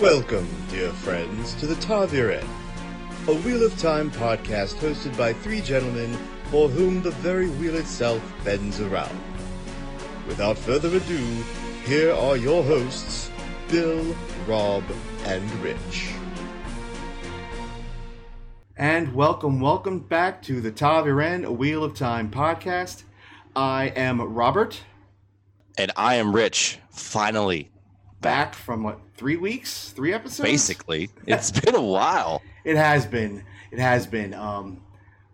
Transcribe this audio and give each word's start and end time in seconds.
Welcome, 0.00 0.46
dear 0.68 0.92
friends, 0.92 1.54
to 1.54 1.66
the 1.66 1.74
Ta'veren, 1.76 2.46
a 3.28 3.34
Wheel 3.34 3.64
of 3.64 3.78
Time 3.78 4.10
podcast 4.10 4.74
hosted 4.74 5.16
by 5.16 5.32
three 5.32 5.62
gentlemen 5.62 6.12
for 6.50 6.68
whom 6.68 7.00
the 7.00 7.12
very 7.12 7.48
wheel 7.48 7.76
itself 7.76 8.22
bends 8.44 8.78
around. 8.78 9.18
Without 10.28 10.58
further 10.58 10.94
ado, 10.94 11.42
here 11.86 12.12
are 12.12 12.36
your 12.36 12.62
hosts, 12.62 13.30
Bill, 13.68 14.14
Rob, 14.46 14.84
and 15.24 15.50
Rich. 15.62 16.10
And 18.76 19.14
welcome, 19.14 19.60
welcome 19.60 20.00
back 20.00 20.42
to 20.42 20.60
the 20.60 20.72
Ta'veren, 20.72 21.46
a 21.46 21.50
Wheel 21.52 21.82
of 21.82 21.94
Time 21.94 22.30
podcast. 22.30 23.04
I 23.56 23.86
am 23.96 24.20
Robert, 24.20 24.78
And 25.78 25.90
I 25.96 26.16
am 26.16 26.36
Rich, 26.36 26.80
finally. 26.90 27.70
Back 28.20 28.54
from 28.54 28.82
what, 28.82 29.00
three 29.16 29.36
weeks? 29.36 29.90
Three 29.90 30.12
episodes? 30.12 30.48
Basically, 30.48 31.10
it's 31.26 31.50
been 31.50 31.74
a 31.74 31.82
while. 31.82 32.42
It 32.64 32.76
has 32.76 33.06
been. 33.06 33.44
It 33.70 33.78
has 33.78 34.06
been. 34.06 34.34
Um, 34.34 34.82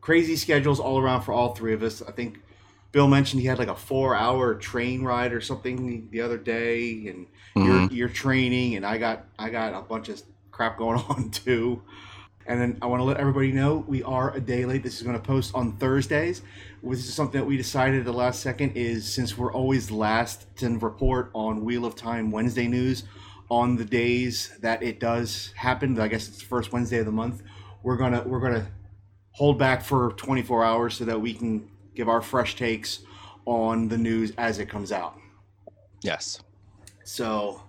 crazy 0.01 0.37
schedules 0.37 0.81
all 0.81 0.99
around 0.99 1.23
for 1.23 1.33
all 1.33 1.55
three 1.55 1.73
of 1.73 1.83
us. 1.83 2.03
I 2.03 2.13
think 2.13 2.41
Bill 2.91 3.09
mentioned 3.09 3.41
he 3.41 3.49
had 3.49 3.59
like 3.59 3.69
a 3.69 3.75
four 3.75 4.15
hour 4.15 4.55
train 4.55 5.03
ride 5.03 5.33
or 5.33 5.41
something 5.41 6.09
the 6.11 6.21
other 6.21 6.37
day, 6.37 7.07
and 7.09 7.27
you're, 7.57 7.91
you're 7.91 8.09
training, 8.09 8.77
and 8.77 8.85
I 8.85 8.99
got 8.99 9.27
I 9.39 9.49
got 9.49 9.75
a 9.75 9.81
bunch 9.81 10.09
of 10.11 10.23
crap 10.51 10.77
going 10.77 11.01
on 11.09 11.31
too. 11.31 11.83
And 12.47 12.61
then 12.61 12.79
I 12.83 12.87
want 12.87 13.01
to 13.01 13.05
let 13.05 13.19
everybody 13.19 13.53
know 13.53 13.85
we 13.87 14.03
are 14.03 14.35
a 14.35 14.41
day 14.41 14.65
late. 14.65 14.83
This 14.83 14.97
is 14.97 15.03
going 15.03 15.17
to 15.17 15.23
post 15.23 15.55
on 15.55 15.73
Thursdays. 15.77 16.43
This 16.83 17.01
is 17.01 17.15
something 17.15 17.41
that 17.41 17.47
we 17.47 17.57
decided 17.57 18.01
at 18.01 18.05
the 18.05 18.13
last 18.13 18.41
second 18.41 18.73
is 18.77 19.11
since 19.11 19.39
we're 19.39 19.53
always 19.53 19.91
last 19.91 20.47
to 20.57 20.79
report 20.79 21.31
on 21.35 21.65
Wheel 21.65 21.85
of 21.85 21.95
Time 21.95 22.31
Wednesday 22.31 22.67
news 22.67 23.05
on 23.49 23.77
the 23.77 23.85
days 23.85 24.57
that 24.61 24.83
it 24.83 24.99
does 24.99 25.53
happen. 25.57 25.99
I 26.01 26.09
guess 26.09 26.29
it's 26.29 26.39
the 26.39 26.47
first 26.47 26.73
Wednesday 26.73 26.99
of 26.99 27.07
the 27.07 27.13
month. 27.13 27.43
We're 27.83 27.97
gonna 27.97 28.23
we're 28.25 28.41
gonna 28.41 28.67
hold 29.33 29.59
back 29.59 29.83
for 29.83 30.13
24 30.13 30.65
hours 30.65 30.95
so 30.95 31.05
that 31.05 31.21
we 31.21 31.35
can 31.35 31.69
give 31.95 32.09
our 32.09 32.23
fresh 32.23 32.57
takes 32.57 33.01
on 33.45 33.89
the 33.89 33.99
news 33.99 34.33
as 34.39 34.59
it 34.59 34.69
comes 34.69 34.93
out. 34.93 35.19
Yes. 36.03 36.41
So 37.05 37.63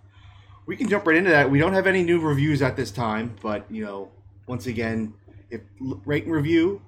we 0.66 0.76
can 0.78 0.88
jump 0.88 1.06
right 1.06 1.18
into 1.18 1.32
that. 1.32 1.50
We 1.50 1.60
don't 1.60 1.74
have 1.74 1.88
any 1.88 2.04
new 2.04 2.20
reviews 2.20 2.62
at 2.62 2.76
this 2.76 2.92
time, 2.92 3.36
but 3.42 3.70
you 3.70 3.84
know, 3.84 4.12
once 4.48 4.68
again, 4.68 5.14
if 5.50 5.62
rate 5.80 6.26
and 6.26 6.34
review, 6.34 6.82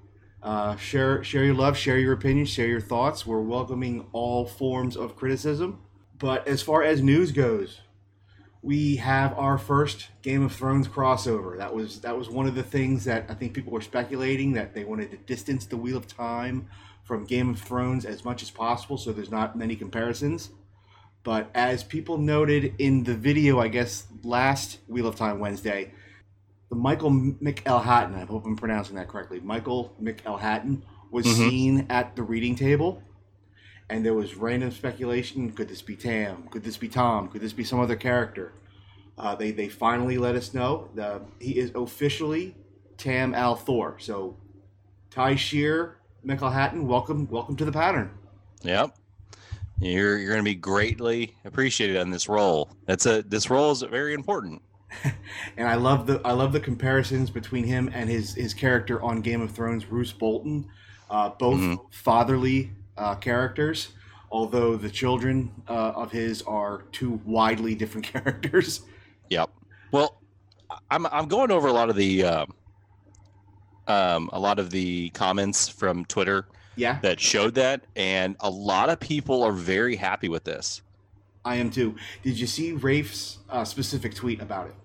uh, 0.44 0.75
share 0.75 1.23
share 1.23 1.44
your 1.44 1.56
love, 1.56 1.78
share 1.78 1.97
your 1.97 2.14
opinions, 2.14 2.50
share 2.50 2.67
your 2.67 2.81
thoughts. 2.81 3.25
We're 3.25 3.42
welcoming 3.42 4.06
all 4.12 4.45
forms 4.45 4.95
of 4.95 5.16
criticism. 5.16 5.80
But 6.17 6.47
as 6.47 6.62
far 6.62 6.84
as 6.84 7.02
news 7.02 7.31
goes, 7.31 7.81
we 8.62 8.95
have 8.95 9.38
our 9.38 9.58
first 9.58 10.08
Game 10.22 10.44
of 10.44 10.52
Thrones 10.52 10.88
crossover. 10.88 11.58
That 11.58 11.73
was 11.73 12.02
that 12.02 12.17
was 12.17 12.30
one 12.30 12.47
of 12.47 12.56
the 12.56 12.64
things 12.64 13.06
that 13.06 13.25
I 13.30 13.34
think 13.34 13.53
people 13.53 13.72
were 13.72 13.81
speculating 13.81 14.53
that 14.53 14.73
they 14.73 14.84
wanted 14.84 15.12
to 15.12 15.17
distance 15.17 15.66
the 15.66 15.78
Wheel 15.78 15.97
of 15.97 16.08
Time 16.08 16.67
from 17.03 17.25
Game 17.25 17.50
of 17.50 17.62
Thrones 17.62 18.06
as 18.06 18.25
much 18.25 18.42
as 18.42 18.50
possible, 18.50 18.97
so 18.97 19.12
there's 19.12 19.30
not 19.30 19.56
many 19.56 19.75
comparisons. 19.75 20.50
But 21.23 21.50
as 21.53 21.84
people 21.84 22.17
noted 22.17 22.75
in 22.80 23.03
the 23.03 23.16
video, 23.16 23.59
I 23.59 23.67
guess 23.67 24.08
last 24.23 24.80
Wheel 24.88 25.08
of 25.08 25.16
Time 25.16 25.40
Wednesday, 25.40 25.92
the 26.69 26.75
Michael 26.75 27.11
McElhatton, 27.11 28.16
I 28.16 28.25
hope 28.25 28.45
I'm 28.45 28.55
pronouncing 28.55 28.95
that 28.95 29.08
correctly, 29.08 29.39
Michael 29.39 29.95
McElhatton 30.02 30.81
was 31.11 31.25
Mhm. 31.25 31.49
seen 31.49 31.85
at 31.89 32.16
the 32.16 32.23
reading 32.23 32.55
table. 32.55 33.02
And 33.89 34.03
there 34.03 34.16
was 34.16 34.35
random 34.35 34.72
speculation 34.72 35.52
could 35.52 35.67
this 35.67 35.83
be 35.83 35.95
Tam? 35.95 36.47
Could 36.49 36.63
this 36.63 36.75
be 36.77 36.88
Tom? 36.88 37.27
Could 37.27 37.41
this 37.41 37.53
be 37.53 37.63
some 37.63 37.80
other 37.80 37.95
character? 37.95 38.53
Uh, 39.17 39.35
they, 39.35 39.52
they 39.52 39.69
finally 39.69 40.17
let 40.17 40.35
us 40.35 40.53
know 40.53 40.89
that 40.95 41.22
he 41.39 41.57
is 41.59 41.72
officially 41.75 42.55
Tam 42.97 43.33
al'Thor. 43.33 44.02
So, 44.02 44.38
Tai'shar, 45.11 45.94
McElhatton, 46.25 46.84
welcome 46.84 47.28
welcome 47.29 47.56
to 47.57 47.66
the 47.66 47.72
pattern. 47.72 48.09
Yep. 48.63 48.97
You're 49.79 50.17
you're 50.17 50.31
going 50.34 50.44
to 50.44 50.50
be 50.51 50.56
greatly 50.56 51.35
appreciated 51.45 51.97
on 51.97 52.09
this 52.09 52.28
role. 52.28 52.69
That's 52.88 53.06
a 53.06 53.22
this 53.22 53.50
role 53.50 53.72
is 53.72 53.84
very 53.84 54.13
important. 54.16 54.61
and 55.57 55.67
I 55.67 55.75
love 55.75 56.07
the 56.07 56.22
I 56.25 56.31
love 56.31 56.51
the 56.53 56.59
comparisons 56.59 57.29
between 57.29 57.63
him 57.66 57.89
and 57.94 58.09
his 58.09 58.33
his 58.35 58.53
character 58.53 59.01
on 59.01 59.22
Game 59.22 59.41
of 59.41 59.51
Thrones, 59.51 59.85
Roose 59.91 60.11
Bolton. 60.13 60.67
Uh, 61.09 61.29
both 61.29 61.59
Mhm. 61.59 61.79
fatherly 61.91 62.72
uh, 62.97 63.13
characters, 63.16 63.89
although 64.31 64.75
the 64.75 64.89
children 64.89 65.51
uh, 65.69 65.91
of 65.95 66.11
his 66.11 66.41
are 66.44 66.84
two 66.91 67.22
widely 67.25 67.75
different 67.75 68.05
characters. 68.13 68.81
Yep. 69.29 69.51
Well, 69.91 70.19
I'm 70.89 71.05
I'm 71.07 71.28
going 71.28 71.51
over 71.51 71.67
a 71.67 71.73
lot 71.73 71.89
of 71.89 71.95
the 71.95 72.23
um, 72.23 72.53
um 73.88 74.29
a 74.34 74.39
lot 74.39 74.59
of 74.59 74.72
the 74.72 75.09
comments 75.11 75.67
from 75.69 76.05
Twitter 76.05 76.47
Yeah, 76.75 77.00
that 77.01 77.19
showed 77.19 77.53
that, 77.55 77.85
and 77.95 78.35
a 78.39 78.50
lot 78.50 78.89
of 78.89 79.00
people 79.00 79.44
are 79.44 79.51
very 79.51 79.95
happy 79.95 80.28
with 80.29 80.44
this. 80.44 80.81
I 81.44 81.57
am 81.57 81.69
too. 81.69 81.95
Did 82.23 82.39
you 82.39 82.47
see 82.47 82.72
Rafe's 82.73 83.38
uh, 83.50 83.63
specific 83.63 84.16
tweet 84.16 84.41
about 84.41 84.67
it? 84.67 84.75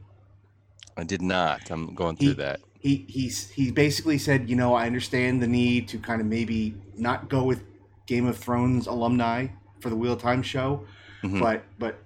I 0.97 1.05
did 1.05 1.23
not. 1.23 1.71
I'm 1.71 1.95
going 1.95 2.17
through 2.17 2.29
He- 2.29 2.35
that. 2.35 2.61
He 2.83 3.05
he's 3.09 3.51
he 3.51 3.71
basically 3.71 4.17
said, 4.17 4.49
you 4.49 4.57
know, 4.57 4.73
I 4.73 4.87
understand 4.87 5.43
the 5.43 5.47
need 5.47 5.87
to 5.89 5.99
kind 5.99 6.19
of 6.21 6.27
maybe 6.27 6.75
not 6.97 7.29
go 7.29 7.45
with 7.45 7.63
Game 8.07 8.27
of 8.27 8.39
Thrones 8.39 8.87
alumni 8.87 9.49
for 9.81 9.91
the 9.91 9.97
Wheel 9.97 10.15
of 10.15 10.23
Time 10.23 10.43
show, 10.43 10.87
Mhm. 11.23 11.41
but 11.41 11.63
but 11.79 11.99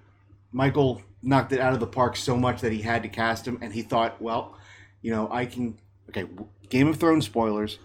Michael 0.51 1.01
knocked 1.23 1.53
it 1.53 1.61
out 1.61 1.75
of 1.75 1.81
the 1.81 1.87
park 1.87 2.17
so 2.17 2.37
much 2.37 2.61
that 2.61 2.73
he 2.73 2.83
had 2.83 3.05
to 3.05 3.09
cast 3.09 3.47
him, 3.47 3.57
and 3.63 3.73
he 3.73 3.83
thought, 3.83 4.21
well, 4.21 4.57
you 5.01 5.13
know, 5.13 5.29
I 5.31 5.47
can 5.47 5.79
okay, 6.09 6.25
Game 6.71 6.89
of 6.89 6.97
Thrones 6.97 7.25
spoilers 7.25 7.79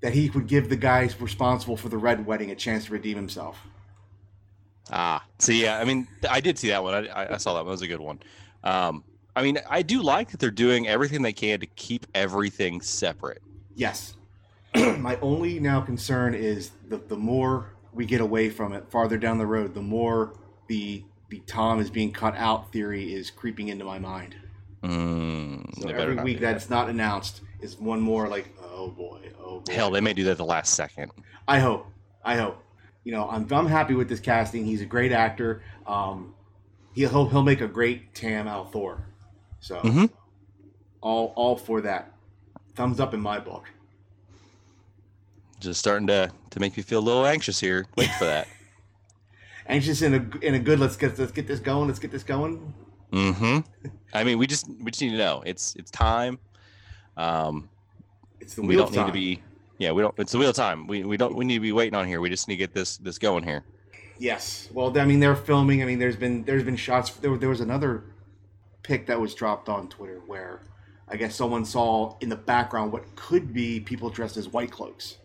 that 0.00 0.14
he 0.14 0.30
would 0.30 0.46
give 0.46 0.68
the 0.68 0.76
guys 0.76 1.20
responsible 1.20 1.76
for 1.76 1.88
the 1.88 1.98
Red 1.98 2.24
Wedding 2.24 2.52
a 2.52 2.54
chance 2.54 2.84
to 2.84 2.92
redeem 2.92 3.16
himself. 3.16 3.58
Ah, 4.92 5.24
so 5.40 5.50
yeah, 5.50 5.78
I 5.78 5.84
mean, 5.84 6.06
I 6.30 6.38
did 6.40 6.56
see 6.56 6.68
that 6.68 6.84
one. 6.84 6.94
I, 6.94 7.06
I- 7.08 7.34
I 7.34 7.36
saw 7.38 7.54
that 7.54 7.64
one. 7.64 7.68
It 7.68 7.72
was 7.72 7.82
a 7.82 7.88
good 7.88 8.00
one. 8.00 8.20
Um, 8.62 9.02
I 9.36 9.42
mean, 9.42 9.58
I 9.68 9.82
do 9.82 10.02
like 10.02 10.30
that 10.30 10.40
they're 10.40 10.50
doing 10.50 10.88
everything 10.88 11.20
they 11.20 11.34
can 11.34 11.60
to 11.60 11.66
keep 11.66 12.06
everything 12.14 12.80
separate. 12.80 13.42
Yes. 13.74 14.16
My 14.74 15.16
only 15.20 15.60
now 15.60 15.82
concern 15.82 16.34
is 16.34 16.70
the 16.88 16.96
the 16.96 17.16
more 17.16 17.74
we 17.92 18.06
get 18.06 18.20
away 18.22 18.48
from 18.50 18.72
it, 18.72 18.90
farther 18.90 19.18
down 19.18 19.38
the 19.38 19.46
road, 19.46 19.74
the 19.74 19.82
more 19.82 20.32
the 20.68 21.04
the 21.28 21.40
Tom 21.46 21.80
is 21.80 21.90
being 21.90 22.12
cut 22.12 22.34
out 22.36 22.72
theory 22.72 23.12
is 23.12 23.30
creeping 23.30 23.68
into 23.68 23.84
my 23.84 23.98
mind. 23.98 24.36
Mm, 24.82 25.82
So 25.82 25.88
every 25.88 26.16
week 26.16 26.38
do 26.38 26.46
that. 26.46 26.56
it's 26.56 26.70
not 26.70 26.88
announced 26.88 27.42
is 27.60 27.78
one 27.78 28.00
more 28.00 28.28
like, 28.28 28.54
oh 28.62 28.88
boy, 28.88 29.20
oh 29.38 29.60
boy. 29.60 29.72
hell, 29.72 29.90
they 29.90 30.00
may 30.00 30.12
do 30.14 30.24
that 30.24 30.36
the 30.36 30.44
last 30.44 30.74
second. 30.74 31.10
I 31.48 31.58
hope. 31.58 31.86
I 32.24 32.36
hope. 32.36 32.62
You 33.04 33.12
know, 33.12 33.28
I'm, 33.28 33.46
I'm 33.52 33.66
happy 33.66 33.94
with 33.94 34.08
this 34.08 34.20
casting. 34.20 34.64
He's 34.64 34.80
a 34.80 34.86
great 34.86 35.12
actor. 35.12 35.62
Um, 35.86 36.34
he'll 36.94 37.10
he'll, 37.10 37.28
he'll 37.28 37.42
make 37.42 37.60
a 37.60 37.68
great 37.68 38.14
Tam 38.14 38.46
al'Thor. 38.46 39.00
So 39.66 39.80
Mhm. 39.80 40.10
all 41.00 41.32
all 41.34 41.56
for 41.56 41.80
that. 41.80 42.12
Thumbs 42.76 43.00
up 43.00 43.12
in 43.14 43.20
my 43.20 43.40
book. 43.40 43.64
Just 45.58 45.80
starting 45.80 46.06
to 46.06 46.30
to 46.50 46.60
make 46.60 46.76
me 46.76 46.84
feel 46.84 47.00
a 47.00 47.06
little 47.08 47.26
anxious 47.26 47.58
here. 47.58 47.86
Wait 47.96 48.10
for 48.10 48.26
that. 48.26 48.46
Anxious 49.66 50.02
in 50.02 50.14
a 50.14 50.46
in 50.46 50.54
a 50.54 50.60
good. 50.60 50.78
Let's 50.78 50.96
get 50.96 51.18
let's 51.18 51.32
get 51.32 51.48
this 51.48 51.58
going. 51.58 51.88
Let's 51.88 51.98
get 51.98 52.12
this 52.12 52.22
going. 52.22 52.72
Mm-hmm. 53.10 53.88
I 54.14 54.22
mean, 54.22 54.38
we 54.38 54.46
just 54.46 54.68
we 54.68 54.92
just 54.92 55.02
need 55.02 55.10
to 55.10 55.18
know 55.18 55.42
it's 55.44 55.74
it's 55.74 55.90
time. 55.90 56.38
Um, 57.16 57.68
It's 58.38 58.54
the 58.54 58.62
we 58.62 58.76
don't 58.76 58.92
need 58.92 59.06
to 59.06 59.12
be. 59.12 59.42
Yeah, 59.78 59.90
we 59.90 60.02
don't. 60.02 60.14
It's 60.18 60.30
the 60.30 60.38
wheel 60.38 60.52
time. 60.52 60.86
We 60.86 61.02
we 61.02 61.16
don't. 61.16 61.34
We 61.34 61.44
need 61.44 61.54
to 61.54 61.60
be 61.60 61.72
waiting 61.72 61.96
on 61.98 62.06
here. 62.06 62.20
We 62.20 62.30
just 62.30 62.46
need 62.46 62.54
to 62.54 62.58
get 62.58 62.72
this 62.72 62.98
this 62.98 63.18
going 63.18 63.42
here. 63.42 63.64
Yes. 64.18 64.68
Well, 64.72 64.96
I 64.96 65.04
mean, 65.04 65.18
they're 65.18 65.34
filming. 65.34 65.82
I 65.82 65.86
mean, 65.86 65.98
there's 65.98 66.16
been 66.16 66.44
there's 66.44 66.62
been 66.62 66.76
shots. 66.76 67.10
There, 67.10 67.36
there 67.36 67.48
was 67.48 67.60
another 67.60 68.04
pic 68.86 69.06
that 69.06 69.20
was 69.20 69.34
dropped 69.34 69.68
on 69.68 69.88
Twitter 69.88 70.20
where 70.26 70.62
I 71.08 71.16
guess 71.16 71.34
someone 71.34 71.64
saw 71.64 72.16
in 72.20 72.28
the 72.28 72.36
background 72.36 72.92
what 72.92 73.16
could 73.16 73.52
be 73.52 73.80
people 73.80 74.10
dressed 74.10 74.36
as 74.36 74.48
white 74.48 74.70
cloaks. 74.70 75.18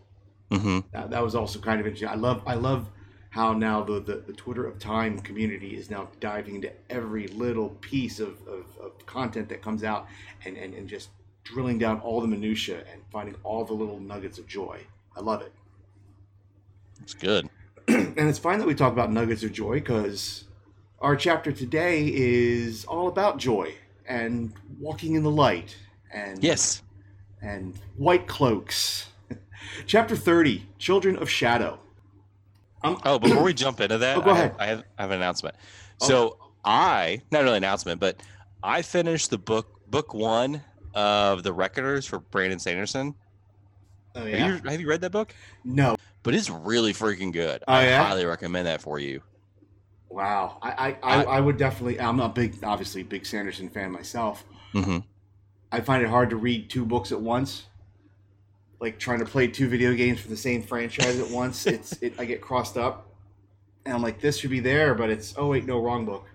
hmm 0.50 0.80
That, 0.92 1.10
that 1.10 1.22
was 1.22 1.34
also 1.34 1.58
kind 1.60 1.80
of 1.80 1.86
interesting. 1.86 2.08
I 2.08 2.14
love 2.14 2.42
I 2.46 2.54
love 2.54 2.90
how 3.30 3.54
now 3.54 3.82
the, 3.82 4.00
the, 4.00 4.16
the 4.16 4.32
Twitter 4.34 4.66
of 4.66 4.78
Time 4.78 5.18
community 5.20 5.76
is 5.76 5.90
now 5.90 6.10
diving 6.20 6.56
into 6.56 6.72
every 6.90 7.28
little 7.28 7.70
piece 7.70 8.20
of, 8.20 8.46
of, 8.46 8.76
of 8.78 9.06
content 9.06 9.48
that 9.48 9.62
comes 9.62 9.84
out 9.84 10.06
and, 10.44 10.56
and, 10.58 10.74
and 10.74 10.88
just 10.88 11.10
drilling 11.44 11.78
down 11.78 12.00
all 12.00 12.20
the 12.20 12.28
minutia 12.28 12.84
and 12.92 13.02
finding 13.10 13.34
all 13.42 13.64
the 13.64 13.72
little 13.72 14.00
nuggets 14.00 14.38
of 14.38 14.46
joy. 14.46 14.86
I 15.16 15.20
love 15.20 15.40
it. 15.42 15.52
It's 17.00 17.14
good. 17.14 17.48
and 17.88 18.18
it's 18.18 18.38
fine 18.38 18.58
that 18.58 18.66
we 18.68 18.74
talk 18.74 18.92
about 18.92 19.10
nuggets 19.12 19.42
of 19.42 19.52
joy 19.52 19.74
because 19.74 20.44
our 21.02 21.16
chapter 21.16 21.52
today 21.52 22.06
is 22.14 22.84
all 22.84 23.08
about 23.08 23.36
joy 23.38 23.74
and 24.06 24.52
walking 24.78 25.14
in 25.14 25.22
the 25.22 25.30
light 25.30 25.76
and 26.12 26.42
Yes. 26.42 26.82
and 27.40 27.74
white 27.96 28.26
cloaks. 28.28 29.08
chapter 29.86 30.14
30 30.16 30.66
children 30.78 31.16
of 31.16 31.28
shadow 31.28 31.78
um, 32.84 32.98
Oh, 33.04 33.18
before 33.18 33.42
we 33.42 33.52
jump 33.64 33.80
into 33.80 33.98
that, 33.98 34.16
Oh, 34.18 34.20
go 34.22 34.30
I. 34.30 34.36
Have, 34.36 34.56
I 34.58 34.66
have 34.66 34.84
I 34.98 35.02
have 35.02 35.10
an 35.10 35.16
announcement. 35.18 35.54
Oh. 36.00 36.06
So 36.08 36.36
I 36.64 37.20
not 37.30 37.42
really 37.42 37.56
an 37.58 37.64
announcement, 37.64 38.00
but 38.00 38.20
I 38.62 38.82
finished 38.82 39.30
the 39.30 39.38
book 39.38 39.80
book 39.90 40.14
one 40.14 40.62
of 40.94 41.42
the 41.42 41.52
Reckoners 41.52 42.06
for 42.06 42.20
Brandon 42.20 42.58
Sanderson. 42.58 43.14
Oh 44.14 44.20
Have, 44.20 44.28
yeah. 44.28 44.46
you, 44.62 44.70
have 44.70 44.80
you 44.80 44.88
read 44.88 45.00
that 45.00 45.10
book? 45.10 45.34
No. 45.64 45.96
But 46.22 46.34
it's 46.34 46.50
really 46.50 46.92
freaking 46.92 47.32
good. 47.32 47.64
Oh, 47.66 47.72
I 47.72 47.86
yeah? 47.86 48.04
highly 48.04 48.24
recommend 48.24 48.66
that 48.66 48.80
for 48.82 48.98
you. 48.98 49.22
Wow. 50.12 50.58
I 50.62 50.70
I, 50.70 50.96
I, 51.02 51.24
I- 51.24 51.40
would 51.40 51.56
definitely. 51.56 51.98
I'm 52.00 52.20
a 52.20 52.28
big, 52.28 52.62
obviously, 52.62 53.02
big 53.02 53.24
Sanderson 53.26 53.68
fan 53.68 53.90
myself. 53.90 54.44
hmm 54.72 54.98
I 55.74 55.80
find 55.80 56.02
it 56.02 56.08
hard 56.10 56.28
to 56.30 56.36
read 56.36 56.68
two 56.68 56.84
books 56.84 57.12
at 57.12 57.20
once. 57.20 57.64
Like 58.78 58.98
trying 58.98 59.20
to 59.20 59.24
play 59.24 59.46
two 59.48 59.68
video 59.68 59.94
games 59.94 60.20
for 60.20 60.28
the 60.28 60.36
same 60.36 60.62
franchise 60.62 61.18
at 61.18 61.30
once. 61.30 61.66
It's 61.74 61.92
it, 62.02 62.14
I 62.18 62.24
get 62.26 62.40
crossed 62.42 62.76
up, 62.76 63.06
and 63.86 63.94
I'm 63.94 64.02
like, 64.02 64.20
this 64.20 64.36
should 64.38 64.50
be 64.50 64.60
there, 64.60 64.94
but 64.94 65.08
it's 65.08 65.34
oh 65.38 65.48
wait, 65.48 65.64
no, 65.64 65.80
wrong 65.80 66.04
book. 66.04 66.26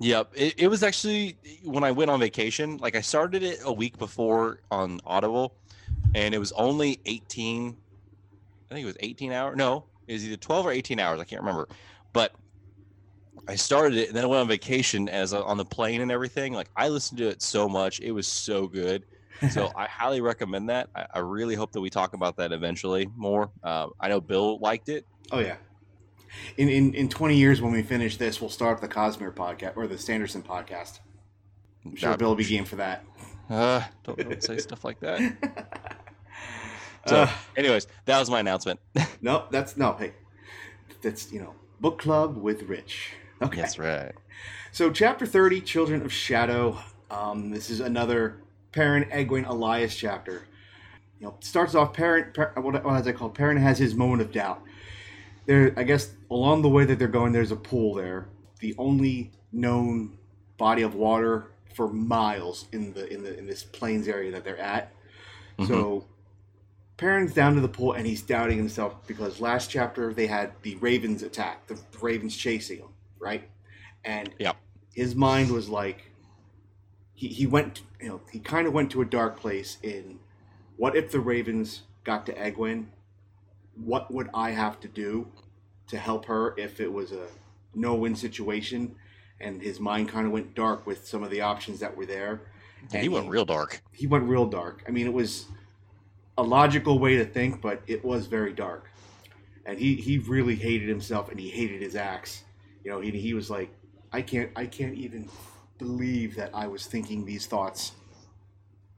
Yep. 0.00 0.32
It, 0.34 0.54
it 0.58 0.68
was 0.68 0.82
actually 0.82 1.38
when 1.64 1.82
I 1.84 1.92
went 1.92 2.10
on 2.10 2.20
vacation, 2.20 2.76
like 2.76 2.94
I 2.94 3.00
started 3.00 3.42
it 3.42 3.60
a 3.64 3.72
week 3.72 3.96
before 3.98 4.60
on 4.70 5.00
Audible, 5.06 5.54
and 6.14 6.34
it 6.34 6.38
was 6.38 6.52
only 6.52 7.00
18, 7.06 7.74
I 8.70 8.74
think 8.74 8.84
it 8.84 8.86
was 8.86 8.96
18 9.00 9.32
hours. 9.32 9.56
No, 9.56 9.84
it 10.06 10.12
was 10.12 10.24
either 10.26 10.36
12 10.36 10.66
or 10.66 10.72
18 10.72 11.00
hours. 11.00 11.20
I 11.20 11.24
can't 11.24 11.40
remember. 11.40 11.68
But 12.12 12.32
I 13.46 13.54
started 13.56 13.98
it 13.98 14.08
and 14.08 14.16
then 14.16 14.24
I 14.24 14.26
went 14.26 14.40
on 14.40 14.48
vacation 14.48 15.08
as 15.08 15.32
a, 15.32 15.42
on 15.44 15.56
the 15.56 15.64
plane 15.64 16.00
and 16.00 16.10
everything. 16.10 16.52
Like 16.52 16.70
I 16.76 16.88
listened 16.88 17.18
to 17.18 17.28
it 17.28 17.42
so 17.42 17.68
much. 17.68 18.00
It 18.00 18.12
was 18.12 18.26
so 18.26 18.66
good. 18.66 19.04
So 19.50 19.70
I 19.76 19.86
highly 19.86 20.20
recommend 20.20 20.68
that. 20.70 20.88
I, 20.94 21.06
I 21.14 21.18
really 21.20 21.54
hope 21.54 21.72
that 21.72 21.80
we 21.80 21.90
talk 21.90 22.14
about 22.14 22.36
that 22.38 22.52
eventually 22.52 23.08
more. 23.16 23.50
Uh, 23.62 23.88
I 24.00 24.08
know 24.08 24.20
Bill 24.20 24.58
liked 24.58 24.88
it. 24.88 25.06
oh 25.32 25.38
yeah. 25.40 25.56
In, 26.58 26.68
in 26.68 26.94
in 26.94 27.08
20 27.08 27.36
years 27.36 27.62
when 27.62 27.72
we 27.72 27.82
finish 27.82 28.16
this, 28.18 28.40
we'll 28.40 28.50
start 28.50 28.80
the 28.80 28.88
Cosmere 28.88 29.32
podcast 29.34 29.76
or 29.76 29.86
the 29.86 29.96
Sanderson 29.98 30.42
podcast. 30.42 31.00
I'm 31.86 31.96
sure 31.96 32.10
Uh, 32.10 32.16
Bill 32.16 32.28
will 32.28 32.34
be 32.36 32.44
game 32.44 32.64
for 32.66 32.76
that. 32.76 33.04
Uh, 33.48 33.82
don't, 34.04 34.18
don't 34.18 34.42
say 34.42 34.58
stuff 34.58 34.84
like 34.84 35.00
that. 35.00 35.20
So, 37.06 37.22
Uh, 37.22 37.30
anyways, 37.56 37.86
that 38.04 38.18
was 38.18 38.28
my 38.28 38.40
announcement. 38.40 38.80
no, 39.22 39.46
that's 39.50 39.78
no. 39.78 39.94
Hey, 39.94 40.12
that's 41.00 41.32
you 41.32 41.40
know 41.40 41.54
book 41.80 41.98
club 41.98 42.36
with 42.36 42.64
Rich. 42.64 43.12
Okay. 43.40 43.60
That's 43.60 43.78
right. 43.78 44.12
So, 44.72 44.90
chapter 44.90 45.26
30, 45.26 45.60
Children 45.62 46.02
of 46.02 46.12
Shadow. 46.12 46.78
Um, 47.10 47.50
this 47.50 47.70
is 47.70 47.80
another 47.80 48.42
Perrin, 48.72 49.04
Egwene, 49.04 49.46
Elyas 49.46 49.96
chapter. 49.96 50.46
You 51.20 51.26
know, 51.26 51.36
starts 51.40 51.74
off, 51.74 51.92
Perrin, 51.92 52.32
per, 52.32 52.52
what, 52.56 52.84
what 52.84 53.00
is 53.00 53.06
it 53.06 53.14
called? 53.14 53.34
Perrin 53.34 53.56
has 53.56 53.78
his 53.78 53.94
moment 53.94 54.22
of 54.22 54.32
doubt. 54.32 54.62
There, 55.46 55.72
I 55.76 55.82
guess, 55.84 56.10
along 56.30 56.62
the 56.62 56.68
way 56.68 56.84
that 56.84 56.98
they're 56.98 57.08
going, 57.08 57.32
there's 57.32 57.52
a 57.52 57.56
pool 57.56 57.94
there. 57.94 58.28
The 58.60 58.74
only 58.78 59.32
known 59.52 60.18
body 60.58 60.82
of 60.82 60.94
water 60.94 61.52
for 61.74 61.88
miles 61.88 62.66
in 62.72 62.92
the 62.92 63.12
in 63.12 63.22
the 63.22 63.38
in 63.38 63.46
this 63.46 63.62
plains 63.62 64.08
area 64.08 64.30
that 64.32 64.44
they're 64.44 64.58
at. 64.58 64.92
So, 65.66 66.04
Perrin's 66.98 67.32
down 67.32 67.54
to 67.54 67.60
the 67.60 67.68
pool 67.68 67.92
and 67.92 68.06
he's 68.06 68.22
doubting 68.22 68.58
himself 68.58 69.06
because 69.06 69.40
last 69.40 69.70
chapter 69.70 70.12
they 70.12 70.26
had 70.26 70.52
the 70.62 70.74
ravens 70.76 71.22
attack, 71.22 71.66
the 71.66 71.78
ravens 72.00 72.36
chasing 72.36 72.78
him, 72.78 72.88
right? 73.18 73.48
And 74.04 74.34
Yep. 74.38 74.56
his 74.94 75.14
mind 75.14 75.50
was 75.50 75.68
like, 75.68 76.04
he, 77.14 77.28
he 77.28 77.46
went, 77.46 77.82
you 78.00 78.08
know, 78.08 78.20
he 78.30 78.38
kind 78.38 78.66
of 78.66 78.72
went 78.72 78.90
to 78.92 79.00
a 79.00 79.04
dark 79.04 79.38
place 79.38 79.78
in 79.82 80.20
what 80.76 80.94
if 80.96 81.10
the 81.10 81.20
ravens 81.20 81.82
got 82.04 82.24
to 82.26 82.32
Egwene? 82.32 82.86
What 83.74 84.12
would 84.12 84.30
I 84.32 84.50
have 84.50 84.78
to 84.80 84.88
do 84.88 85.28
to 85.88 85.98
help 85.98 86.26
her 86.26 86.54
if 86.56 86.80
it 86.80 86.92
was 86.92 87.12
a 87.12 87.26
no 87.74 87.94
win 87.94 88.14
situation? 88.14 88.94
And 89.40 89.62
his 89.62 89.78
mind 89.80 90.08
kind 90.08 90.26
of 90.26 90.32
went 90.32 90.54
dark 90.54 90.86
with 90.86 91.06
some 91.06 91.22
of 91.22 91.30
the 91.30 91.40
options 91.40 91.80
that 91.80 91.96
were 91.96 92.06
there. 92.06 92.40
And 92.92 93.02
he 93.02 93.08
went 93.08 93.28
real 93.28 93.44
dark. 93.44 93.82
he 93.92 94.06
went 94.06 94.24
real 94.24 94.46
dark. 94.46 94.84
I 94.86 94.90
mean, 94.90 95.06
it 95.06 95.12
was 95.12 95.46
a 96.36 96.42
logical 96.42 96.98
way 97.00 97.16
to 97.16 97.24
think, 97.24 97.60
but 97.60 97.82
it 97.88 98.04
was 98.04 98.26
very 98.26 98.52
dark. 98.52 98.88
And 99.66 99.78
he, 99.78 99.96
he 99.96 100.18
really 100.18 100.54
hated 100.54 100.88
himself 100.88 101.28
and 101.30 101.38
he 101.38 101.48
hated 101.50 101.82
his 101.82 101.94
axe. 101.96 102.44
You 102.84 102.90
know, 102.90 103.00
he, 103.00 103.10
he 103.10 103.34
was 103.34 103.50
like, 103.50 103.70
I 104.12 104.22
can't 104.22 104.50
I 104.56 104.66
can't 104.66 104.94
even 104.94 105.28
believe 105.78 106.36
that 106.36 106.50
I 106.54 106.66
was 106.66 106.86
thinking 106.86 107.24
these 107.24 107.46
thoughts 107.46 107.92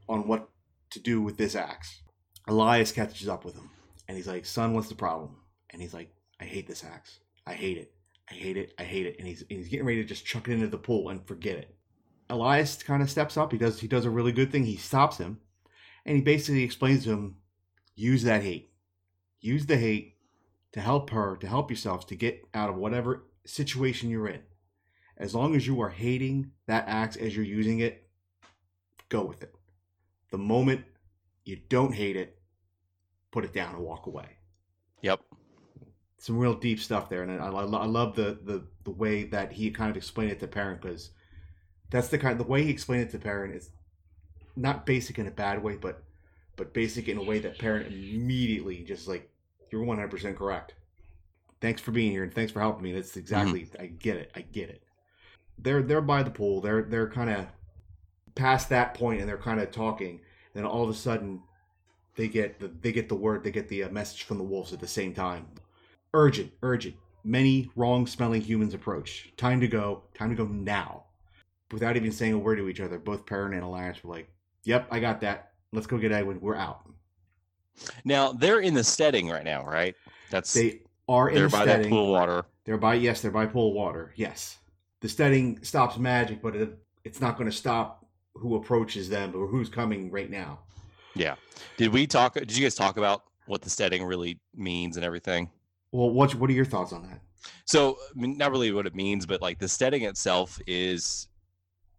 on 0.08 0.26
what 0.26 0.48
to 0.90 1.00
do 1.00 1.20
with 1.20 1.36
this 1.36 1.54
axe. 1.54 2.02
Elyas 2.48 2.94
catches 2.94 3.28
up 3.28 3.44
with 3.44 3.54
him 3.54 3.70
and 4.08 4.16
he's 4.16 4.26
like, 4.26 4.44
Son, 4.44 4.74
what's 4.74 4.88
the 4.88 4.94
problem? 4.94 5.36
And 5.70 5.80
he's 5.80 5.94
like, 5.94 6.12
I 6.40 6.44
hate 6.44 6.66
this 6.66 6.84
axe. 6.84 7.20
I 7.46 7.52
hate 7.52 7.78
it. 7.78 7.92
I 8.30 8.34
hate 8.34 8.56
it. 8.56 8.74
I 8.78 8.82
hate 8.82 9.06
it. 9.06 9.16
And 9.18 9.28
he's, 9.28 9.42
and 9.42 9.58
he's 9.58 9.68
getting 9.68 9.86
ready 9.86 10.02
to 10.02 10.08
just 10.08 10.26
chuck 10.26 10.48
it 10.48 10.52
into 10.52 10.66
the 10.66 10.78
pool 10.78 11.08
and 11.08 11.26
forget 11.26 11.56
it. 11.56 11.76
Elyas 12.28 12.84
kind 12.84 13.02
of 13.02 13.10
steps 13.10 13.36
up. 13.36 13.52
He 13.52 13.58
does 13.58 13.80
he 13.80 13.88
does 13.88 14.04
a 14.04 14.10
really 14.10 14.32
good 14.32 14.52
thing. 14.52 14.64
He 14.64 14.76
stops 14.76 15.18
him, 15.18 15.40
and 16.06 16.16
he 16.16 16.22
basically 16.22 16.62
explains 16.62 17.04
to 17.04 17.10
him, 17.10 17.36
use 17.96 18.22
that 18.22 18.42
hate, 18.42 18.70
use 19.40 19.66
the 19.66 19.76
hate 19.76 20.14
to 20.72 20.80
help 20.80 21.10
her, 21.10 21.36
to 21.36 21.48
help 21.48 21.70
yourselves, 21.70 22.04
to 22.06 22.14
get 22.14 22.42
out 22.54 22.70
of 22.70 22.76
whatever 22.76 23.24
situation 23.44 24.10
you're 24.10 24.28
in. 24.28 24.40
As 25.16 25.34
long 25.34 25.54
as 25.54 25.66
you 25.66 25.80
are 25.82 25.90
hating 25.90 26.52
that 26.66 26.88
axe 26.88 27.16
as 27.16 27.36
you're 27.36 27.44
using 27.44 27.80
it, 27.80 28.08
go 29.08 29.22
with 29.22 29.42
it. 29.42 29.54
The 30.30 30.38
moment 30.38 30.84
you 31.44 31.58
don't 31.68 31.94
hate 31.94 32.16
it, 32.16 32.38
put 33.30 33.44
it 33.44 33.52
down 33.52 33.74
and 33.74 33.84
walk 33.84 34.06
away. 34.06 34.38
Yep. 35.02 35.20
Some 36.18 36.38
real 36.38 36.54
deep 36.54 36.80
stuff 36.80 37.08
there, 37.08 37.22
and 37.22 37.40
I, 37.40 37.46
I, 37.46 37.64
I 37.64 37.86
love 37.86 38.14
the, 38.14 38.38
the 38.42 38.64
the 38.84 38.90
way 38.90 39.24
that 39.24 39.52
he 39.52 39.70
kind 39.70 39.90
of 39.90 39.96
explained 39.96 40.32
it 40.32 40.40
to 40.40 40.46
Perrin 40.46 40.78
because 40.80 41.10
that's 41.90 42.08
the 42.08 42.18
kind 42.18 42.38
the 42.38 42.44
way 42.44 42.62
he 42.62 42.70
explained 42.70 43.02
it 43.04 43.10
to 43.10 43.18
Perrin 43.18 43.52
is 43.52 43.70
not 44.56 44.84
basic 44.84 45.18
in 45.18 45.26
a 45.26 45.30
bad 45.30 45.62
way, 45.62 45.76
but 45.76 46.02
but 46.56 46.74
basic 46.74 47.08
in 47.08 47.16
a 47.16 47.22
way 47.22 47.38
that 47.38 47.58
Perrin 47.58 47.86
immediately 47.86 48.84
just 48.84 49.08
like 49.08 49.30
you're 49.70 49.82
100 49.82 50.10
percent 50.10 50.36
correct. 50.36 50.74
Thanks 51.60 51.80
for 51.80 51.90
being 51.90 52.10
here 52.10 52.22
and 52.22 52.32
thanks 52.32 52.52
for 52.52 52.60
helping 52.60 52.82
me. 52.82 52.92
That's 52.92 53.16
exactly 53.16 53.68
I 53.78 53.86
get 53.86 54.16
it. 54.16 54.30
I 54.34 54.40
get 54.40 54.70
it. 54.70 54.82
They're 55.58 55.82
they're 55.82 56.00
by 56.00 56.22
the 56.22 56.30
pool. 56.30 56.60
They're 56.60 56.82
they're 56.82 57.08
kind 57.08 57.30
of 57.30 57.46
past 58.34 58.68
that 58.70 58.94
point 58.94 59.20
and 59.20 59.28
they're 59.28 59.36
kind 59.36 59.60
of 59.60 59.70
talking. 59.70 60.20
Then 60.54 60.64
all 60.64 60.82
of 60.82 60.90
a 60.90 60.94
sudden 60.94 61.42
they 62.16 62.28
get 62.28 62.60
the 62.60 62.68
they 62.68 62.92
get 62.92 63.08
the 63.08 63.14
word 63.14 63.44
they 63.44 63.50
get 63.50 63.68
the 63.68 63.84
uh, 63.84 63.90
message 63.90 64.22
from 64.22 64.38
the 64.38 64.44
wolves 64.44 64.72
at 64.72 64.80
the 64.80 64.88
same 64.88 65.12
time. 65.12 65.46
Urgent, 66.14 66.50
urgent. 66.62 66.94
Many 67.22 67.70
wrong 67.76 68.06
smelling 68.06 68.40
humans 68.40 68.72
approach. 68.72 69.30
Time 69.36 69.60
to 69.60 69.68
go. 69.68 70.04
Time 70.14 70.30
to 70.30 70.36
go 70.36 70.46
now. 70.46 71.04
Without 71.70 71.96
even 71.96 72.10
saying 72.10 72.32
a 72.32 72.38
word 72.38 72.56
to 72.56 72.68
each 72.68 72.80
other, 72.80 72.98
both 72.98 73.26
Perrin 73.26 73.52
and 73.52 73.62
Elyas 73.62 74.02
were 74.02 74.14
like, 74.14 74.28
"Yep, 74.64 74.88
I 74.90 74.98
got 74.98 75.20
that. 75.20 75.52
Let's 75.72 75.86
go 75.86 75.98
get 75.98 76.10
Egwene. 76.10 76.40
We're 76.40 76.56
out." 76.56 76.80
Now 78.04 78.32
they're 78.32 78.60
in 78.60 78.74
the 78.74 78.82
stedding 78.82 79.28
right 79.28 79.44
now, 79.44 79.64
right? 79.64 79.94
That's 80.30 80.52
They 80.52 80.80
are 81.10 81.28
in 81.28 81.34
they're 81.34 81.48
the 81.48 81.56
by 81.56 81.64
that 81.64 81.88
pool 81.88 82.10
water. 82.12 82.44
They're 82.64 82.78
by 82.78 82.94
yes, 82.94 83.20
they're 83.20 83.30
by 83.30 83.46
pool 83.46 83.72
water. 83.74 84.12
Yes, 84.16 84.58
the 85.00 85.08
stedding 85.08 85.62
stops 85.64 85.98
magic, 85.98 86.40
but 86.40 86.54
it, 86.54 86.78
it's 87.04 87.20
not 87.20 87.36
going 87.36 87.50
to 87.50 87.56
stop 87.56 88.06
who 88.34 88.54
approaches 88.54 89.08
them 89.08 89.32
or 89.34 89.46
who's 89.46 89.68
coming 89.68 90.10
right 90.10 90.30
now. 90.30 90.60
Yeah. 91.14 91.34
Did 91.76 91.92
we 91.92 92.06
talk? 92.06 92.34
Did 92.34 92.56
you 92.56 92.64
guys 92.64 92.76
talk 92.76 92.96
about 92.96 93.24
what 93.46 93.60
the 93.62 93.70
stedding 93.70 94.04
really 94.04 94.38
means 94.54 94.96
and 94.96 95.04
everything? 95.04 95.50
Well, 95.90 96.10
what 96.10 96.34
what 96.36 96.48
are 96.48 96.52
your 96.52 96.64
thoughts 96.64 96.92
on 96.92 97.02
that? 97.02 97.20
So, 97.64 97.96
I 98.16 98.20
mean, 98.20 98.38
not 98.38 98.52
really 98.52 98.70
what 98.70 98.86
it 98.86 98.94
means, 98.94 99.26
but 99.26 99.42
like 99.42 99.58
the 99.58 99.68
stedding 99.68 100.02
itself 100.02 100.60
is 100.66 101.26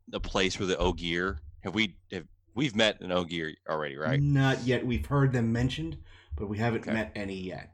the 0.08 0.20
place 0.20 0.58
where 0.60 0.68
the 0.68 0.78
Ogier 0.78 1.40
have 1.62 1.76
we 1.76 1.96
have 2.14 2.26
we've 2.56 2.76
met 2.76 3.02
an 3.02 3.12
Ogier 3.12 3.54
already, 3.70 3.98
right? 3.98 4.22
Not 4.22 4.64
yet. 4.64 4.86
We've 4.86 5.06
heard 5.06 5.34
them 5.34 5.52
mentioned, 5.52 5.98
but 6.38 6.48
we 6.48 6.58
haven't 6.58 6.82
Okay. 6.82 6.94
met 6.94 7.12
any 7.16 7.36
yet. 7.36 7.74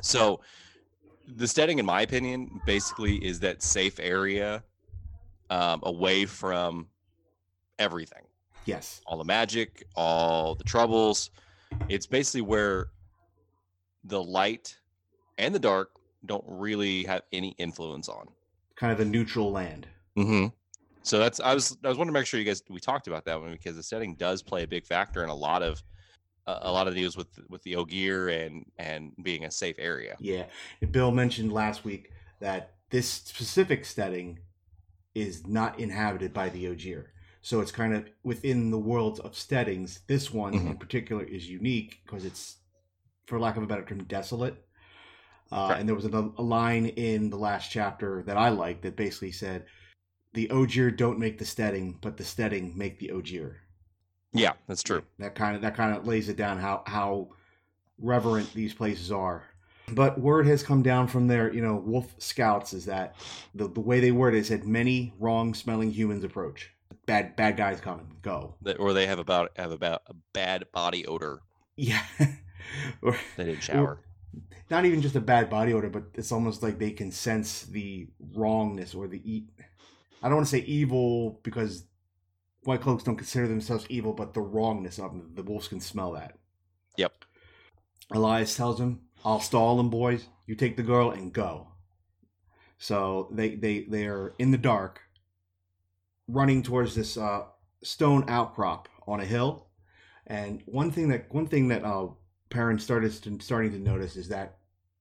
So, 0.00 0.40
the 1.26 1.46
stedding, 1.46 1.78
in 1.78 1.86
my 1.86 2.02
opinion, 2.02 2.60
basically 2.66 3.16
is 3.24 3.40
that 3.40 3.62
safe 3.62 3.98
area 4.00 4.62
um, 5.50 5.80
away 5.84 6.24
from 6.24 6.88
everything, 7.78 8.22
Yes. 8.64 9.00
all 9.06 9.18
the 9.18 9.24
magic, 9.24 9.84
all 9.94 10.54
the 10.54 10.64
troubles. 10.64 11.30
It's 11.88 12.06
basically 12.06 12.42
where 12.42 12.88
the 14.04 14.22
light 14.22 14.76
and 15.38 15.54
the 15.54 15.58
dark 15.58 15.90
don't 16.26 16.44
really 16.46 17.04
have 17.04 17.22
any 17.32 17.54
influence 17.58 18.08
on. 18.08 18.28
Kind 18.76 18.92
of 18.92 19.00
a 19.00 19.04
neutral 19.04 19.50
land. 19.52 19.86
Mm-hmm. 20.16 20.46
So 21.02 21.18
that's 21.18 21.40
I 21.40 21.54
was 21.54 21.76
I 21.84 21.88
was 21.88 21.98
wanting 21.98 22.12
to 22.14 22.18
make 22.18 22.26
sure 22.26 22.38
you 22.38 22.46
guys 22.46 22.62
we 22.68 22.78
talked 22.80 23.08
about 23.08 23.24
that 23.24 23.40
one 23.40 23.52
because 23.52 23.76
the 23.76 23.82
stedding 23.82 24.14
does 24.14 24.42
play 24.42 24.62
a 24.62 24.66
big 24.68 24.86
factor 24.86 25.22
in 25.24 25.30
a 25.30 25.34
lot 25.34 25.62
of 25.62 25.82
a 26.46 26.72
lot 26.72 26.88
of 26.88 26.94
deals 26.94 27.16
with 27.16 27.28
with 27.48 27.62
the 27.62 27.76
Ogier 27.76 28.28
and 28.28 28.64
and 28.78 29.12
being 29.22 29.44
a 29.44 29.50
safe 29.50 29.76
area. 29.78 30.16
Yeah. 30.18 30.46
Bill 30.90 31.10
mentioned 31.10 31.52
last 31.52 31.84
week 31.84 32.10
that 32.40 32.74
this 32.90 33.08
specific 33.08 33.84
stedding 33.84 34.40
is 35.14 35.46
not 35.46 35.78
inhabited 35.78 36.32
by 36.32 36.48
the 36.48 36.68
Ogier. 36.68 37.12
So 37.42 37.60
it's 37.60 37.72
kind 37.72 37.94
of 37.94 38.08
within 38.22 38.70
the 38.70 38.78
worlds 38.78 39.18
of 39.18 39.32
steddings. 39.32 40.00
This 40.06 40.32
one 40.32 40.54
in 40.54 40.76
particular 40.76 41.24
is 41.24 41.48
unique 41.48 42.00
because 42.04 42.24
it's, 42.24 42.58
for 43.26 43.40
lack 43.40 43.56
of 43.56 43.64
a 43.64 43.66
better 43.66 43.84
term, 43.84 44.04
desolate. 44.04 44.64
Uh, 45.50 45.66
Correct. 45.66 45.80
and 45.80 45.88
there 45.88 45.96
was 45.96 46.04
a, 46.04 46.32
a 46.38 46.42
line 46.42 46.86
in 46.86 47.30
the 47.30 47.36
last 47.36 47.70
chapter 47.70 48.22
that 48.26 48.36
I 48.36 48.48
liked 48.50 48.82
that 48.82 48.96
basically 48.96 49.32
said, 49.32 49.66
the 50.34 50.48
Ogier 50.50 50.90
don't 50.90 51.18
make 51.18 51.38
the 51.38 51.44
stedding, 51.44 51.98
but 52.00 52.16
the 52.16 52.24
stedding 52.24 52.78
make 52.78 52.98
the 52.98 53.10
Ogier. 53.10 53.61
Yeah, 54.32 54.52
that's 54.66 54.82
true. 54.82 55.02
That 55.18 55.34
kind 55.34 55.56
of 55.56 55.62
that 55.62 55.76
kind 55.76 55.96
of 55.96 56.06
lays 56.06 56.28
it 56.28 56.36
down 56.36 56.58
how 56.58 56.82
how 56.86 57.28
reverent 57.98 58.52
these 58.54 58.74
places 58.74 59.12
are. 59.12 59.44
But 59.88 60.18
word 60.18 60.46
has 60.46 60.62
come 60.62 60.82
down 60.82 61.08
from 61.08 61.26
their, 61.26 61.52
you 61.52 61.60
know, 61.60 61.76
wolf 61.76 62.14
scouts 62.18 62.72
is 62.72 62.86
that 62.86 63.16
the, 63.54 63.68
the 63.68 63.80
way 63.80 64.00
they 64.00 64.12
word 64.12 64.34
it 64.34 64.46
said 64.46 64.64
many 64.64 65.12
wrong 65.18 65.54
smelling 65.54 65.90
humans 65.90 66.24
approach. 66.24 66.70
Bad 67.04 67.36
bad 67.36 67.56
guys 67.56 67.80
coming. 67.80 68.06
Go. 68.22 68.54
That, 68.62 68.78
or 68.78 68.92
they 68.92 69.06
have 69.06 69.18
about 69.18 69.50
have 69.56 69.72
about 69.72 70.02
a 70.06 70.14
bad 70.32 70.70
body 70.72 71.04
odor. 71.06 71.40
Yeah. 71.76 72.02
or 73.02 73.16
They 73.36 73.44
didn't 73.44 73.62
shower. 73.62 74.00
not 74.70 74.84
even 74.84 75.02
just 75.02 75.16
a 75.16 75.20
bad 75.20 75.50
body 75.50 75.74
odor, 75.74 75.90
but 75.90 76.04
it's 76.14 76.32
almost 76.32 76.62
like 76.62 76.78
they 76.78 76.92
can 76.92 77.10
sense 77.10 77.62
the 77.62 78.08
wrongness 78.34 78.94
or 78.94 79.08
the 79.08 79.20
eat. 79.30 79.48
I 80.22 80.28
don't 80.28 80.36
want 80.36 80.46
to 80.46 80.56
say 80.56 80.64
evil 80.64 81.40
because 81.42 81.84
white 82.64 82.80
cloaks 82.80 83.04
don't 83.04 83.16
consider 83.16 83.48
themselves 83.48 83.86
evil, 83.88 84.12
but 84.12 84.34
the 84.34 84.40
wrongness 84.40 84.98
of 84.98 85.12
them. 85.12 85.32
The 85.34 85.42
wolves 85.42 85.68
can 85.68 85.80
smell 85.80 86.12
that. 86.12 86.38
Yep. 86.96 87.24
Elyas 88.12 88.56
tells 88.56 88.80
him, 88.80 89.00
"I'll 89.24 89.40
stall 89.40 89.76
them, 89.76 89.90
boys. 89.90 90.26
You 90.46 90.54
take 90.54 90.76
the 90.76 90.82
girl 90.82 91.10
and 91.10 91.32
go." 91.32 91.68
So 92.78 93.28
they 93.30 93.54
they 93.54 93.84
they 93.84 94.06
are 94.06 94.34
in 94.38 94.50
the 94.50 94.58
dark, 94.58 95.00
running 96.28 96.62
towards 96.62 96.94
this 96.94 97.16
uh, 97.16 97.44
stone 97.82 98.24
outcrop 98.28 98.88
on 99.06 99.20
a 99.20 99.24
hill. 99.24 99.68
And 100.26 100.62
one 100.66 100.90
thing 100.90 101.08
that 101.08 101.32
one 101.32 101.46
thing 101.46 101.68
that 101.68 101.84
uh, 101.84 102.08
Perrin 102.50 102.78
started 102.78 103.12
to, 103.22 103.38
starting 103.40 103.72
to 103.72 103.78
notice 103.78 104.16
is 104.16 104.28
that 104.28 104.58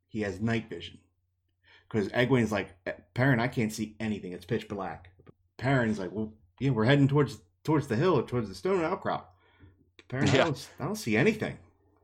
he 0.07 0.21
has 0.21 0.41
night 0.41 0.69
vision. 0.69 0.99
Because 1.89 2.07
Egwene's 2.09 2.51
like, 2.53 2.69
Perrin, 3.13 3.41
I 3.41 3.47
can't 3.47 3.73
see 3.73 3.97
anything. 3.99 4.31
It's 4.31 4.45
pitch 4.45 4.69
black. 4.69 5.09
Perrin's 5.57 5.99
like, 5.99 6.11
well, 6.11 6.33
yeah, 6.59 6.69
we're 6.69 6.85
heading 6.85 7.09
towards 7.09 7.39
towards 7.63 7.87
the 7.87 7.95
hill, 7.95 8.21
towards 8.23 8.49
the 8.49 8.55
stone 8.55 8.83
outcrop. 8.83 9.35
Perrin, 10.07 10.27
I, 10.29 10.37
don't, 10.37 10.69
I 10.79 10.85
don't 10.85 10.95
see 10.95 11.15
anything. 11.15 11.57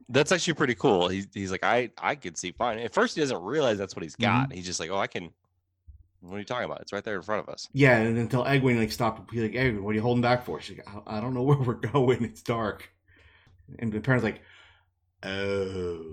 That's 0.10 0.32
actually 0.32 0.54
pretty 0.54 0.76
cool. 0.76 1.10
He's 1.10 1.28
he's 1.34 1.52
like 1.52 1.64
I 1.64 1.90
I 1.98 2.16
can 2.16 2.36
see 2.36 2.52
fine. 2.52 2.80
At 2.80 2.94
first 2.94 3.16
he 3.16 3.22
doesn't 3.22 3.42
realize 3.42 3.78
that's 3.78 3.96
what 3.96 4.04
he's 4.04 4.16
got. 4.16 4.54
He's 4.54 4.66
just 4.66 4.80
like 4.80 4.90
oh 4.90 4.98
I 4.98 5.08
can. 5.08 5.32
What 6.22 6.38
are 6.38 6.40
you 6.40 6.46
talking 6.46 6.66
about? 6.66 6.82
It's 6.82 6.94
right 6.94 7.04
there 7.04 7.16
in 7.16 7.22
front 7.22 7.48
of 7.48 7.54
us. 7.54 7.68
Yeah, 7.74 7.98
and 7.98 8.18
until 8.18 8.44
Egwene 8.44 8.78
like 8.80 8.92
stopped, 8.92 9.30
he's 9.32 9.42
like, 9.44 9.52
Egwene, 9.52 9.82
what 9.82 9.92
are 9.92 9.96
you 9.96 10.02
holding 10.02 10.22
back 10.22 10.46
for? 10.46 10.60
She's 10.62 10.78
like, 10.78 10.88
I 11.08 11.18
I 11.18 11.22
don't 11.22 11.34
know 11.34 11.44
where 11.44 11.58
we're 11.58 11.74
going. 11.76 12.24
It's 12.24 12.42
dark. 12.42 12.90
And 13.80 13.92
the 13.92 14.00
Perrin's 14.00 14.24
like, 14.24 14.42
oh, 15.24 16.06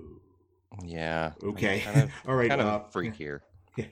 Yeah. 0.84 1.32
Okay, 1.42 1.80
Kind 1.80 2.02
of, 2.02 2.10
all 2.28 2.34
right. 2.34 2.48
kind 2.48 2.60
uh, 2.60 2.80
freak 2.90 3.14
here. 3.14 3.42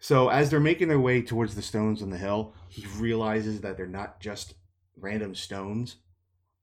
So 0.00 0.28
as 0.28 0.48
they're 0.48 0.60
making 0.60 0.86
their 0.86 1.00
way 1.00 1.22
towards 1.22 1.56
the 1.56 1.62
stones 1.62 2.02
on 2.02 2.10
the 2.10 2.16
hill, 2.18 2.54
he 2.68 2.86
realizes 2.98 3.60
that 3.62 3.76
they're 3.76 3.86
not 3.88 4.20
just 4.20 4.54
random 5.00 5.34
stones, 5.34 5.96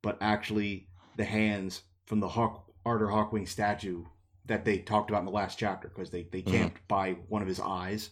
but 0.01 0.18
actually 0.22 0.88
the 1.15 1.25
hands 1.25 1.84
from 2.06 2.20
the 2.20 2.27
Hawk, 2.30 2.72
Arthur 2.86 3.08
Hawkwing 3.08 3.48
statue 3.48 4.06
that 4.46 4.63
they 4.65 4.77
talked 4.77 5.10
about 5.10 5.20
in 5.20 5.25
the 5.25 5.32
last 5.32 5.58
chapter 5.58 5.88
because 5.88 6.12
they, 6.12 6.24
they 6.32 6.42
Mhm. 6.42 6.51
camped 6.51 6.88
by 6.88 7.13
one 7.30 7.42
of 7.42 7.48
his 7.48 7.60
eyes. 7.60 8.12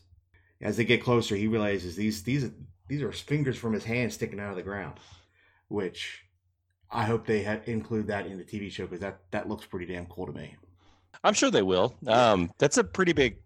As 0.62 0.78
they 0.78 0.86
get 0.86 1.04
closer, 1.04 1.36
he 1.36 1.48
realizes 1.48 1.96
these 1.96 2.24
these 2.24 2.50
these 2.88 3.02
are 3.02 3.12
fingers 3.12 3.58
from 3.58 3.74
his 3.74 3.84
hand 3.84 4.12
sticking 4.14 4.40
out 4.40 4.50
of 4.52 4.56
the 4.56 4.64
ground, 4.64 5.00
which 5.68 6.24
I 6.90 7.04
hope 7.06 7.26
they 7.26 7.44
ha- 7.44 7.60
include 7.66 8.08
that 8.08 8.28
in 8.28 8.38
the 8.38 8.44
TV 8.44 8.70
show 8.72 8.86
because 8.86 9.02
that 9.02 9.20
that 9.32 9.50
looks 9.50 9.66
pretty 9.66 9.86
damn 9.86 10.06
cool 10.08 10.26
to 10.28 10.32
me. 10.34 10.56
I'm 11.24 11.34
sure 11.34 11.52
they 11.52 11.62
will. 11.64 11.96
Um, 12.08 12.52
that's 12.58 12.78
a 12.78 12.84
pretty 12.84 13.14
big 13.14 13.38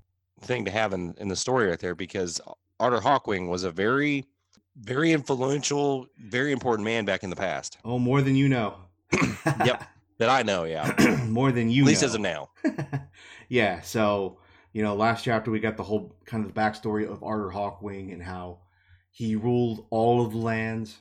thing 0.42 0.66
to 0.66 0.72
have 0.72 0.94
in, 0.94 1.14
in 1.18 1.28
the 1.28 1.36
story 1.36 1.68
right 1.68 1.80
there 1.80 1.96
because 1.96 2.40
Arthur 2.80 3.00
Hawkwing 3.02 3.50
was 3.50 3.64
a 3.64 3.72
very, 3.72 4.26
very 4.80 5.12
influential, 5.12 6.08
very 6.18 6.52
important 6.52 6.86
man 6.86 7.06
back 7.06 7.24
in 7.24 7.30
the 7.30 7.36
past 7.36 7.78
Oh, 7.84 8.00
more 8.00 8.22
than 8.22 8.36
you 8.36 8.48
know. 8.50 8.76
Yep. 9.66 9.84
that 10.20 10.30
I 10.30 10.44
know. 10.44 10.64
Yeah, 10.66 11.24
more 11.28 11.52
than 11.52 11.70
you 11.70 11.84
at 11.84 11.88
least 11.88 12.02
know. 12.02 12.08
as 12.08 12.16
of 12.16 12.22
now. 12.22 12.50
yeah, 13.50 13.82
so 13.82 14.40
you 14.74 14.84
know, 14.84 14.96
last 14.96 15.24
chapter 15.24 15.50
we 15.52 15.60
got 15.60 15.78
the 15.78 15.84
whole 15.84 16.16
kind 16.26 16.46
of 16.46 16.54
the 16.54 16.60
backstory 16.60 17.10
of 17.10 17.24
Arthur 17.24 17.52
Hawkwing 17.52 18.14
and 18.14 18.22
how 18.22 18.60
he 19.12 19.36
ruled 19.36 19.88
all 19.90 20.24
of 20.24 20.32
the 20.34 20.38
lands, 20.38 20.98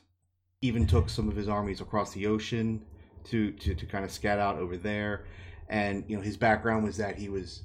even 0.61 0.87
took 0.87 1.09
some 1.09 1.27
of 1.27 1.35
his 1.35 1.47
armies 1.49 1.81
across 1.81 2.13
the 2.13 2.25
ocean 2.27 2.83
to 3.25 3.51
to, 3.51 3.75
to 3.75 3.85
kind 3.85 4.05
of 4.05 4.11
scat 4.11 4.39
out 4.39 4.57
over 4.57 4.77
there. 4.77 5.25
And 5.69 6.05
you 6.07 6.15
know, 6.15 6.23
his 6.23 6.37
background 6.37 6.85
was 6.85 6.97
that 6.97 7.17
he 7.17 7.29
was 7.29 7.63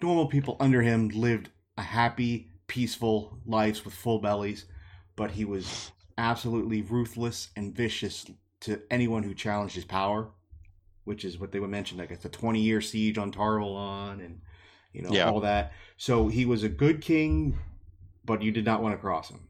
normal 0.00 0.26
people 0.26 0.56
under 0.60 0.80
him 0.82 1.08
lived 1.08 1.50
a 1.76 1.82
happy, 1.82 2.48
peaceful 2.68 3.38
lives 3.46 3.84
with 3.84 3.94
full 3.94 4.20
bellies, 4.20 4.66
but 5.16 5.32
he 5.32 5.44
was 5.44 5.92
absolutely 6.18 6.82
ruthless 6.82 7.48
and 7.56 7.74
vicious 7.74 8.26
to 8.60 8.80
anyone 8.90 9.22
who 9.22 9.34
challenged 9.34 9.74
his 9.74 9.84
power, 9.84 10.28
which 11.04 11.24
is 11.24 11.38
what 11.38 11.52
they 11.52 11.60
would 11.60 11.70
mention, 11.70 11.98
like 11.98 12.10
it's 12.10 12.24
a 12.24 12.28
20 12.30 12.60
year 12.60 12.80
siege 12.80 13.18
on 13.18 13.30
Tar 13.30 13.58
Valon 13.58 14.24
and, 14.24 14.40
you 14.92 15.02
know, 15.02 15.10
Yeah. 15.12 15.30
all 15.30 15.40
that. 15.40 15.72
So 15.96 16.28
he 16.28 16.46
was 16.46 16.62
a 16.62 16.68
good 16.68 17.00
king, 17.00 17.58
but 18.24 18.42
you 18.42 18.50
did 18.52 18.64
not 18.64 18.82
want 18.82 18.94
to 18.94 18.98
cross 18.98 19.28
him. 19.28 19.40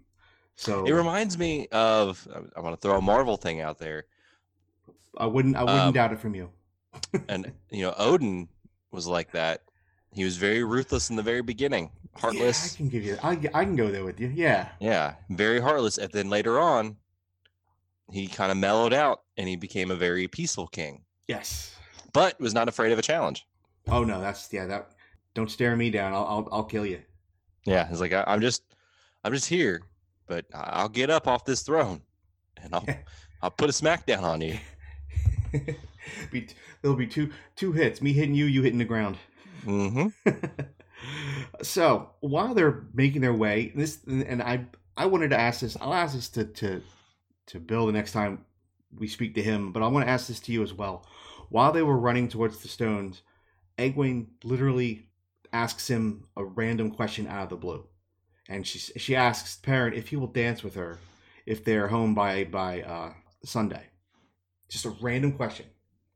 So 0.57 0.85
It 0.87 0.93
reminds 0.93 1.37
me 1.39 1.69
of. 1.73 2.27
I 2.57 2.61
want 2.61 2.75
to 2.75 2.81
throw 2.81 2.99
a 2.99 3.03
Marvel 3.03 3.37
thing 3.37 3.61
out 3.61 3.79
there, 3.79 4.05
I 5.17 5.27
wouldn't, 5.27 5.57
I 5.57 5.63
wouldn't 5.63 5.81
um, 5.81 5.93
doubt 5.93 6.13
it 6.13 6.19
from 6.21 6.35
you. 6.35 6.51
and 7.29 7.53
you 7.71 7.83
know, 7.83 7.95
Odin 7.97 8.49
was 8.91 9.07
like 9.07 9.33
that. 9.33 9.63
He 10.13 10.25
was 10.25 10.37
very 10.37 10.63
ruthless 10.63 11.11
in 11.11 11.17
the 11.17 11.23
very 11.23 11.43
beginning, 11.43 11.91
Yeah, 12.23 12.53
I 12.73 12.77
can 12.77 12.89
give 12.89 13.03
you, 13.05 13.19
I, 13.23 13.33
I 13.53 13.65
can 13.65 13.77
go 13.77 13.91
there 13.91 14.05
with 14.05 14.21
you. 14.21 14.29
Yeah. 14.35 14.69
Yeah, 14.81 15.15
very 15.31 15.61
heartless. 15.61 15.99
And 15.99 16.11
then 16.13 16.31
later 16.31 16.59
on, 16.59 16.97
he 18.11 18.29
kind 18.29 18.53
of 18.53 18.59
mellowed 18.59 18.93
out 18.93 19.23
and 19.37 19.49
he 19.49 19.57
became 19.57 19.91
a 19.91 19.97
very 19.97 20.29
peaceful 20.29 20.67
king, 20.67 21.05
Yes. 21.27 21.75
but 22.13 22.39
was 22.41 22.55
not 22.55 22.69
afraid 22.69 22.93
of 22.93 22.99
a 22.99 23.03
challenge. 23.03 23.47
Oh 23.89 24.05
no, 24.05 24.21
that's, 24.21 24.53
yeah, 24.53 24.67
that, 24.67 24.91
don't 25.35 25.51
stare 25.51 25.77
me 25.77 25.91
down. 25.91 26.13
I'll, 26.13 26.25
I'll, 26.25 26.49
I'll 26.53 26.65
kill 26.65 26.87
you. 26.87 27.01
Yeah, 27.65 27.89
he's 27.89 28.01
like, 28.01 28.13
I, 28.13 28.25
I'm 28.27 28.41
just, 28.41 28.63
I'm 29.25 29.33
just 29.33 29.49
here, 29.49 29.83
but 30.27 30.45
I'll 30.55 30.89
get 30.89 31.11
up 31.11 31.27
off 31.27 31.45
this 31.45 31.63
throne, 31.63 32.03
and 32.63 32.75
I'll, 32.75 32.87
I'll 33.43 33.51
put 33.51 33.71
a 33.71 33.73
smackdown 33.73 34.23
on 34.23 34.41
you. 34.41 34.59
be, 36.31 36.49
there'll 36.83 36.97
be 36.97 37.07
two, 37.07 37.31
two 37.57 37.73
hits, 37.73 38.01
me 38.01 38.13
hitting 38.13 38.35
you, 38.35 38.45
you 38.45 38.63
hitting 38.63 38.79
the 38.79 38.85
ground. 38.85 39.17
hmm 39.65 40.09
so 41.63 42.11
while 42.21 42.55
they're 42.55 42.87
making 42.95 43.23
their 43.23 43.35
way, 43.35 43.73
this 43.75 44.03
and 44.05 44.43
I 44.43 44.67
I 44.97 45.07
wanted 45.07 45.31
to 45.31 45.39
ask 45.39 45.61
this. 45.61 45.77
I'll 45.81 45.95
ask 45.95 46.15
this 46.15 46.29
to 46.31 46.45
to 46.45 46.83
to 47.47 47.61
Bill 47.61 47.87
the 47.87 47.93
next 47.93 48.13
time 48.13 48.45
we 48.97 49.09
speak 49.09 49.35
to 49.35 49.43
him, 49.43 49.73
but 49.73 49.83
I 49.83 49.89
want 49.89 50.07
to 50.07 50.11
ask 50.11 50.29
this 50.29 50.41
to 50.41 50.53
you 50.53 50.63
as 50.63 50.73
well. 50.73 51.07
While 51.51 51.73
they 51.73 51.83
were 51.83 51.99
running 51.99 52.29
towards 52.29 52.61
the 52.61 52.69
stones, 52.69 53.23
Egwene 53.79 54.27
literally 54.43 55.09
asks 55.53 55.89
him 55.89 56.27
a 56.37 56.45
random 56.45 56.91
question 56.91 57.27
out 57.27 57.45
of 57.45 57.49
the 57.51 57.57
blue, 57.57 57.87
and 58.49 58.67
she 58.67 58.79
she 58.79 59.17
asks 59.17 59.57
Perrin 59.57 59.95
if 59.95 60.09
he 60.09 60.17
will 60.17 60.27
dance 60.29 60.63
with 60.63 60.75
her 60.75 60.99
if 61.47 61.65
they're 61.65 61.89
home 61.89 62.15
by 62.15 62.45
by 62.45 62.83
uh, 62.83 63.13
Sunday. 63.45 63.85
Just 64.69 64.87
a 64.87 64.91
random 65.01 65.33
question. 65.33 65.67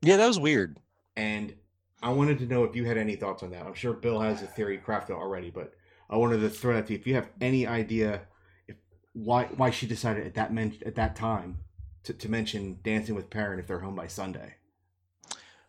Yeah, 0.01 0.17
that 0.17 0.27
was 0.27 0.39
weird. 0.39 0.77
And 1.15 1.53
I 2.01 2.09
wanted 2.09 2.39
to 2.39 2.45
know 2.45 2.63
if 2.63 2.75
you 2.75 2.85
had 2.85 2.97
any 2.97 3.15
thoughts 3.15 3.43
on 3.43 3.51
that. 3.51 3.65
I'm 3.65 3.73
sure 3.73 3.93
Bill 3.93 4.19
has 4.19 4.41
a 4.41 4.47
theory 4.47 4.77
crafted 4.77 5.11
already, 5.11 5.49
but 5.49 5.73
I 6.09 6.17
wanted 6.17 6.39
to 6.39 6.49
throw 6.49 6.73
that 6.75 6.87
to 6.87 6.93
you. 6.93 6.99
If 6.99 7.07
you 7.07 7.15
have 7.15 7.29
any 7.41 7.67
idea 7.67 8.21
if 8.67 8.77
why 9.13 9.45
why 9.45 9.69
she 9.69 9.85
decided 9.85 10.25
at 10.25 10.33
that 10.35 10.53
men- 10.53 10.77
at 10.85 10.95
that 10.95 11.15
time 11.15 11.59
to, 12.03 12.13
to 12.13 12.29
mention 12.29 12.79
dancing 12.83 13.15
with 13.15 13.29
Perrin 13.29 13.59
if 13.59 13.67
they're 13.67 13.79
home 13.79 13.95
by 13.95 14.07
Sunday. 14.07 14.55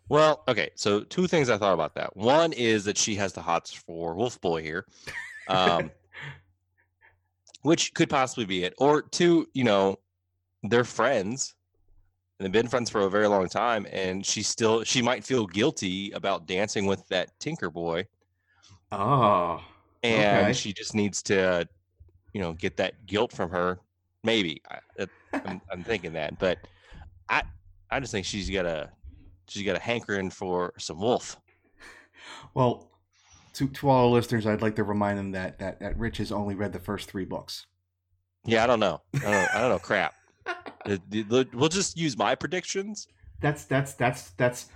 Well, 0.08 0.42
okay, 0.49 0.70
so 0.75 1.02
two 1.04 1.26
things 1.28 1.49
I 1.49 1.56
thought 1.56 1.75
about 1.75 1.94
that. 1.94 2.16
One 2.16 2.52
is 2.52 2.84
that 2.84 2.99
she 2.99 3.14
has 3.16 3.32
the 3.32 3.42
hots 3.42 3.72
for 3.72 4.14
Wolf 4.14 4.40
Boy 4.40 4.60
here, 4.60 4.87
um, 5.46 5.90
which 7.62 7.94
could 7.94 8.10
possibly 8.10 8.44
be 8.44 8.64
it. 8.64 8.75
Or 8.78 9.02
two, 9.02 9.49
you 9.52 9.62
know, 9.62 10.00
they're 10.64 10.84
friends 10.84 11.54
and 12.40 12.47
they've 12.47 12.52
been 12.62 12.68
friends 12.70 12.88
for 12.88 13.02
a 13.02 13.11
very 13.11 13.26
long 13.28 13.50
time, 13.50 13.87
and 13.92 14.25
she 14.25 14.42
still 14.42 14.82
she 14.82 15.02
might 15.02 15.25
feel 15.25 15.47
guilty 15.47 16.11
about 16.12 16.47
dancing 16.47 16.87
with 16.87 17.06
that 17.09 17.38
Tinker 17.38 17.68
Boy, 17.68 18.06
Oh, 18.90 19.62
and 20.02 20.44
Okay. 20.47 20.52
she 20.54 20.73
just 20.73 20.94
needs 20.94 21.23
to, 21.25 21.68
you 22.32 22.40
know, 22.40 22.54
get 22.54 22.78
that 22.78 23.04
guilt 23.04 23.30
from 23.32 23.50
her. 23.50 23.78
Maybe 24.25 24.62
I, 24.70 25.06
I'm, 25.44 25.61
I'm 25.70 25.85
thinking 25.85 26.14
that, 26.14 26.38
but 26.38 26.59
I 27.28 27.42
I 27.90 28.00
just 28.00 28.11
think 28.11 28.25
she's 28.25 28.49
got 28.49 28.64
a 28.64 28.90
she's 29.47 29.66
got 29.66 29.76
a 29.76 29.80
hankering 29.80 30.30
for 30.30 30.73
some 30.78 30.99
wolf. 30.99 31.37
well, 32.54 32.90
to 33.54 33.68
to 33.68 33.88
all 33.90 34.06
our 34.06 34.11
listeners, 34.11 34.47
I'd 34.47 34.62
like 34.62 34.76
to 34.76 34.85
remind 34.85 35.18
them 35.18 35.32
that 35.32 35.59
that, 35.59 35.80
that 35.80 35.99
Rich 35.99 36.16
has 36.18 36.32
only 36.32 36.54
read 36.54 36.73
the 36.73 36.78
first 36.80 37.11
three 37.11 37.26
books. 37.26 37.66
Yeah, 38.47 38.64
I 38.64 38.66
don't 38.66 38.80
know. 38.80 39.02
I 39.14 39.18
don't 39.18 39.30
know. 39.32 39.47
I 39.54 39.61
don't 39.61 39.70
know. 39.70 39.78
Crap. 39.78 40.14
Uh, 40.87 40.97
the- 41.09 41.23
the- 41.23 41.49
We'll 41.52 41.69
just 41.69 41.97
use 41.97 42.16
my 42.16 42.35
predictions. 42.35 43.09
That's 43.40 43.64
that's 43.64 43.95
that's 43.95 44.30
that's 44.33 44.69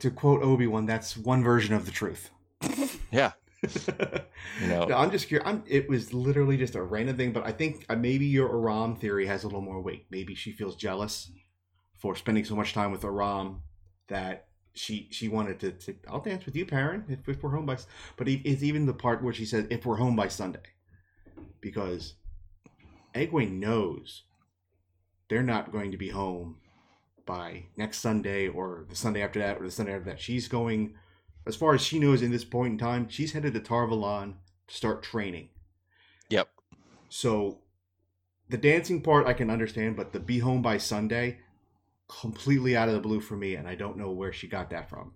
to 0.00 0.10
quote 0.10 0.42
Obi 0.42 0.66
Wan. 0.66 0.86
That's 0.86 1.16
one 1.16 1.42
version 1.42 1.74
of 1.74 1.86
the 1.86 1.92
truth. 1.92 2.30
Yeah. 3.12 3.32
You 4.60 4.68
know, 4.68 4.84
No, 4.86 4.96
I'm 4.96 5.10
just 5.10 5.26
curious. 5.28 5.46
I'm, 5.46 5.62
it 5.66 5.88
was 5.88 6.14
literally 6.14 6.56
just 6.56 6.76
a 6.76 6.82
random 6.82 7.16
thing, 7.16 7.32
but 7.32 7.44
I 7.44 7.52
think 7.52 7.84
uh, 7.88 7.96
maybe 7.96 8.24
your 8.24 8.48
Aram 8.48 8.94
theory 8.96 9.26
has 9.26 9.42
a 9.44 9.46
little 9.48 9.60
more 9.60 9.80
weight. 9.82 10.06
Maybe 10.10 10.34
she 10.34 10.52
feels 10.52 10.76
jealous 10.76 11.30
for 11.98 12.14
spending 12.16 12.44
so 12.44 12.54
much 12.54 12.72
time 12.72 12.90
with 12.92 13.04
Aram 13.04 13.62
that 14.08 14.46
she 14.74 15.08
she 15.10 15.28
wanted 15.28 15.58
to. 15.60 15.72
to 15.72 15.94
I'll 16.08 16.20
dance 16.20 16.46
with 16.46 16.54
you, 16.56 16.64
Perrin, 16.64 17.04
if, 17.08 17.28
if 17.28 17.42
we're 17.42 17.50
home 17.50 17.66
by. 17.66 17.74
s-" 17.74 17.86
But 18.16 18.28
it- 18.28 18.48
it's 18.48 18.62
even 18.62 18.86
the 18.86 18.94
part 18.94 19.22
where 19.24 19.34
she 19.34 19.44
says, 19.44 19.66
"If 19.70 19.84
we're 19.84 19.96
home 19.96 20.14
by 20.16 20.28
Sunday," 20.28 20.60
because 21.60 22.14
Egwene 23.14 23.58
knows 23.58 24.22
they're 25.30 25.42
not 25.44 25.72
going 25.72 25.92
to 25.92 25.96
be 25.96 26.08
home 26.08 26.56
by 27.24 27.62
next 27.76 27.98
Sunday 27.98 28.48
or 28.48 28.84
the 28.90 28.96
Sunday 28.96 29.22
after 29.22 29.38
that 29.38 29.58
or 29.58 29.64
the 29.64 29.70
Sunday 29.70 29.94
after 29.94 30.10
that. 30.10 30.20
She's 30.20 30.48
going, 30.48 30.94
as 31.46 31.54
far 31.54 31.72
as 31.72 31.80
she 31.80 32.00
knows 32.00 32.20
in 32.20 32.32
this 32.32 32.44
point 32.44 32.72
in 32.72 32.78
time, 32.78 33.08
she's 33.08 33.32
headed 33.32 33.54
to 33.54 33.60
Tar 33.60 33.86
Valon 33.86 34.34
to 34.66 34.74
start 34.74 35.04
training. 35.04 35.48
Yep. 36.30 36.48
So 37.08 37.60
the 38.48 38.58
dancing 38.58 39.02
part 39.02 39.28
I 39.28 39.32
can 39.32 39.50
understand, 39.50 39.96
but 39.96 40.12
the 40.12 40.18
be 40.18 40.40
home 40.40 40.62
by 40.62 40.78
Sunday, 40.78 41.38
completely 42.08 42.76
out 42.76 42.88
of 42.88 42.94
the 42.94 43.00
blue 43.00 43.20
for 43.20 43.36
me, 43.36 43.54
and 43.54 43.68
I 43.68 43.76
don't 43.76 43.96
know 43.96 44.10
where 44.10 44.32
she 44.32 44.48
got 44.48 44.70
that 44.70 44.90
from. 44.90 45.14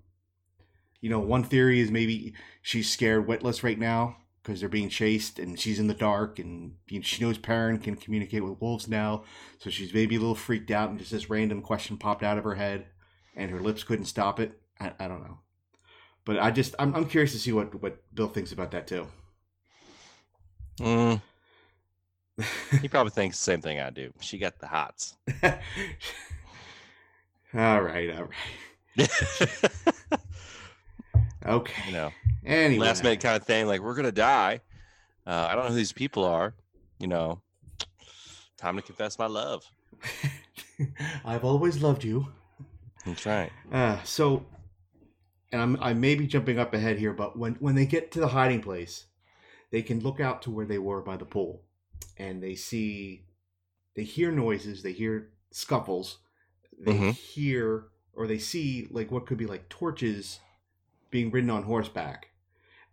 You 1.00 1.10
know, 1.10 1.18
one 1.18 1.42
theory 1.42 1.80
is 1.80 1.90
maybe 1.90 2.34
she's 2.62 2.88
scared 2.88 3.26
witless 3.26 3.64
right 3.64 3.78
now 3.78 4.16
because 4.44 4.60
they're 4.60 4.68
being 4.68 4.90
chased 4.90 5.38
and 5.38 5.58
she's 5.58 5.78
in 5.78 5.86
the 5.86 5.94
dark 5.94 6.38
and 6.38 6.74
you 6.88 6.98
know, 6.98 7.02
she 7.02 7.24
knows 7.24 7.38
Perrin 7.38 7.78
can 7.78 7.96
communicate 7.96 8.44
with 8.44 8.60
wolves 8.60 8.86
now, 8.86 9.24
so 9.58 9.70
she's 9.70 9.94
maybe 9.94 10.16
a 10.16 10.20
little 10.20 10.34
freaked 10.34 10.70
out 10.70 10.90
and 10.90 10.98
just 10.98 11.10
this 11.10 11.30
random 11.30 11.62
question 11.62 11.96
popped 11.96 12.22
out 12.22 12.36
of 12.36 12.44
her 12.44 12.54
head 12.54 12.86
and 13.34 13.50
her 13.50 13.60
lips 13.60 13.82
couldn't 13.82 14.04
stop 14.04 14.38
it. 14.38 14.60
I, 14.78 14.92
I 15.00 15.08
don't 15.08 15.22
know. 15.22 15.38
But 16.26 16.38
I 16.38 16.50
just 16.50 16.74
I'm, 16.78 16.94
I'm 16.94 17.06
curious 17.06 17.32
to 17.32 17.38
see 17.38 17.52
what 17.52 17.80
what 17.80 18.02
Bill 18.14 18.28
thinks 18.28 18.52
about 18.52 18.70
that 18.72 18.86
too. 18.86 19.06
Mm, 20.78 21.22
he 22.82 22.88
probably 22.88 23.10
thinks 23.10 23.38
the 23.38 23.44
same 23.44 23.62
thing 23.62 23.80
I 23.80 23.90
do. 23.90 24.12
She 24.20 24.38
got 24.38 24.58
the 24.58 24.66
hots. 24.66 25.16
all 25.42 25.50
right, 27.80 28.10
all 28.14 28.28
right. 28.98 29.10
Okay. 31.46 31.82
you 31.86 31.92
know, 31.92 32.10
Anyway. 32.46 32.86
last 32.86 33.02
minute 33.02 33.20
kind 33.20 33.36
of 33.36 33.46
thing. 33.46 33.66
Like 33.66 33.80
we're 33.80 33.94
gonna 33.94 34.12
die. 34.12 34.60
Uh, 35.26 35.48
I 35.50 35.54
don't 35.54 35.64
know 35.64 35.70
who 35.70 35.76
these 35.76 35.92
people 35.92 36.24
are. 36.24 36.54
You 36.98 37.08
know, 37.08 37.40
time 38.56 38.76
to 38.76 38.82
confess 38.82 39.18
my 39.18 39.26
love. 39.26 39.64
I've 41.24 41.44
always 41.44 41.82
loved 41.82 42.04
you. 42.04 42.28
That's 43.06 43.26
right. 43.26 43.52
Uh, 43.72 44.02
so, 44.02 44.46
and 45.52 45.60
I'm 45.60 45.78
I 45.80 45.94
may 45.94 46.14
be 46.14 46.26
jumping 46.26 46.58
up 46.58 46.74
ahead 46.74 46.98
here, 46.98 47.12
but 47.12 47.38
when 47.38 47.54
when 47.54 47.74
they 47.74 47.86
get 47.86 48.10
to 48.12 48.20
the 48.20 48.28
hiding 48.28 48.60
place, 48.62 49.06
they 49.70 49.82
can 49.82 50.00
look 50.00 50.20
out 50.20 50.42
to 50.42 50.50
where 50.50 50.66
they 50.66 50.78
were 50.78 51.00
by 51.02 51.16
the 51.16 51.24
pool, 51.24 51.62
and 52.18 52.42
they 52.42 52.54
see, 52.54 53.24
they 53.94 54.04
hear 54.04 54.30
noises, 54.32 54.82
they 54.82 54.92
hear 54.92 55.30
scuffles, 55.50 56.18
they 56.78 56.92
Mhm. 56.92 57.14
hear 57.14 57.86
or 58.14 58.26
they 58.26 58.38
see 58.38 58.86
like 58.90 59.10
what 59.10 59.26
could 59.26 59.38
be 59.38 59.46
like 59.46 59.68
torches 59.68 60.40
being 61.14 61.30
ridden 61.30 61.48
on 61.48 61.62
horseback, 61.62 62.30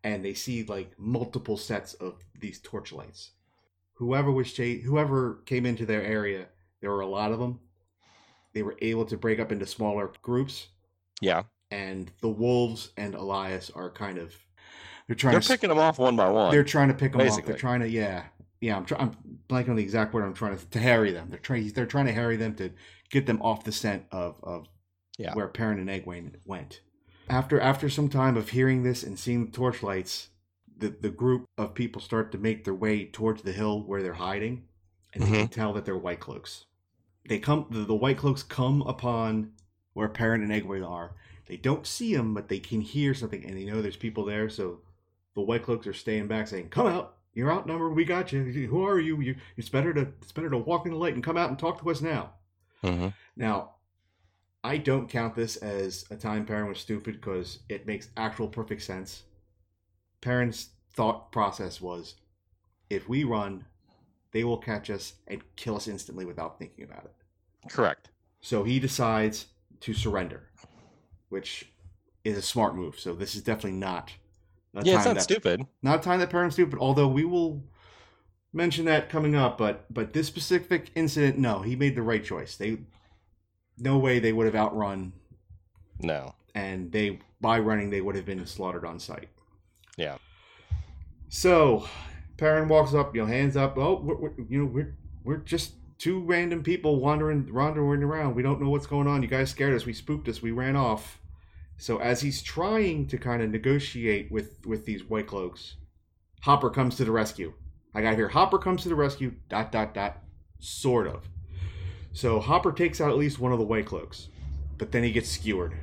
and 0.03 0.23
they 0.23 0.35
see 0.35 0.61
like 0.63 0.91
multiple 0.99 1.57
sets 1.57 1.95
of 1.95 2.23
these 2.39 2.59
torchlights. 2.59 3.31
Whoever 3.93 4.31
was 4.31 4.53
cha- 4.53 4.83
whoever 4.85 5.41
came 5.47 5.65
into 5.65 5.87
their 5.87 6.03
area, 6.03 6.45
there 6.81 6.91
were 6.91 7.01
a 7.01 7.07
lot 7.07 7.31
of 7.31 7.39
them. 7.39 7.59
They 8.53 8.61
were 8.61 8.75
able 8.79 9.05
to 9.05 9.17
break 9.17 9.39
up 9.39 9.51
into 9.51 9.65
smaller 9.65 10.11
groups, 10.21 10.67
Yeah, 11.19 11.43
and 11.71 12.11
the 12.21 12.29
wolves 12.29 12.91
and 12.95 13.15
Elyas 13.15 13.75
are 13.75 13.89
kind 13.89 14.19
of 14.19 14.35
they're 15.07 15.15
trying 15.15 15.31
they're 15.31 15.41
to 15.41 15.47
picking 15.47 15.69
them 15.69 15.79
off 15.79 15.97
one 15.97 16.15
by 16.15 16.29
one. 16.29 16.51
they're 16.51 16.63
trying 16.63 16.89
to 16.89 16.93
pick 16.93 17.13
them 17.13 17.21
off. 17.21 17.43
They're 17.43 17.55
trying 17.57 17.79
to 17.79 17.89
yeah 17.89 18.25
yeah. 18.59 18.77
I'm 18.77 18.85
try- 18.85 18.99
I'm 18.99 19.17
blanking 19.49 19.69
on 19.69 19.77
the 19.77 19.81
exact 19.83 20.13
word. 20.13 20.23
I'm 20.25 20.35
trying 20.35 20.55
to 20.59 20.63
to 20.69 20.79
harry 20.79 21.11
them. 21.11 21.29
They're 21.31 21.39
trying 21.39 21.69
they're 21.69 21.87
trying 21.87 22.05
to 22.05 22.13
harry 22.13 22.35
them 22.37 22.53
to 22.57 22.69
get 23.09 23.25
them 23.25 23.41
off 23.41 23.63
the 23.63 23.71
scent 23.71 24.05
of 24.11 24.35
of 24.43 24.67
Yeah. 25.17 25.33
where 25.33 25.47
Perrin 25.47 25.79
and 25.79 25.89
Egwene 25.89 26.35
went. 26.45 26.81
After 27.31 27.61
after 27.61 27.89
some 27.89 28.09
time 28.09 28.35
of 28.35 28.49
hearing 28.49 28.83
this 28.83 29.03
and 29.03 29.17
seeing 29.17 29.45
the 29.45 29.51
torchlights, 29.51 30.27
the 30.77 30.89
the 30.89 31.09
group 31.09 31.45
of 31.57 31.73
people 31.73 32.01
start 32.01 32.29
to 32.33 32.37
make 32.37 32.65
their 32.65 32.73
way 32.73 33.05
towards 33.05 33.41
the 33.41 33.53
hill 33.53 33.83
where 33.83 34.03
they're 34.03 34.13
hiding, 34.13 34.65
and 35.13 35.23
they 35.23 35.31
can 35.31 35.47
tell 35.47 35.71
that 35.73 35.85
they're 35.85 35.97
white 35.97 36.19
cloaks. 36.19 36.65
They 37.29 37.39
come 37.39 37.67
the, 37.69 37.85
the 37.85 37.95
white 37.95 38.17
cloaks 38.17 38.43
come 38.43 38.81
upon 38.81 39.53
where 39.93 40.09
Perrin 40.09 40.43
and 40.43 40.51
Egwene 40.51 40.85
are. 40.85 41.15
They 41.45 41.55
don't 41.55 41.87
see 41.87 42.13
them, 42.13 42.33
but 42.33 42.49
they 42.49 42.59
can 42.59 42.81
hear 42.81 43.13
something, 43.13 43.45
and 43.45 43.55
they 43.55 43.63
know 43.63 43.81
there's 43.81 43.95
people 43.95 44.25
there. 44.25 44.49
So 44.49 44.81
the 45.33 45.41
white 45.41 45.63
cloaks 45.63 45.87
are 45.87 45.93
staying 45.93 46.27
back, 46.27 46.49
saying, 46.49 46.67
"Come 46.67 46.87
out! 46.87 47.15
You're 47.33 47.53
outnumbered. 47.53 47.95
We 47.95 48.03
got 48.03 48.33
you. 48.33 48.43
Who 48.67 48.85
are 48.85 48.99
you? 48.99 49.21
you 49.21 49.35
it's 49.55 49.69
better 49.69 49.93
to 49.93 50.01
it's 50.21 50.33
better 50.33 50.49
to 50.49 50.57
walk 50.57 50.85
in 50.85 50.91
the 50.91 50.97
light 50.97 51.13
and 51.13 51.23
come 51.23 51.37
out 51.37 51.49
and 51.49 51.57
talk 51.57 51.81
to 51.81 51.89
us 51.91 52.01
now." 52.01 52.33
hmm 52.81 53.07
Now, 53.37 53.75
I 54.63 54.77
don't 54.77 55.09
count 55.09 55.35
this 55.35 55.57
as 55.57 56.05
a 56.11 56.15
time 56.15 56.45
Perrin 56.45 56.67
was 56.67 56.79
stupid 56.79 57.19
because 57.19 57.59
it 57.67 57.87
makes 57.87 58.09
actual 58.15 58.47
perfect 58.47 58.83
sense. 58.83 59.23
Perrin's 60.21 60.69
thought 60.93 61.31
process 61.31 61.81
was 61.81 62.15
if 62.89 63.09
we 63.09 63.23
run, 63.23 63.65
they 64.31 64.43
will 64.43 64.57
catch 64.57 64.89
us 64.89 65.13
and 65.27 65.41
kill 65.55 65.75
us 65.75 65.87
instantly 65.87 66.25
without 66.25 66.59
thinking 66.59 66.83
about 66.83 67.05
it. 67.05 67.69
Correct. 67.69 68.09
So 68.41 68.63
he 68.63 68.79
decides 68.79 69.47
to 69.81 69.93
surrender, 69.93 70.49
which 71.29 71.71
is 72.23 72.37
a 72.37 72.41
smart 72.41 72.75
move. 72.75 72.99
So 72.99 73.13
this 73.13 73.35
is 73.35 73.41
definitely 73.41 73.79
not 73.79 74.13
a 74.75 74.83
yeah, 74.83 74.97
it's 74.97 75.05
not 75.05 75.15
that, 75.15 75.23
stupid. 75.23 75.65
not 75.81 75.99
a 75.99 76.03
time 76.03 76.19
that 76.19 76.29
Perrin's 76.29 76.53
stupid, 76.53 76.79
although 76.79 77.07
we 77.07 77.25
will 77.25 77.63
mention 78.53 78.85
that 78.85 79.09
coming 79.09 79.35
up, 79.35 79.57
but 79.57 79.91
but 79.93 80.13
this 80.13 80.27
specific 80.27 80.91
incident, 80.95 81.37
no, 81.37 81.61
he 81.61 81.75
made 81.75 81.95
the 81.95 82.01
right 82.01 82.23
choice. 82.23 82.55
They 82.55 82.79
no 83.81 83.97
way 83.97 84.19
they 84.19 84.31
would 84.33 84.45
have 84.45 84.55
outrun 84.55 85.11
No. 85.99 86.35
and 86.55 86.91
they 86.91 87.19
by 87.41 87.59
running 87.59 87.89
they 87.89 88.01
would 88.01 88.15
have 88.15 88.25
been 88.25 88.45
slaughtered 88.45 88.85
on 88.85 88.99
sight. 88.99 89.27
Yeah. 89.97 90.17
So, 91.29 91.87
Perrin 92.37 92.67
walks 92.67 92.93
up, 92.93 93.15
you 93.15 93.21
know, 93.21 93.27
hands 93.27 93.55
up. 93.57 93.77
Oh, 93.77 93.99
we're, 94.01 94.15
we're, 94.15 94.31
you 94.49 94.59
know, 94.59 94.65
we're 94.65 94.95
we're 95.23 95.37
just 95.37 95.73
two 95.97 96.19
random 96.21 96.63
people 96.63 96.99
wandering 96.99 97.51
wandering 97.53 98.03
around. 98.03 98.35
We 98.35 98.43
don't 98.43 98.61
know 98.61 98.69
what's 98.69 98.87
going 98.87 99.07
on. 99.07 99.21
You 99.21 99.27
guys 99.29 99.49
scared 99.49 99.73
us. 99.75 99.85
We 99.85 99.93
spooked 99.93 100.27
us. 100.27 100.41
We 100.41 100.51
ran 100.51 100.75
off. 100.75 101.19
So 101.77 101.97
as 101.99 102.21
he's 102.21 102.41
trying 102.43 103.07
to 103.07 103.17
kind 103.17 103.41
of 103.41 103.49
negotiate 103.49 104.31
with 104.31 104.65
with 104.65 104.85
these 104.85 105.03
white 105.03 105.27
cloaks, 105.27 105.75
Hopper 106.41 106.69
comes 106.69 106.95
to 106.97 107.05
the 107.05 107.11
rescue. 107.11 107.53
I 107.95 108.01
got 108.01 108.15
here. 108.15 108.29
Hopper 108.29 108.57
comes 108.57 108.83
to 108.83 108.89
the 108.89 108.95
rescue. 108.95 109.33
Dot 109.49 109.71
dot 109.71 109.93
dot. 109.93 110.19
Sort 110.59 111.07
of. 111.07 111.27
So 112.13 112.39
Hopper 112.39 112.71
takes 112.71 112.99
out 112.99 113.09
at 113.09 113.17
least 113.17 113.39
one 113.39 113.51
of 113.53 113.59
the 113.59 113.65
white 113.65 113.85
cloaks, 113.85 114.27
but 114.77 114.91
then 114.91 115.03
he 115.03 115.11
gets 115.11 115.29
skewered. 115.29 115.73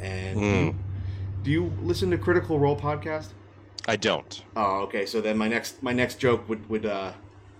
And 0.00 0.38
do, 0.40 0.46
you, 0.46 0.74
do 1.42 1.50
you 1.50 1.72
listen 1.82 2.10
to 2.10 2.18
Critical 2.18 2.58
Role 2.58 2.76
podcast? 2.78 3.28
I 3.86 3.96
don't. 3.96 4.42
Oh, 4.56 4.80
okay. 4.82 5.06
So 5.06 5.20
then 5.20 5.38
my 5.38 5.48
next 5.48 5.82
my 5.82 5.92
next 5.92 6.16
joke 6.16 6.48
would 6.48 6.68
would 6.68 6.84
uh, 6.86 7.12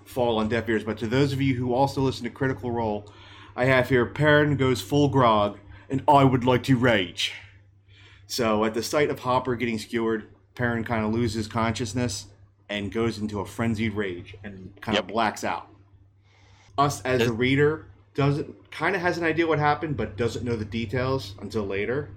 fall 0.05 0.38
on 0.38 0.48
deaf 0.48 0.68
ears. 0.68 0.85
But 0.85 0.98
to 0.98 1.07
those 1.07 1.33
of 1.33 1.40
you 1.40 1.55
who 1.55 1.72
also 1.74 2.01
listen 2.01 2.24
to 2.24 2.31
Critical 2.31 2.70
Role, 2.70 3.11
I 3.57 3.64
have 3.64 3.88
here 3.88 4.05
Perrin 4.07 4.57
goes 4.57 4.81
full 4.81 5.09
grog, 5.09 5.59
and 5.88 6.03
I 6.07 6.24
would 6.24 6.44
like 6.44 6.62
to 6.64 6.77
rage. 6.77 7.33
So 8.27 8.64
at 8.64 8.74
the 8.74 8.83
sight 8.83 9.11
of 9.11 9.20
Hopper 9.20 9.57
getting 9.57 9.79
skewered, 9.79 10.29
Perrin 10.55 10.85
kind 10.85 11.05
of 11.05 11.12
loses 11.12 11.48
consciousness 11.48 12.27
and 12.68 12.92
goes 12.92 13.16
into 13.18 13.40
a 13.40 13.46
frenzied 13.46 13.94
rage 13.94 14.37
and 14.44 14.70
kind 14.83 14.98
of 14.98 15.05
Yep. 15.07 15.12
blacks 15.14 15.44
out. 15.44 15.68
Us 16.79 17.03
as 17.03 17.23
a 17.23 17.33
reader 17.33 17.87
doesn't 18.14 18.71
kind 18.71 18.95
of 18.95 19.03
has 19.03 19.19
an 19.19 19.25
idea 19.25 19.47
what 19.47 19.59
happened, 19.59 19.97
but 19.97 20.17
doesn't 20.17 20.45
know 20.45 20.57
the 20.57 20.64
details 20.64 21.35
until 21.41 21.64
later. 21.64 22.11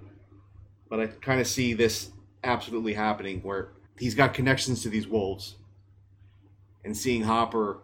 But 0.88 1.00
I 1.00 1.06
kind 1.08 1.40
of 1.40 1.46
see 1.46 1.74
this 1.74 2.10
absolutely 2.44 2.94
happening 2.94 3.40
where 3.42 3.70
he's 3.98 4.14
got 4.14 4.34
connections 4.34 4.82
to 4.82 4.88
these 4.88 5.06
wolves, 5.08 5.56
and 6.84 6.96
seeing 6.96 7.22
Hopper 7.22 7.80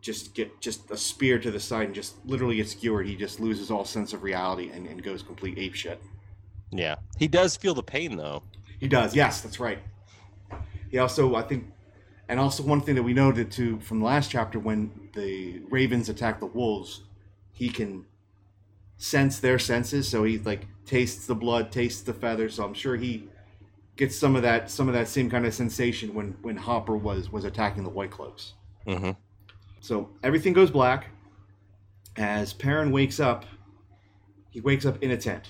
just 0.00 0.34
get 0.34 0.60
just 0.60 0.90
a 0.90 0.96
spear 0.96 1.38
to 1.38 1.50
the 1.50 1.60
side 1.60 1.86
and 1.86 1.94
just 1.94 2.14
literally 2.24 2.56
get 2.56 2.68
skewered, 2.68 3.06
he 3.06 3.16
just 3.16 3.40
loses 3.40 3.70
all 3.70 3.84
sense 3.84 4.12
of 4.12 4.22
reality 4.22 4.70
and, 4.70 4.86
and 4.86 5.02
goes 5.02 5.22
complete 5.22 5.58
ape 5.58 5.74
shit. 5.74 6.00
Yeah. 6.70 6.96
He 7.18 7.28
does 7.28 7.56
feel 7.56 7.74
the 7.74 7.82
pain 7.82 8.16
though. 8.16 8.42
He 8.78 8.86
does, 8.86 9.14
yes, 9.14 9.40
that's 9.40 9.58
right. 9.58 9.78
He 10.90 10.98
also, 10.98 11.34
I 11.34 11.42
think, 11.42 11.66
and 12.28 12.38
also 12.38 12.62
one 12.62 12.80
thing 12.80 12.94
that 12.94 13.02
we 13.02 13.14
noted 13.14 13.50
too 13.50 13.80
from 13.80 14.00
the 14.00 14.04
last 14.04 14.30
chapter 14.30 14.58
when 14.58 15.10
the 15.14 15.60
ravens 15.70 16.08
attack 16.08 16.40
the 16.40 16.46
wolves, 16.46 17.02
he 17.52 17.68
can 17.70 18.04
sense 18.98 19.38
their 19.40 19.58
senses, 19.58 20.08
so 20.08 20.24
he 20.24 20.38
like 20.38 20.66
tastes 20.84 21.26
the 21.26 21.34
blood, 21.34 21.72
tastes 21.72 22.02
the 22.02 22.12
feathers. 22.12 22.54
So 22.54 22.64
I'm 22.64 22.74
sure 22.74 22.96
he 22.96 23.28
gets 23.96 24.16
some 24.16 24.36
of 24.36 24.42
that, 24.42 24.70
some 24.70 24.88
of 24.88 24.94
that 24.94 25.08
same 25.08 25.30
kind 25.30 25.46
of 25.46 25.54
sensation 25.54 26.14
when 26.14 26.36
when 26.42 26.56
Hopper 26.56 26.96
was 26.96 27.32
was 27.32 27.44
attacking 27.44 27.84
the 27.84 27.90
White 27.90 28.10
Cloaks. 28.10 28.54
hmm 28.86 29.10
So 29.80 30.10
everything 30.22 30.52
goes 30.52 30.70
black. 30.70 31.06
As 32.16 32.52
Perrin 32.52 32.90
wakes 32.90 33.20
up, 33.20 33.44
he 34.50 34.60
wakes 34.60 34.84
up 34.84 35.02
in 35.02 35.12
a 35.12 35.16
tent. 35.16 35.48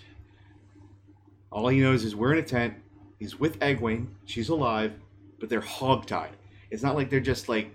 All 1.50 1.68
he 1.68 1.80
knows 1.80 2.04
is 2.04 2.14
we're 2.14 2.32
in 2.32 2.38
a 2.38 2.42
tent. 2.42 2.74
He's 3.18 3.40
with 3.40 3.58
Egwene. 3.60 4.08
She's 4.26 4.50
alive, 4.50 4.92
but 5.40 5.48
they're 5.48 5.62
hogtied. 5.62 6.32
It's 6.70 6.82
not 6.82 6.94
like 6.94 7.10
they're 7.10 7.20
just 7.20 7.48
like 7.48 7.70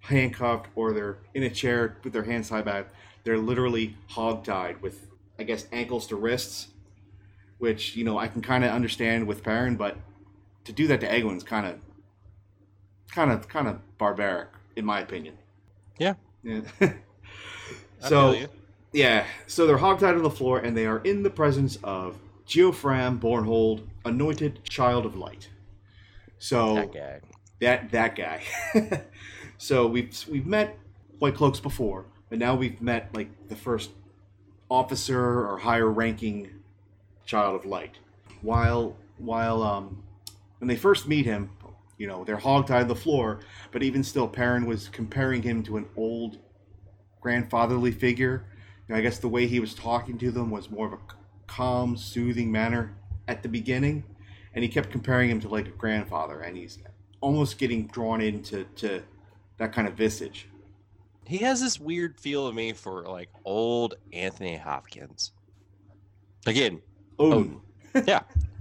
handcuffed 0.00 0.68
or 0.74 0.92
they're 0.92 1.18
in 1.34 1.42
a 1.44 1.50
chair 1.50 1.96
with 2.02 2.12
their 2.12 2.24
hands 2.24 2.48
tied 2.48 2.64
back. 2.64 2.86
They're 3.24 3.38
literally 3.38 3.96
hogtied 4.10 4.80
with, 4.80 5.06
I 5.38 5.44
guess, 5.44 5.66
ankles 5.72 6.06
to 6.08 6.16
wrists, 6.16 6.68
which 7.58 7.94
you 7.96 8.04
know 8.04 8.18
I 8.18 8.28
can 8.28 8.42
kind 8.42 8.64
of 8.64 8.70
understand 8.70 9.26
with 9.26 9.42
Perrin, 9.42 9.76
but 9.76 9.96
to 10.64 10.72
do 10.72 10.86
that 10.88 11.00
to 11.00 11.08
Egwene's 11.08 11.44
kind 11.44 11.66
of, 11.66 11.78
kind 13.10 13.30
of, 13.30 13.48
kind 13.48 13.68
of 13.68 13.78
barbaric, 13.98 14.48
in 14.76 14.84
my 14.84 15.00
opinion. 15.00 15.38
Yeah. 15.98 16.14
Yeah. 16.42 16.62
So 18.08 18.36
yeah, 18.92 19.26
so 19.46 19.66
they're 19.66 19.78
hogtied 19.78 20.16
on 20.16 20.22
the 20.22 20.30
floor, 20.30 20.58
and 20.58 20.76
they 20.76 20.86
are 20.86 20.98
in 20.98 21.22
the 21.22 21.30
presence 21.30 21.78
of 21.82 22.18
Geofram 22.46 23.18
Bornhald, 23.18 23.86
anointed 24.04 24.64
child 24.64 25.06
of 25.06 25.16
light. 25.16 25.48
So 26.38 26.74
that 26.74 26.92
guy. 26.92 27.20
That 27.62 27.90
that 27.92 28.16
guy. 28.16 28.42
so 29.58 29.86
we've 29.86 30.12
we've 30.28 30.46
met 30.46 30.78
White 31.18 31.34
Cloaks 31.34 31.60
before, 31.60 32.06
but 32.28 32.38
now 32.38 32.54
we've 32.54 32.80
met 32.82 33.14
like 33.14 33.48
the 33.48 33.56
first 33.56 33.90
officer 34.68 35.46
or 35.46 35.58
higher 35.58 35.90
ranking 35.90 36.50
child 37.24 37.54
of 37.54 37.64
light. 37.64 37.98
While 38.42 38.96
while 39.16 39.62
um 39.62 40.02
when 40.58 40.68
they 40.68 40.76
first 40.76 41.06
meet 41.08 41.24
him, 41.24 41.50
you 41.98 42.06
know, 42.06 42.24
they're 42.24 42.36
hogtied 42.36 42.82
on 42.82 42.88
the 42.88 42.96
floor, 42.96 43.40
but 43.70 43.82
even 43.82 44.02
still 44.02 44.28
Perrin 44.28 44.66
was 44.66 44.88
comparing 44.88 45.42
him 45.42 45.62
to 45.62 45.76
an 45.76 45.86
old 45.96 46.38
grandfatherly 47.20 47.92
figure. 47.92 48.44
You 48.88 48.94
know, 48.94 48.98
I 48.98 49.02
guess 49.02 49.18
the 49.18 49.28
way 49.28 49.46
he 49.46 49.60
was 49.60 49.74
talking 49.74 50.18
to 50.18 50.32
them 50.32 50.50
was 50.50 50.68
more 50.68 50.86
of 50.86 50.92
a 50.94 50.98
calm, 51.46 51.96
soothing 51.96 52.50
manner 52.50 52.96
at 53.28 53.44
the 53.44 53.48
beginning, 53.48 54.02
and 54.52 54.64
he 54.64 54.68
kept 54.68 54.90
comparing 54.90 55.30
him 55.30 55.38
to 55.40 55.48
like 55.48 55.68
a 55.68 55.70
grandfather, 55.70 56.40
and 56.40 56.56
he's 56.56 56.78
almost 57.22 57.56
getting 57.56 57.86
drawn 57.86 58.20
into 58.20 58.64
to 58.76 59.02
that 59.56 59.72
kind 59.72 59.88
of 59.88 59.94
visage. 59.94 60.48
He 61.24 61.38
has 61.38 61.60
this 61.60 61.80
weird 61.80 62.20
feel 62.20 62.46
of 62.46 62.54
me 62.54 62.72
for 62.74 63.02
like 63.04 63.30
old 63.44 63.94
Anthony 64.12 64.56
Hopkins. 64.56 65.32
Again, 66.46 66.82
Odin. 67.18 67.60
yeah, 68.06 68.22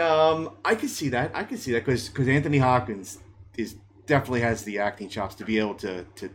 Um, 0.00 0.50
I 0.64 0.74
could 0.74 0.90
see 0.90 1.08
that. 1.10 1.30
I 1.34 1.44
could 1.44 1.58
see 1.60 1.72
that 1.72 1.84
because 1.84 2.10
Anthony 2.18 2.58
Hopkins 2.58 3.18
is 3.56 3.76
definitely 4.06 4.40
has 4.40 4.64
the 4.64 4.78
acting 4.78 5.08
chops 5.08 5.34
to 5.36 5.44
be 5.44 5.58
able 5.58 5.74
to 5.76 6.04
to 6.16 6.30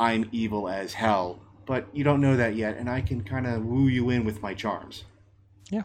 I'm 0.00 0.28
evil 0.32 0.68
as 0.68 0.94
hell, 0.94 1.40
but 1.66 1.86
you 1.92 2.02
don't 2.02 2.20
know 2.20 2.36
that 2.36 2.56
yet, 2.56 2.76
and 2.76 2.90
I 2.90 3.00
can 3.00 3.22
kind 3.22 3.46
of 3.46 3.64
woo 3.64 3.86
you 3.88 4.10
in 4.10 4.24
with 4.24 4.42
my 4.42 4.54
charms. 4.54 5.04
Yeah. 5.70 5.84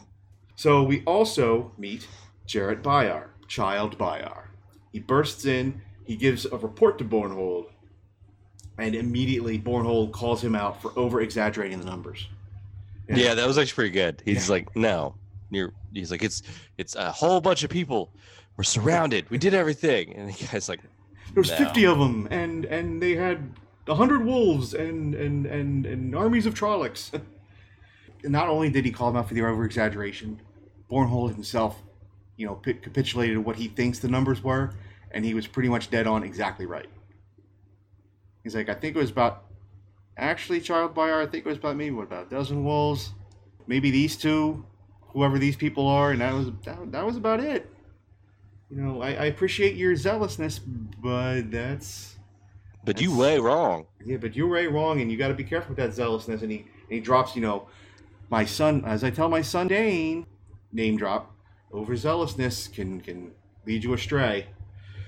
So 0.55 0.83
we 0.83 1.03
also 1.05 1.71
meet 1.77 2.07
Jaret 2.47 2.81
Byar, 2.81 3.27
Child 3.47 3.97
Byar. 3.97 4.45
He 4.91 4.99
bursts 4.99 5.45
in. 5.45 5.81
He 6.03 6.15
gives 6.15 6.45
a 6.45 6.57
report 6.57 6.97
to 6.99 7.05
Bornhald, 7.05 7.67
and 8.77 8.95
immediately 8.95 9.57
Bornhald 9.59 10.11
calls 10.11 10.43
him 10.43 10.55
out 10.55 10.81
for 10.81 10.91
over 10.97 11.21
exaggerating 11.21 11.79
the 11.79 11.85
numbers. 11.85 12.27
Yeah. 13.07 13.15
yeah, 13.15 13.33
that 13.35 13.47
was 13.47 13.57
actually 13.57 13.75
pretty 13.75 13.91
good. 13.91 14.21
He's 14.25 14.49
like, 14.49 14.75
no, 14.75 15.15
you're. 15.49 15.73
He's 15.93 16.11
like, 16.11 16.23
it's 16.23 16.43
it's 16.77 16.95
a 16.95 17.11
whole 17.11 17.41
bunch 17.41 17.63
of 17.63 17.69
people. 17.69 18.13
We're 18.57 18.63
surrounded. 18.63 19.29
We 19.29 19.37
did 19.37 19.53
everything, 19.53 20.13
and 20.13 20.33
the 20.33 20.47
guy's 20.47 20.67
like, 20.69 20.81
There 21.33 21.41
was 21.41 21.49
No. 21.51 21.57
fifty 21.57 21.85
of 21.85 21.99
them, 21.99 22.27
and 22.31 22.65
and 22.65 23.01
they 23.01 23.15
had 23.15 23.53
hundred 23.87 24.23
wolves 24.25 24.73
and 24.73 25.13
and 25.15 25.45
and 25.45 25.85
and 25.85 26.15
armies 26.15 26.45
of 26.45 26.53
Trollocs. 26.53 27.19
Not 28.23 28.47
only 28.49 28.69
did 28.69 28.85
he 28.85 28.91
call 28.91 29.09
him 29.09 29.15
out 29.17 29.27
for 29.27 29.33
the 29.33 29.41
over 29.41 29.65
exaggeration, 29.65 30.39
Bornhald 30.89 31.33
himself, 31.33 31.81
you 32.41 32.47
know, 32.47 32.55
capitulated 32.55 33.37
what 33.37 33.55
he 33.55 33.67
thinks 33.67 33.99
the 33.99 34.07
numbers 34.07 34.43
were, 34.43 34.73
and 35.11 35.23
he 35.23 35.35
was 35.35 35.45
pretty 35.45 35.69
much 35.69 35.91
dead 35.91 36.07
on 36.07 36.23
exactly 36.23 36.65
right. 36.65 36.89
He's 38.43 38.55
like, 38.55 38.67
I 38.67 38.73
think 38.73 38.95
it 38.95 38.99
was 38.99 39.11
about, 39.11 39.43
actually, 40.17 40.59
Child 40.59 40.95
Byar, 40.95 41.21
I 41.21 41.29
think 41.29 41.45
it 41.45 41.49
was 41.49 41.59
about 41.59 41.75
maybe 41.75 41.91
what 41.91 42.05
about 42.07 42.25
a 42.25 42.29
dozen 42.31 42.63
wolves, 42.63 43.11
maybe 43.67 43.91
these 43.91 44.15
two, 44.15 44.65
whoever 45.09 45.37
these 45.37 45.55
people 45.55 45.87
are, 45.87 46.09
and 46.09 46.21
that 46.21 46.33
was 46.33 46.47
that, 46.65 46.91
that 46.91 47.05
was 47.05 47.15
about 47.15 47.41
it. 47.41 47.69
You 48.71 48.77
know, 48.77 49.03
I, 49.03 49.09
I 49.09 49.25
appreciate 49.25 49.75
your 49.75 49.95
zealousness, 49.95 50.57
but 50.57 51.51
that's 51.51 52.15
but 52.83 52.99
you 52.99 53.15
way 53.15 53.37
wrong. 53.37 53.85
yeah, 54.03 54.17
but 54.17 54.35
you're 54.35 54.49
way 54.49 54.65
wrong, 54.65 54.99
and 54.99 55.11
you 55.11 55.17
got 55.19 55.27
to 55.27 55.35
be 55.35 55.43
careful 55.43 55.75
with 55.75 55.77
that 55.77 55.93
zealousness. 55.93 56.41
And 56.41 56.51
he 56.51 56.57
and 56.57 56.89
he 56.89 56.99
drops, 57.01 57.35
you 57.35 57.43
know, 57.43 57.67
my 58.31 58.45
son, 58.45 58.83
as 58.83 59.03
I 59.03 59.11
tell 59.11 59.29
my 59.29 59.43
son 59.43 59.67
Dain, 59.67 60.25
name 60.71 60.97
drop, 60.97 61.30
overzealousness 61.73 62.71
can 62.73 63.01
can 63.01 63.31
lead 63.65 63.83
you 63.83 63.93
astray. 63.93 64.47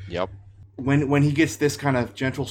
Yep. 0.09 0.29
When 0.77 1.09
when 1.09 1.23
he 1.23 1.31
gets 1.31 1.55
this 1.55 1.77
kind 1.77 1.97
of 1.97 2.13
gentle, 2.15 2.49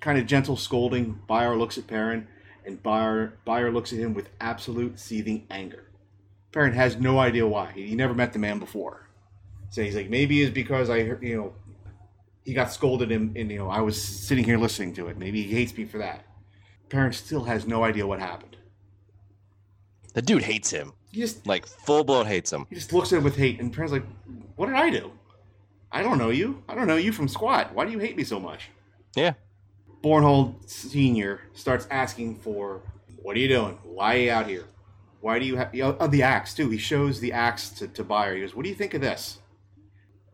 kind 0.00 0.18
of 0.18 0.26
gentle 0.26 0.56
scolding, 0.56 1.20
Byar 1.28 1.58
looks 1.58 1.78
at 1.78 1.86
Perrin, 1.86 2.26
and 2.66 2.82
Byar 2.82 3.32
Byar 3.46 3.72
looks 3.72 3.92
at 3.92 3.98
him 3.98 4.14
with 4.14 4.28
absolute 4.40 4.98
seething 4.98 5.46
anger. 5.50 5.84
Perrin 6.52 6.72
has 6.74 6.96
no 6.96 7.18
idea 7.18 7.46
why. 7.46 7.72
He, 7.72 7.86
he 7.88 7.94
never 7.96 8.14
met 8.14 8.32
the 8.32 8.38
man 8.38 8.58
before. 8.60 9.08
So 9.70 9.82
he's 9.82 9.96
like, 9.96 10.08
maybe 10.08 10.40
it's 10.40 10.54
because 10.54 10.88
I, 10.88 11.02
heard- 11.02 11.20
you 11.20 11.36
know, 11.36 11.52
he 12.44 12.54
got 12.54 12.70
scolded 12.70 13.10
and, 13.10 13.36
and 13.36 13.50
you 13.50 13.58
know 13.58 13.68
I 13.68 13.80
was 13.80 14.00
sitting 14.00 14.44
here 14.44 14.56
listening 14.58 14.94
to 14.94 15.08
it. 15.08 15.18
Maybe 15.18 15.42
he 15.42 15.52
hates 15.52 15.76
me 15.76 15.84
for 15.84 15.98
that. 15.98 16.24
Perrin 16.90 17.12
still 17.12 17.44
has 17.44 17.66
no 17.66 17.82
idea 17.82 18.06
what 18.06 18.20
happened. 18.20 18.56
The 20.12 20.22
dude 20.22 20.42
hates 20.42 20.70
him. 20.70 20.92
He 21.14 21.20
just 21.20 21.46
Like 21.46 21.64
full 21.64 22.02
blown 22.02 22.26
hates 22.26 22.52
him. 22.52 22.66
he 22.68 22.74
just 22.74 22.92
looks 22.92 23.12
at 23.12 23.18
him 23.18 23.24
with 23.24 23.36
hate, 23.36 23.60
and 23.60 23.72
Perrin's 23.72 23.92
like, 23.92 24.02
"What 24.56 24.66
did 24.66 24.74
I 24.74 24.90
do? 24.90 25.12
I 25.92 26.02
don't 26.02 26.18
know 26.18 26.30
you. 26.30 26.64
I 26.68 26.74
don't 26.74 26.88
know 26.88 26.96
you 26.96 27.12
from 27.12 27.28
squat. 27.28 27.72
Why 27.72 27.84
do 27.84 27.92
you 27.92 28.00
hate 28.00 28.16
me 28.16 28.24
so 28.24 28.40
much?" 28.40 28.70
Yeah. 29.14 29.34
Bornhald 30.02 30.68
Senior 30.68 31.42
starts 31.52 31.86
asking 31.88 32.34
for, 32.40 32.82
"What 33.22 33.36
are 33.36 33.38
you 33.38 33.46
doing? 33.46 33.78
Why 33.84 34.16
are 34.16 34.18
you 34.18 34.30
out 34.32 34.48
here? 34.48 34.64
Why 35.20 35.38
do 35.38 35.46
you 35.46 35.54
have 35.56 35.70
oh, 36.00 36.08
the 36.08 36.24
axe 36.24 36.52
too?" 36.52 36.68
He 36.70 36.78
shows 36.78 37.20
the 37.20 37.32
axe 37.32 37.70
to, 37.78 37.86
to 37.86 38.02
Byar. 38.02 38.34
He 38.34 38.40
goes, 38.40 38.56
"What 38.56 38.64
do 38.64 38.68
you 38.68 38.74
think 38.74 38.92
of 38.92 39.00
this?" 39.00 39.38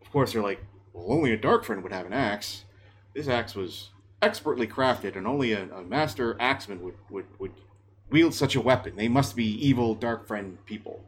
Of 0.01 0.11
course, 0.11 0.33
they're 0.33 0.41
like, 0.41 0.65
"Well, 0.93 1.11
only 1.11 1.31
a 1.31 1.37
dark 1.37 1.63
friend 1.63 1.83
would 1.83 1.93
have 1.93 2.07
an 2.07 2.13
axe. 2.13 2.65
This 3.13 3.27
axe 3.27 3.53
was 3.53 3.91
expertly 4.19 4.65
crafted, 4.65 5.15
and 5.15 5.27
only 5.27 5.51
a, 5.53 5.71
a 5.71 5.83
master 5.83 6.35
axeman 6.39 6.81
would, 6.81 6.95
would 7.11 7.27
would 7.37 7.51
wield 8.11 8.33
such 8.33 8.55
a 8.55 8.61
weapon. 8.61 8.95
They 8.95 9.07
must 9.07 9.35
be 9.35 9.45
evil 9.65 9.95
dark 9.95 10.27
friend 10.27 10.57
people. 10.65 11.03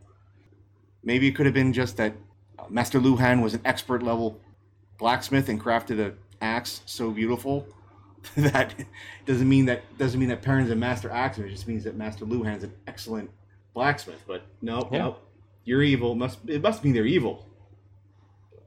Maybe 1.04 1.28
it 1.28 1.34
could 1.36 1.46
have 1.46 1.54
been 1.54 1.74
just 1.74 1.98
that 1.98 2.14
uh, 2.58 2.64
Master 2.70 3.00
Luhhan 3.00 3.42
was 3.44 3.54
an 3.54 3.62
expert 3.66 4.02
level 4.02 4.40
blacksmith 4.98 5.50
and 5.50 5.62
crafted 5.62 6.00
an 6.00 6.18
axe 6.42 6.82
so 6.86 7.12
beautiful." 7.12 7.68
that 8.38 8.74
doesn't 9.26 9.50
mean 9.50 9.66
that 9.66 9.82
doesn't 9.98 10.18
mean 10.18 10.30
that 10.30 10.42
Perrin's 10.42 10.72
a 10.72 10.76
master 10.76 11.10
axeman. 11.10 11.50
It 11.50 11.52
just 11.52 11.68
means 11.68 11.84
that 11.84 11.98
Master 11.98 12.26
Luhhan's 12.26 12.64
an 12.64 12.74
excellent 12.88 13.30
blacksmith. 13.74 14.24
But 14.26 14.44
no, 14.62 14.88
Yeah. 14.94 14.98
no, 15.00 15.16
you're 15.66 15.84
evil. 15.84 16.16
Must 16.16 16.40
it 16.48 16.62
must 16.62 16.86
mean 16.86 16.94
they're 16.94 17.06
evil. 17.06 17.46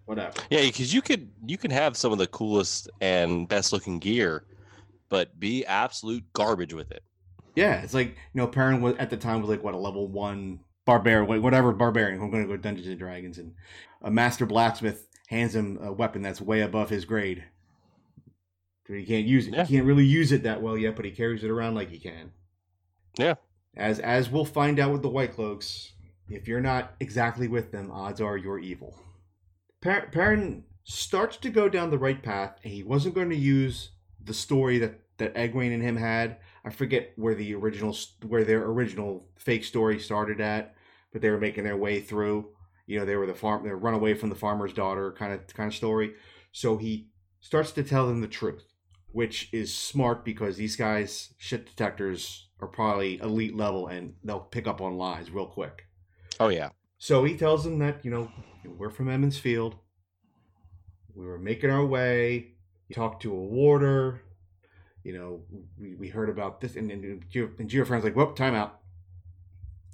Whatever. 0.04 0.34
Yeah, 0.50 0.60
because 0.60 0.92
you 0.92 1.00
could 1.00 1.30
you 1.46 1.56
can 1.56 1.70
have 1.70 1.96
some 1.96 2.12
of 2.12 2.18
the 2.18 2.26
coolest 2.26 2.90
and 3.00 3.48
best 3.48 3.72
looking 3.72 3.98
gear, 3.98 4.44
but 5.08 5.40
be 5.40 5.64
absolute 5.64 6.22
garbage 6.34 6.74
with 6.74 6.90
it. 6.92 7.02
Yeah, 7.56 7.80
it's 7.80 7.94
like 7.94 8.08
you 8.08 8.14
know, 8.34 8.46
Perrin 8.46 8.80
was 8.80 8.94
at 8.98 9.10
the 9.10 9.16
time 9.16 9.40
was 9.40 9.50
like 9.50 9.64
what 9.64 9.74
a 9.74 9.78
level 9.78 10.06
one 10.06 10.60
barbarian, 10.84 11.42
whatever 11.42 11.72
barbarian. 11.72 12.22
I'm 12.22 12.30
going 12.30 12.44
to 12.44 12.48
go 12.48 12.56
Dungeons 12.56 12.86
and 12.86 12.98
Dragons, 12.98 13.38
and 13.38 13.54
a 14.02 14.10
master 14.10 14.46
blacksmith 14.46 15.08
hands 15.28 15.54
him 15.54 15.78
a 15.82 15.92
weapon 15.92 16.22
that's 16.22 16.40
way 16.40 16.60
above 16.60 16.90
his 16.90 17.04
grade. 17.04 17.44
So 18.86 18.94
he 18.94 19.04
can't 19.04 19.26
use 19.26 19.48
it. 19.48 19.54
Yeah. 19.54 19.64
He 19.64 19.74
can't 19.74 19.86
really 19.86 20.04
use 20.04 20.30
it 20.30 20.44
that 20.44 20.62
well 20.62 20.78
yet, 20.78 20.94
but 20.94 21.04
he 21.04 21.10
carries 21.10 21.42
it 21.42 21.50
around 21.50 21.74
like 21.74 21.90
he 21.90 21.98
can. 21.98 22.30
Yeah. 23.18 23.34
As 23.76 23.98
as 23.98 24.30
we'll 24.30 24.44
find 24.44 24.78
out 24.78 24.92
with 24.92 25.02
the 25.02 25.08
White 25.08 25.34
Cloaks, 25.34 25.92
if 26.28 26.46
you're 26.46 26.60
not 26.60 26.94
exactly 27.00 27.48
with 27.48 27.72
them, 27.72 27.90
odds 27.90 28.20
are 28.20 28.36
you're 28.36 28.58
evil. 28.58 28.96
Per- 29.80 30.08
Perrin 30.12 30.64
starts 30.84 31.36
to 31.38 31.50
go 31.50 31.68
down 31.68 31.90
the 31.90 31.98
right 31.98 32.22
path, 32.22 32.58
and 32.62 32.72
he 32.72 32.82
wasn't 32.82 33.14
going 33.14 33.30
to 33.30 33.36
use 33.36 33.90
the 34.22 34.34
story 34.34 34.78
that 34.78 35.00
that 35.18 35.34
Egwene 35.34 35.74
and 35.74 35.82
him 35.82 35.96
had. 35.96 36.36
I 36.66 36.70
forget 36.70 37.12
where 37.14 37.36
the 37.36 37.54
original 37.54 37.96
where 38.26 38.42
their 38.42 38.64
original 38.64 39.28
fake 39.38 39.64
story 39.64 40.00
started 40.00 40.40
at, 40.40 40.74
but 41.12 41.22
they 41.22 41.30
were 41.30 41.38
making 41.38 41.62
their 41.62 41.76
way 41.76 42.00
through. 42.00 42.50
You 42.86 42.98
know, 42.98 43.04
they 43.04 43.14
were 43.14 43.26
the 43.26 43.34
farm, 43.34 43.64
they 43.64 43.70
run 43.70 43.94
away 43.94 44.14
from 44.14 44.30
the 44.30 44.34
farmer's 44.34 44.72
daughter 44.72 45.14
kind 45.16 45.32
of 45.32 45.46
kind 45.54 45.68
of 45.68 45.74
story. 45.76 46.14
So 46.50 46.76
he 46.76 47.08
starts 47.38 47.70
to 47.72 47.84
tell 47.84 48.08
them 48.08 48.20
the 48.20 48.26
truth, 48.26 48.64
which 49.12 49.48
is 49.52 49.72
smart 49.72 50.24
because 50.24 50.56
these 50.56 50.74
guys 50.74 51.34
shit 51.38 51.66
detectors 51.66 52.48
are 52.60 52.66
probably 52.66 53.18
elite 53.18 53.56
level 53.56 53.86
and 53.86 54.14
they'll 54.24 54.40
pick 54.40 54.66
up 54.66 54.80
on 54.80 54.96
lies 54.96 55.30
real 55.30 55.46
quick. 55.46 55.86
Oh 56.40 56.48
yeah. 56.48 56.70
So 56.98 57.22
he 57.22 57.36
tells 57.36 57.62
them 57.62 57.78
that, 57.78 58.04
you 58.04 58.10
know, 58.10 58.32
we're 58.64 58.90
from 58.90 59.08
Emond's 59.08 59.38
Field. 59.38 59.76
We 61.14 61.26
were 61.26 61.38
making 61.38 61.70
our 61.70 61.86
way. 61.86 62.54
He 62.88 62.94
talked 62.94 63.22
to 63.22 63.32
a 63.32 63.36
warder. 63.36 64.22
You 65.06 65.12
know, 65.16 65.40
we, 65.78 65.94
we 65.94 66.08
heard 66.08 66.28
about 66.28 66.60
this. 66.60 66.74
And, 66.74 66.90
and, 66.90 67.24
Geo- 67.30 67.50
and 67.60 68.04
like, 68.04 68.16
whoop, 68.16 68.34
timeout. 68.36 68.72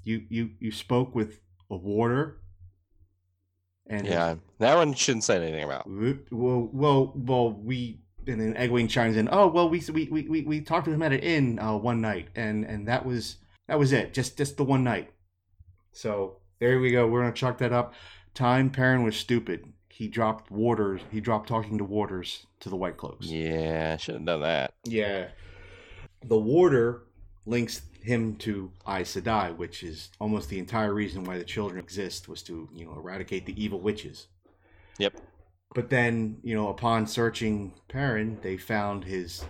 You, 0.05 0.23
you, 0.31 0.51
you 0.59 0.73
spoke 0.73 1.15
with 1.15 1.39
a 1.71 1.77
warder? 1.77 2.39
And 3.87 4.07
Yeah, 4.07 4.37
that 4.59 4.75
one 4.75 4.95
shouldn't 4.95 5.25
say 5.25 5.37
anything 5.37 5.65
about. 5.65 5.87
Well, 5.87 6.71
well, 6.73 7.13
well, 7.15 7.53
we 7.53 8.01
and 8.27 8.41
then 8.41 8.55
Egwene 8.55 8.89
chimes 8.89 9.19
in. 9.19 9.29
Oh, 9.31 9.49
well, 9.49 9.69
we 9.69 9.83
we 9.93 10.09
we 10.11 10.23
we, 10.29 10.41
we 10.43 10.61
talked 10.63 10.87
to 10.87 10.93
him 10.93 11.03
at 11.03 11.13
an 11.13 11.19
inn 11.19 11.59
uh, 11.59 11.77
one 11.77 12.01
night, 12.01 12.29
and 12.35 12.65
and 12.65 12.89
that 12.89 13.05
was 13.05 13.37
that 13.69 13.79
was 13.79 13.93
it. 13.93 14.15
Just 14.15 14.39
just 14.39 14.57
the 14.57 14.65
one 14.65 14.83
night. 14.83 15.13
So 15.93 16.39
there 16.59 16.79
we 16.79 16.91
go. 16.91 17.07
We're 17.07 17.21
gonna 17.21 17.35
chalk 17.35 17.59
that 17.59 17.73
up. 17.73 17.93
Time 18.33 18.71
Perrin 18.71 19.03
was 19.03 19.17
stupid. 19.17 19.73
He 19.95 20.09
dropped 20.09 20.51
Warders. 20.51 21.03
He 21.11 21.21
dropped 21.21 21.51
talking 21.51 21.77
to 21.77 21.85
Warders 21.85 22.47
to 22.61 22.71
the 22.71 22.77
White 22.77 22.97
Cloaks. 22.97 23.27
Yeah, 23.27 23.99
should 23.99 24.15
have 24.15 24.25
done 24.25 24.41
that. 24.41 24.73
Yeah. 24.87 25.29
The 26.25 26.39
warder 26.39 27.03
links 27.45 27.83
him 28.01 28.37
to 28.37 28.73
Aes 28.89 29.15
Sedai, 29.15 29.55
which 29.55 29.83
is 29.83 30.09
almost 30.19 30.49
the 30.49 30.59
entire 30.59 30.95
reason 30.95 31.25
why 31.25 31.37
the 31.37 31.45
children 31.45 31.79
exist 31.79 32.27
was 32.27 32.43
to, 32.45 32.71
you 32.73 32.87
know, 32.87 32.95
eradicate 32.95 33.45
the 33.45 33.63
evil 33.63 33.81
witches. 33.81 34.29
Yep. 34.99 35.21
But 35.75 35.91
then, 35.91 36.39
you 36.43 36.55
know, 36.55 36.69
upon 36.69 37.07
searching 37.07 37.75
Perrin, 37.89 38.39
they 38.41 38.57
found 38.57 39.05
his 39.05 39.45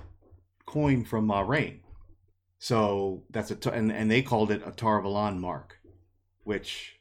coin 0.67 1.05
from 1.05 1.29
Moiraine. 1.29 1.83
So 2.59 3.23
that's 3.31 3.53
a, 3.53 3.55
t- 3.55 3.71
and, 3.71 3.93
and 3.93 4.11
they 4.11 4.23
called 4.23 4.51
it 4.51 4.63
a 4.67 4.73
Tar 4.73 5.01
Valon 5.03 5.39
mark, 5.39 5.79
which 6.43 6.97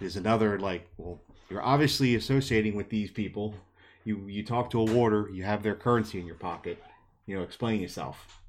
is 0.00 0.16
another, 0.16 0.58
like, 0.58 0.88
well, 0.96 1.22
you're 1.48 1.62
obviously 1.62 2.14
associating 2.14 2.74
with 2.74 2.88
these 2.90 3.10
people. 3.10 3.54
You, 4.04 4.26
you 4.26 4.44
talk 4.44 4.70
to 4.70 4.80
a 4.80 4.84
warder, 4.84 5.28
you 5.32 5.42
have 5.42 5.62
their 5.62 5.74
currency 5.74 6.18
in 6.18 6.26
your 6.26 6.34
pocket. 6.34 6.82
You 7.26 7.36
know, 7.36 7.42
explain 7.42 7.80
yourself. 7.80 8.40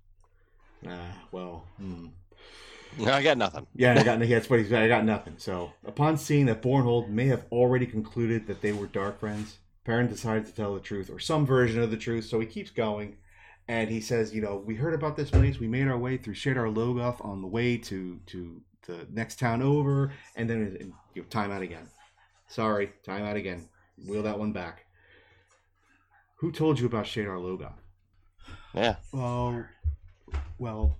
Uh, 0.88 1.12
well, 1.31 1.65
hmm. 1.77 2.07
I 3.05 3.21
got 3.21 3.38
nothing. 3.38 3.67
Yeah, 3.75 3.99
I 3.99 4.03
got. 4.03 4.19
Yeah, 4.25 4.39
that's 4.39 4.49
what 4.49 4.59
he's. 4.59 4.71
I 4.73 4.88
got 4.88 5.05
nothing. 5.05 5.35
So, 5.38 5.73
upon 5.85 6.17
seeing 6.17 6.45
that 6.47 6.62
Bornhald 6.62 7.09
may 7.09 7.27
have 7.27 7.45
already 7.51 7.85
concluded 7.85 8.47
that 8.47 8.62
they 8.62 8.71
were 8.71 8.88
dark 8.88 9.19
friends, 9.19 9.57
Perrin 9.83 10.07
decides 10.07 10.49
to 10.49 10.55
tell 10.55 10.73
the 10.73 10.79
truth 10.79 11.09
or 11.09 11.19
some 11.19 11.45
version 11.45 11.81
of 11.81 11.91
the 11.91 11.97
truth. 11.97 12.25
So 12.25 12.39
he 12.39 12.45
keeps 12.45 12.71
going, 12.71 13.17
and 13.67 13.89
he 13.89 14.01
says, 14.01 14.33
"You 14.33 14.41
know, 14.41 14.57
we 14.65 14.75
heard 14.75 14.93
about 14.93 15.17
this 15.17 15.29
place. 15.29 15.59
We 15.59 15.67
made 15.67 15.88
our 15.88 15.97
way 15.97 16.17
through 16.17 16.35
Shadar 16.35 16.73
Logoth 16.73 17.23
on 17.23 17.41
the 17.41 17.47
way 17.47 17.77
to 17.77 18.19
to 18.27 18.62
the 18.88 19.07
next 19.12 19.39
town 19.39 19.62
over, 19.62 20.12
and 20.35 20.49
then 20.49 20.93
you 21.13 21.21
know, 21.21 21.27
time 21.29 21.51
out 21.51 21.62
again. 21.62 21.88
Sorry, 22.49 22.91
time 23.03 23.23
out 23.23 23.35
again. 23.35 23.69
Wheel 24.07 24.23
that 24.23 24.39
one 24.39 24.51
back. 24.51 24.85
Who 26.38 26.51
told 26.51 26.79
you 26.79 26.88
about 26.88 27.05
Shadar 27.05 27.38
Logoth? 27.38 27.73
Yeah. 28.73 28.95
Well, 29.12 29.65
well, 30.57 30.97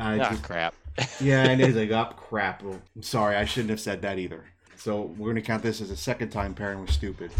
I 0.00 0.18
ah, 0.18 0.30
just 0.30 0.42
crap. 0.42 0.74
yeah, 1.20 1.44
and 1.44 1.60
he's 1.60 1.76
like, 1.76 1.90
oh 1.90 2.12
crap. 2.16 2.62
Well, 2.62 2.80
I'm 2.96 3.02
sorry, 3.02 3.36
I 3.36 3.44
shouldn't 3.44 3.70
have 3.70 3.80
said 3.80 4.02
that 4.02 4.18
either. 4.18 4.44
So 4.76 5.14
we're 5.16 5.30
gonna 5.30 5.42
count 5.42 5.62
this 5.62 5.80
as 5.80 5.90
a 5.90 5.96
second 5.96 6.30
time 6.30 6.54
Perrin 6.54 6.80
was 6.80 6.90
stupid. 6.90 7.30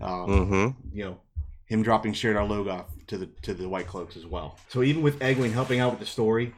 Um, 0.00 0.28
mm-hmm. 0.28 0.96
You 0.96 1.04
know, 1.04 1.20
him 1.66 1.82
dropping 1.82 2.14
Shadar 2.14 2.48
Logoth 2.48 2.86
to 3.08 3.18
the 3.18 3.26
to 3.42 3.54
the 3.54 3.68
White 3.68 3.86
Cloaks 3.86 4.16
as 4.16 4.26
well. 4.26 4.58
So 4.68 4.82
even 4.82 5.02
with 5.02 5.20
Egwene 5.20 5.52
helping 5.52 5.78
out 5.78 5.90
with 5.90 6.00
the 6.00 6.06
story, 6.06 6.54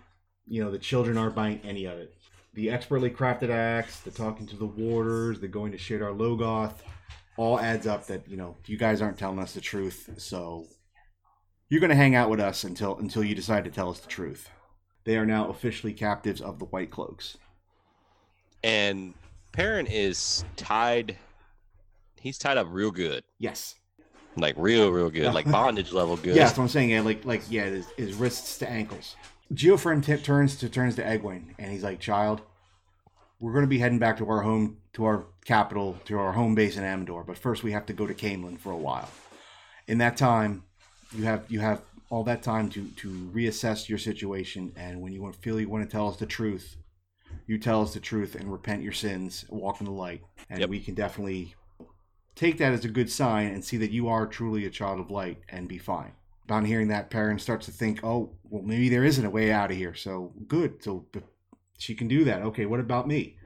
you 0.46 0.64
know, 0.64 0.70
the 0.70 0.78
children 0.78 1.18
aren't 1.18 1.34
buying 1.34 1.60
any 1.64 1.84
of 1.84 1.98
it. 1.98 2.14
The 2.54 2.70
expertly 2.70 3.10
crafted 3.10 3.50
axe, 3.50 4.00
the 4.00 4.10
talking 4.10 4.46
to 4.48 4.56
the 4.56 4.66
warders, 4.66 5.38
the 5.40 5.48
going 5.48 5.70
to 5.72 5.78
Shadar 5.78 6.16
Logoth, 6.16 6.74
all 7.36 7.60
adds 7.60 7.86
up 7.86 8.06
that 8.08 8.28
you 8.28 8.36
know 8.36 8.56
you 8.66 8.76
guys 8.76 9.00
aren't 9.00 9.18
telling 9.18 9.38
us 9.38 9.54
the 9.54 9.60
truth. 9.60 10.10
So 10.18 10.66
you're 11.68 11.80
gonna 11.80 11.94
hang 11.94 12.14
out 12.16 12.28
with 12.28 12.40
us 12.40 12.64
until 12.64 12.98
until 12.98 13.22
you 13.22 13.34
decide 13.34 13.64
to 13.64 13.70
tell 13.70 13.88
us 13.90 14.00
the 14.00 14.08
truth. 14.08 14.50
They 15.04 15.16
are 15.16 15.24
now 15.26 15.48
officially 15.48 15.92
captives 15.92 16.40
of 16.40 16.58
the 16.58 16.66
White 16.66 16.90
Cloaks. 16.90 17.38
And 18.62 19.14
Perrin 19.52 19.86
is 19.86 20.44
tied. 20.56 21.16
He's 22.20 22.36
tied 22.36 22.58
up 22.58 22.66
real 22.70 22.90
good, 22.90 23.24
Yes. 23.38 23.76
like 24.36 24.54
real, 24.58 24.90
real 24.90 25.08
good, 25.08 25.32
like 25.34 25.50
bondage 25.50 25.92
level 25.92 26.16
good. 26.16 26.36
Yeah, 26.36 26.44
that's 26.44 26.58
what 26.58 26.64
I'm 26.64 26.68
saying. 26.68 26.90
Yeah, 26.90 27.00
like 27.00 27.24
like 27.24 27.42
yeah, 27.48 27.64
his, 27.64 27.86
his 27.96 28.14
wrists 28.14 28.58
to 28.58 28.68
ankles. 28.68 29.16
Geofram 29.52 30.04
t- 30.04 30.16
turns 30.16 30.56
to 30.56 30.68
turns 30.68 30.94
to 30.96 31.02
Egwene, 31.02 31.54
and 31.58 31.72
he's 31.72 31.82
like, 31.82 31.98
"Child, 32.00 32.42
we're 33.40 33.52
going 33.52 33.64
to 33.64 33.68
be 33.68 33.78
heading 33.78 33.98
back 33.98 34.16
to 34.18 34.28
our 34.28 34.42
home, 34.42 34.78
to 34.92 35.04
our 35.04 35.26
capital, 35.44 35.98
to 36.04 36.18
our 36.18 36.32
home 36.32 36.54
base 36.54 36.76
in 36.76 36.84
Amador. 36.84 37.24
But 37.24 37.38
first, 37.38 37.62
we 37.62 37.72
have 37.72 37.86
to 37.86 37.92
go 37.92 38.06
to 38.06 38.14
Caemlyn 38.14 38.58
for 38.58 38.70
a 38.70 38.76
while. 38.76 39.08
In 39.88 39.98
that 39.98 40.16
time, 40.16 40.62
you 41.12 41.24
have 41.24 41.44
you 41.48 41.60
have 41.60 41.82
all 42.10 42.22
that 42.24 42.42
time 42.42 42.68
to 42.70 42.86
to 42.96 43.08
reassess 43.34 43.88
your 43.88 43.98
situation, 43.98 44.72
and 44.76 45.00
when 45.00 45.12
you 45.12 45.20
want 45.22 45.34
feel 45.36 45.58
you 45.60 45.68
want 45.68 45.84
to 45.84 45.90
tell 45.90 46.08
us 46.08 46.16
the 46.16 46.26
truth, 46.26 46.76
you 47.46 47.58
tell 47.58 47.82
us 47.82 47.92
the 47.92 48.00
truth 48.00 48.36
and 48.36 48.52
repent 48.52 48.82
your 48.82 48.92
sins, 48.92 49.44
walk 49.48 49.80
in 49.80 49.86
the 49.86 49.90
light, 49.92 50.22
and 50.48 50.60
Yep. 50.60 50.68
we 50.68 50.78
can 50.80 50.94
definitely 50.94 51.54
take 52.36 52.58
that 52.58 52.72
as 52.72 52.84
a 52.84 52.88
good 52.88 53.10
sign 53.10 53.48
and 53.48 53.64
see 53.64 53.76
that 53.78 53.90
you 53.90 54.08
are 54.08 54.26
truly 54.26 54.64
a 54.64 54.70
child 54.70 55.00
of 55.00 55.10
light 55.10 55.38
and 55.48 55.66
be 55.68 55.76
fine. 55.78 56.12
Upon 56.50 56.64
hearing 56.64 56.88
that, 56.88 57.10
Perrin 57.10 57.38
starts 57.38 57.66
to 57.66 57.72
think, 57.72 58.02
oh, 58.02 58.32
well, 58.42 58.64
maybe 58.64 58.88
there 58.88 59.04
isn't 59.04 59.24
a 59.24 59.30
way 59.30 59.52
out 59.52 59.70
of 59.70 59.76
here. 59.76 59.94
So 59.94 60.32
good. 60.48 60.82
So 60.82 61.06
but 61.12 61.22
she 61.78 61.94
can 61.94 62.08
do 62.08 62.24
that. 62.24 62.42
Okay, 62.42 62.66
what 62.66 62.80
about 62.80 63.06
me? 63.06 63.36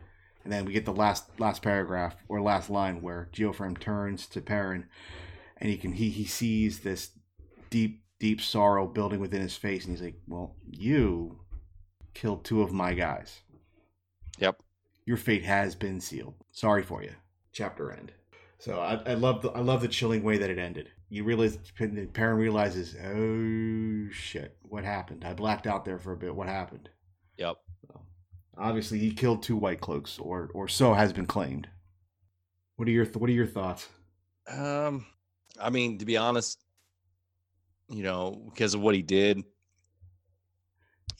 And 0.42 0.50
then 0.50 0.64
we 0.64 0.72
get 0.72 0.86
the 0.86 0.92
last 0.94 1.28
last 1.38 1.60
paragraph 1.60 2.16
or 2.28 2.40
last 2.40 2.70
line 2.70 3.02
where 3.02 3.28
Geofram 3.34 3.78
turns 3.78 4.26
to 4.28 4.40
Perrin 4.40 4.86
and 5.58 5.68
he 5.68 5.76
can 5.76 5.92
he 5.92 6.08
he 6.08 6.24
sees 6.24 6.80
this 6.80 7.10
deep 7.68 8.02
deep 8.20 8.40
sorrow 8.40 8.86
building 8.86 9.20
within 9.20 9.42
his 9.42 9.54
face 9.54 9.84
and 9.84 9.92
he's 9.92 10.02
like, 10.02 10.18
Well, 10.26 10.56
you 10.66 11.40
killed 12.14 12.42
two 12.42 12.62
of 12.62 12.72
my 12.72 12.94
guys. 12.94 13.42
Yep. 14.38 14.62
Your 15.04 15.18
fate 15.18 15.44
has 15.44 15.74
been 15.74 16.00
sealed. 16.00 16.36
Sorry 16.52 16.82
for 16.82 17.02
you. 17.02 17.12
Chapter 17.52 17.92
end. 17.92 18.12
So 18.58 18.80
I, 18.80 18.94
I 19.10 19.12
love 19.12 19.42
the 19.42 19.50
I 19.50 19.60
love 19.60 19.82
the 19.82 19.88
chilling 19.88 20.22
way 20.22 20.38
that 20.38 20.48
it 20.48 20.58
ended. 20.58 20.88
You 21.14 21.22
realize 21.22 21.56
the 21.78 22.06
Perrin 22.12 22.38
realizes, 22.38 22.96
oh 22.96 24.10
shit, 24.10 24.56
what 24.62 24.82
happened? 24.82 25.24
I 25.24 25.32
blacked 25.32 25.68
out 25.68 25.84
there 25.84 25.96
for 25.96 26.10
a 26.10 26.16
bit. 26.16 26.34
What 26.34 26.48
happened? 26.48 26.88
Yep. 27.38 27.56
Obviously, 28.58 28.98
he 28.98 29.12
killed 29.12 29.40
two 29.40 29.56
White 29.56 29.80
Cloaks, 29.80 30.18
or 30.18 30.50
or 30.54 30.66
so 30.66 30.92
has 30.92 31.12
been 31.12 31.26
claimed. 31.26 31.68
What 32.74 32.88
are 32.88 32.90
your 32.90 33.06
What 33.06 33.30
are 33.30 33.32
your 33.32 33.46
thoughts? 33.46 33.88
Um, 34.48 35.06
I 35.60 35.70
mean, 35.70 35.98
to 35.98 36.04
be 36.04 36.16
honest, 36.16 36.58
you 37.88 38.02
know, 38.02 38.50
because 38.52 38.74
of 38.74 38.80
what 38.80 38.96
he 38.96 39.02
did, 39.02 39.40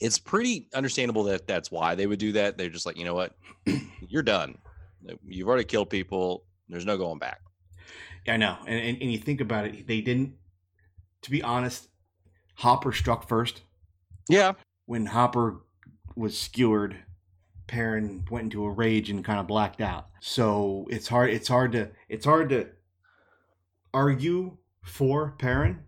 it's 0.01 0.19
pretty 0.19 0.67
understandable 0.73 1.23
that 1.23 1.47
that's 1.47 1.71
why 1.71 1.95
they 1.95 2.05
would 2.05 2.19
do 2.19 2.33
that. 2.33 2.57
They're 2.57 2.67
just 2.67 2.85
like, 2.85 2.97
you 2.97 3.05
know 3.05 3.15
what, 3.15 3.33
you're 4.09 4.23
done. 4.23 4.57
You've 5.25 5.47
already 5.47 5.63
killed 5.63 5.89
people. 5.89 6.43
There's 6.67 6.85
no 6.85 6.97
going 6.97 7.19
back. 7.19 7.39
I 8.27 8.37
know, 8.37 8.57
and, 8.65 8.79
and 8.79 9.01
and 9.01 9.11
you 9.11 9.17
think 9.17 9.41
about 9.41 9.65
it, 9.65 9.87
they 9.87 10.01
didn't. 10.01 10.33
To 11.23 11.31
be 11.31 11.41
honest, 11.41 11.87
Hopper 12.55 12.91
struck 12.91 13.27
first. 13.27 13.61
Yeah. 14.29 14.53
When 14.85 15.07
Hopper 15.07 15.61
was 16.15 16.37
skewered, 16.37 16.97
Perrin 17.67 18.25
went 18.29 18.45
into 18.45 18.65
a 18.65 18.71
rage 18.71 19.09
and 19.09 19.23
kind 19.25 19.39
of 19.39 19.47
blacked 19.47 19.81
out. 19.81 20.07
So 20.19 20.85
it's 20.89 21.07
hard. 21.07 21.29
It's 21.29 21.47
hard 21.47 21.71
to. 21.73 21.89
It's 22.09 22.25
hard 22.25 22.49
to 22.49 22.67
argue 23.93 24.57
for 24.83 25.35
Perrin, 25.39 25.79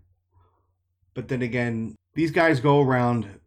but 1.13 1.27
then 1.27 1.41
again, 1.41 1.95
these 2.15 2.31
guys 2.31 2.59
go 2.59 2.81
around 2.81 3.39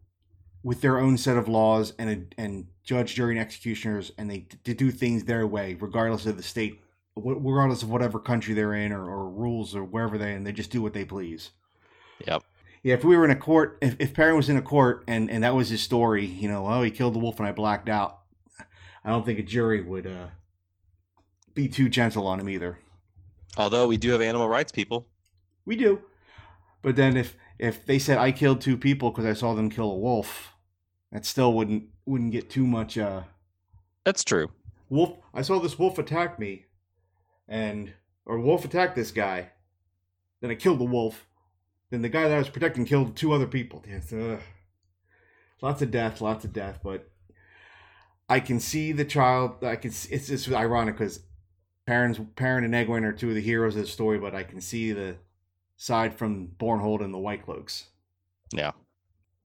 with 0.63 0.81
their 0.81 0.99
own 0.99 1.17
set 1.17 1.37
of 1.37 1.49
laws 1.49 1.93
and 1.99 2.33
and 2.39 2.67
judge, 2.85 3.15
jury, 3.15 3.33
and 3.33 3.41
executioners, 3.41 4.13
and 4.19 4.31
they 4.31 4.47
to 4.65 4.75
do 4.75 4.91
things 4.91 5.25
their 5.25 5.47
way, 5.47 5.77
regardless 5.81 6.27
of 6.27 6.37
the 6.37 6.43
state, 6.43 6.81
regardless 7.17 7.83
of 7.83 7.91
whatever 7.91 8.19
country 8.19 8.55
they're 8.55 8.75
in 8.75 8.93
or, 8.93 9.09
or 9.09 9.29
rules 9.29 9.75
or 9.75 9.85
wherever 9.85 10.17
they, 10.17 10.33
and 10.33 10.47
they 10.47 10.53
just 10.53 10.71
do 10.71 10.83
what 10.83 10.93
they 10.93 11.05
please. 11.05 11.51
Yep. 12.27 12.45
Yeah, 12.83 12.95
if 12.95 13.05
we 13.05 13.17
were 13.17 13.25
in 13.25 13.31
a 13.31 13.37
court, 13.37 13.79
if, 13.83 13.97
if 13.99 14.15
Perrin 14.15 14.37
was 14.37 14.49
in 14.49 14.57
a 14.57 14.63
court 14.63 15.05
and, 15.07 15.31
and 15.31 15.45
that 15.45 15.55
was 15.55 15.69
his 15.69 15.83
story, 15.83 16.25
you 16.25 16.49
know, 16.49 16.67
oh, 16.67 16.83
he 16.83 16.91
killed 16.91 17.15
the 17.15 17.19
wolf 17.19 17.39
and 17.39 17.47
I 17.47 17.53
blacked 17.53 17.89
out, 17.89 18.21
I 19.05 19.11
don't 19.11 19.25
think 19.25 19.39
a 19.39 19.43
jury 19.43 19.83
would 19.83 20.07
uh, 20.07 20.29
be 21.55 21.69
too 21.69 21.89
gentle 21.89 22.27
on 22.27 22.41
him 22.41 22.49
either. 22.49 22.79
Although 23.57 23.87
we 23.87 23.97
do 23.97 24.11
have 24.13 24.21
animal 24.21 24.49
rights 24.49 24.73
people. 24.73 25.09
We 25.65 25.77
do. 25.77 26.01
But 26.83 26.97
then 26.97 27.17
if 27.17 27.37
if 27.59 27.85
they 27.85 27.99
said 27.99 28.17
I 28.17 28.33
killed 28.33 28.61
two 28.61 28.77
people 28.77 29.11
because 29.11 29.27
I 29.27 29.35
saw 29.35 29.55
them 29.55 29.69
kill 29.69 29.91
a 29.91 29.99
wolf, 29.99 30.55
that 31.13 31.27
still 31.27 31.53
wouldn't 31.53 31.85
wouldn't 32.07 32.33
get 32.33 32.49
too 32.49 32.67
much. 32.67 32.97
Uh, 32.97 33.23
That's 34.05 34.25
true. 34.25 34.51
wolf, 34.89 35.19
I 35.35 35.43
saw 35.43 35.59
this 35.59 35.79
wolf 35.79 35.99
attack 35.99 36.39
me, 36.39 36.65
and 37.51 37.93
or 38.25 38.39
wolf 38.39 38.65
attacked 38.65 38.97
this 38.97 39.11
guy. 39.11 39.51
Then 40.41 40.51
I 40.51 40.55
killed 40.55 40.79
the 40.79 40.85
wolf. 40.85 41.27
Then 41.91 42.01
the 42.01 42.09
guy 42.09 42.23
that 42.23 42.35
I 42.35 42.39
was 42.39 42.49
protecting 42.49 42.87
killed 42.87 43.17
two 43.17 43.33
other 43.33 43.49
people. 43.49 43.83
It's, 43.87 44.13
uh, 44.13 44.39
lots 45.61 45.83
of 45.83 45.91
death, 45.91 46.21
lots 46.21 46.45
of 46.45 46.53
death. 46.53 46.79
But 46.83 47.11
I 48.29 48.41
can 48.41 48.61
see 48.61 48.93
the 48.93 49.05
child. 49.05 49.63
I 49.63 49.77
can. 49.77 49.91
It's 49.91 50.31
it's 50.31 50.51
ironic 50.51 50.97
because 50.97 51.21
Perrin's 51.87 52.21
Perrin 52.37 52.65
and 52.65 52.73
Egwene 52.73 53.03
are 53.05 53.13
two 53.13 53.31
of 53.31 53.35
the 53.35 53.41
heroes 53.41 53.75
of 53.75 53.83
the 53.83 53.89
story, 53.89 54.19
but 54.19 54.35
I 54.35 54.45
can 54.45 54.61
see 54.61 54.93
the 54.93 55.17
side 55.77 56.15
from 56.15 56.49
Bornhald 56.59 57.03
and 57.03 57.13
the 57.13 57.19
White 57.19 57.45
Cloaks. 57.45 57.87
Yeah. 58.53 58.73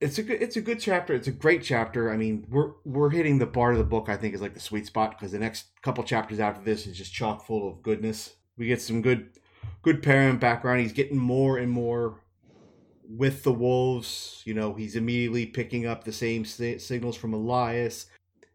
It's 0.06 0.20
a 0.20 0.24
good 0.24 0.40
it's 0.40 0.56
a 0.56 0.62
good 0.62 0.80
chapter. 0.80 1.16
It's 1.16 1.28
a 1.28 1.32
great 1.32 1.64
chapter. 1.64 2.12
I 2.12 2.18
mean, 2.18 2.46
we're 2.48 2.74
we're 2.86 3.10
hitting 3.10 3.40
the 3.40 3.48
part 3.48 3.74
of 3.74 3.80
the 3.80 3.84
book 3.84 4.08
I 4.08 4.16
think 4.16 4.36
is 4.36 4.42
like 4.42 4.54
the 4.54 4.60
sweet 4.60 4.86
spot 4.86 5.18
because 5.18 5.32
the 5.32 5.40
next 5.40 5.66
couple 5.82 6.04
chapters 6.04 6.40
after 6.40 6.64
this 6.64 6.86
is 6.86 6.96
just 6.96 7.12
chock 7.12 7.44
full 7.44 7.68
of 7.68 7.82
goodness. 7.82 8.36
We 8.56 8.68
get 8.68 8.84
some 8.84 9.02
good 9.02 9.32
good 9.82 10.04
Perrin 10.04 10.38
background. 10.38 10.82
He's 10.82 10.94
getting 10.94 11.18
more 11.18 11.58
and 11.58 11.72
more 11.72 12.22
with 13.10 13.42
the 13.42 13.52
wolves. 13.52 14.44
You 14.46 14.54
know, 14.54 14.76
he's 14.76 14.96
immediately 14.96 15.48
picking 15.48 15.88
up 15.88 16.04
the 16.04 16.14
same 16.14 16.46
si- 16.46 16.78
signals 16.78 17.18
from 17.18 17.32
Elyas. 17.32 18.06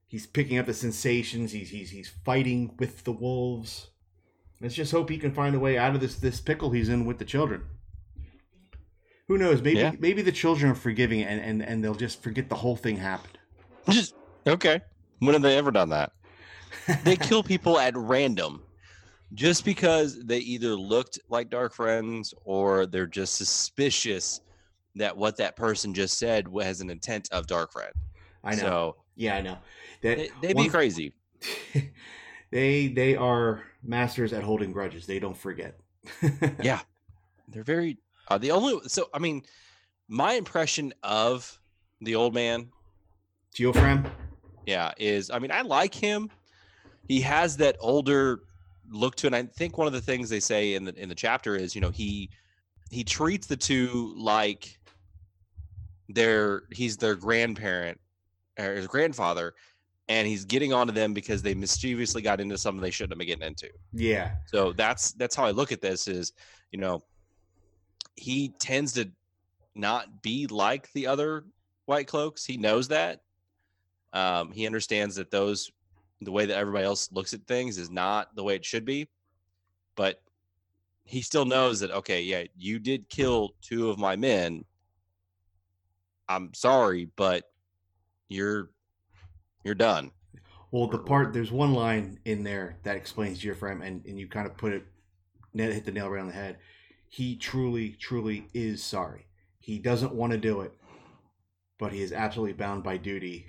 He's 0.06 0.28
picking 0.28 0.56
up 0.56 0.66
the 0.66 0.74
sensations. 0.74 1.50
He's 1.50 1.70
he's 1.70 1.90
he's 1.90 2.12
fighting 2.24 2.76
with 2.78 3.02
the 3.02 3.12
wolves. 3.12 3.88
Let's 4.60 4.76
just 4.76 4.92
hope 4.92 5.10
he 5.10 5.18
can 5.18 5.34
find 5.34 5.56
a 5.56 5.60
way 5.60 5.76
out 5.76 5.96
of 5.96 6.00
this 6.00 6.14
this 6.14 6.40
pickle 6.40 6.70
he's 6.70 6.88
in 6.88 7.06
with 7.06 7.18
the 7.18 7.24
children. 7.24 7.62
Who 9.30 9.38
knows? 9.38 9.62
Maybe 9.62 9.78
Yeah. 9.78 9.92
maybe 10.00 10.22
the 10.22 10.32
children 10.32 10.72
are 10.72 10.74
forgiving 10.74 11.22
and, 11.22 11.40
and 11.40 11.62
and 11.62 11.84
they'll 11.84 11.94
just 11.94 12.20
forget 12.20 12.48
the 12.48 12.56
whole 12.56 12.74
thing 12.74 12.96
happened. 12.96 13.38
Just 13.88 14.16
okay. 14.46 14.80
When 15.20 15.34
have 15.34 15.42
they 15.42 15.56
ever 15.56 15.70
done 15.70 15.90
that? 15.90 16.10
They 17.04 17.14
kill 17.14 17.44
people 17.44 17.78
at 17.78 17.96
random 17.96 18.64
just 19.32 19.64
because 19.64 20.18
they 20.24 20.38
either 20.38 20.70
looked 20.74 21.20
like 21.28 21.48
dark 21.48 21.72
friends 21.74 22.34
or 22.44 22.86
they're 22.86 23.06
just 23.06 23.36
suspicious 23.36 24.40
that 24.96 25.16
what 25.16 25.36
that 25.36 25.54
person 25.54 25.94
just 25.94 26.18
said 26.18 26.48
has 26.60 26.80
an 26.80 26.90
intent 26.90 27.28
of 27.30 27.46
dark 27.46 27.70
friend. 27.70 27.92
I 28.42 28.56
know. 28.56 28.60
So 28.60 28.96
yeah, 29.14 29.36
I 29.36 29.42
know. 29.42 29.58
That 30.02 30.16
they, 30.18 30.30
they 30.42 30.48
be 30.54 30.62
one- 30.62 30.70
crazy. 30.70 31.14
they 32.50 32.88
they 32.88 33.14
are 33.14 33.62
masters 33.84 34.32
at 34.32 34.42
holding 34.42 34.72
grudges. 34.72 35.06
They 35.06 35.20
don't 35.20 35.36
forget. 35.36 35.78
Yeah. 36.60 36.80
They're 37.46 37.62
very 37.62 37.98
uh, 38.30 38.38
the 38.38 38.50
only 38.52 38.80
so 38.88 39.08
I 39.12 39.18
mean 39.18 39.42
my 40.08 40.32
impression 40.34 40.92
of 41.02 41.60
the 42.00 42.14
old 42.14 42.34
man 42.34 42.68
Geofram. 43.54 44.08
yeah 44.66 44.92
is 44.96 45.30
i 45.30 45.38
mean 45.38 45.52
i 45.52 45.60
like 45.62 45.94
him 45.94 46.30
he 47.06 47.20
has 47.20 47.56
that 47.58 47.76
older 47.80 48.40
look 48.90 49.14
to 49.16 49.26
it 49.26 49.34
and 49.34 49.36
i 49.36 49.42
think 49.42 49.78
one 49.78 49.86
of 49.86 49.92
the 49.92 50.00
things 50.00 50.28
they 50.28 50.40
say 50.40 50.74
in 50.74 50.84
the 50.84 50.94
in 51.00 51.08
the 51.08 51.14
chapter 51.14 51.54
is 51.56 51.74
you 51.74 51.80
know 51.80 51.90
he 51.90 52.30
he 52.90 53.04
treats 53.04 53.46
the 53.46 53.56
two 53.56 54.12
like 54.16 54.78
their 56.08 56.62
he's 56.72 56.96
their 56.96 57.14
grandparent 57.14 58.00
or 58.58 58.74
his 58.74 58.86
grandfather 58.86 59.54
and 60.08 60.26
he's 60.26 60.44
getting 60.44 60.72
onto 60.72 60.92
them 60.92 61.14
because 61.14 61.40
they 61.42 61.54
mischievously 61.54 62.20
got 62.20 62.40
into 62.40 62.58
something 62.58 62.80
they 62.80 62.90
shouldn't 62.90 63.12
have 63.12 63.18
been 63.18 63.28
getting 63.28 63.46
into 63.46 63.68
Yeah. 63.92 64.32
so 64.46 64.72
that's 64.72 65.12
that's 65.12 65.36
how 65.36 65.44
i 65.44 65.50
look 65.52 65.70
at 65.70 65.80
this 65.80 66.08
is 66.08 66.32
you 66.72 66.78
know 66.80 67.00
he 68.16 68.50
tends 68.58 68.92
to 68.94 69.10
not 69.74 70.22
be 70.22 70.46
like 70.46 70.92
the 70.92 71.06
other 71.06 71.44
white 71.86 72.06
cloaks 72.06 72.44
he 72.44 72.56
knows 72.56 72.88
that 72.88 73.20
um, 74.12 74.50
he 74.52 74.66
understands 74.66 75.16
that 75.16 75.30
those 75.30 75.70
the 76.20 76.32
way 76.32 76.44
that 76.44 76.56
everybody 76.56 76.84
else 76.84 77.10
looks 77.12 77.32
at 77.32 77.46
things 77.46 77.78
is 77.78 77.90
not 77.90 78.34
the 78.34 78.42
way 78.42 78.54
it 78.54 78.64
should 78.64 78.84
be 78.84 79.08
but 79.96 80.20
he 81.04 81.22
still 81.22 81.44
knows 81.44 81.80
that 81.80 81.90
okay 81.90 82.22
yeah 82.22 82.44
you 82.56 82.78
did 82.78 83.08
kill 83.08 83.50
two 83.62 83.88
of 83.88 83.98
my 83.98 84.16
men 84.16 84.64
i'm 86.28 86.52
sorry 86.54 87.08
but 87.16 87.44
you're 88.28 88.70
you're 89.64 89.74
done 89.74 90.10
Well, 90.72 90.86
the 90.86 90.98
part 90.98 91.32
there's 91.32 91.50
one 91.50 91.74
line 91.74 92.20
in 92.24 92.44
there 92.44 92.76
that 92.84 92.96
explains 92.96 93.42
Geofram, 93.42 93.84
and 93.84 94.04
and 94.06 94.18
you 94.18 94.28
kind 94.28 94.46
of 94.46 94.56
put 94.56 94.72
it, 94.72 94.84
hit 95.54 95.84
the 95.84 95.90
nail 95.90 96.08
right 96.08 96.20
on 96.20 96.28
the 96.28 96.32
head. 96.32 96.58
He 97.10 97.34
truly, 97.34 97.90
truly 97.98 98.46
is 98.54 98.82
sorry. 98.82 99.26
He 99.58 99.80
doesn't 99.80 100.14
want 100.14 100.30
to 100.30 100.38
do 100.38 100.60
it, 100.60 100.72
but 101.76 101.92
he 101.92 102.02
is 102.02 102.12
absolutely 102.12 102.52
bound 102.52 102.84
by 102.84 102.96
duty. 102.96 103.46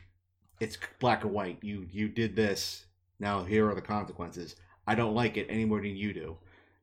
It's 0.60 0.80
black 1.00 1.24
and 1.24 1.32
white. 1.32 1.60
You 1.62 1.88
you 1.92 2.10
did 2.10 2.36
this. 2.36 2.86
Now 3.20 3.44
here 3.44 3.70
are 3.70 3.76
the 3.76 3.82
consequences. 3.82 4.56
I 4.88 4.96
don't 4.96 5.14
like 5.14 5.38
it 5.38 5.46
any 5.48 5.64
more 5.64 5.80
than 5.80 5.96
you 5.96 6.12
do. 6.12 6.38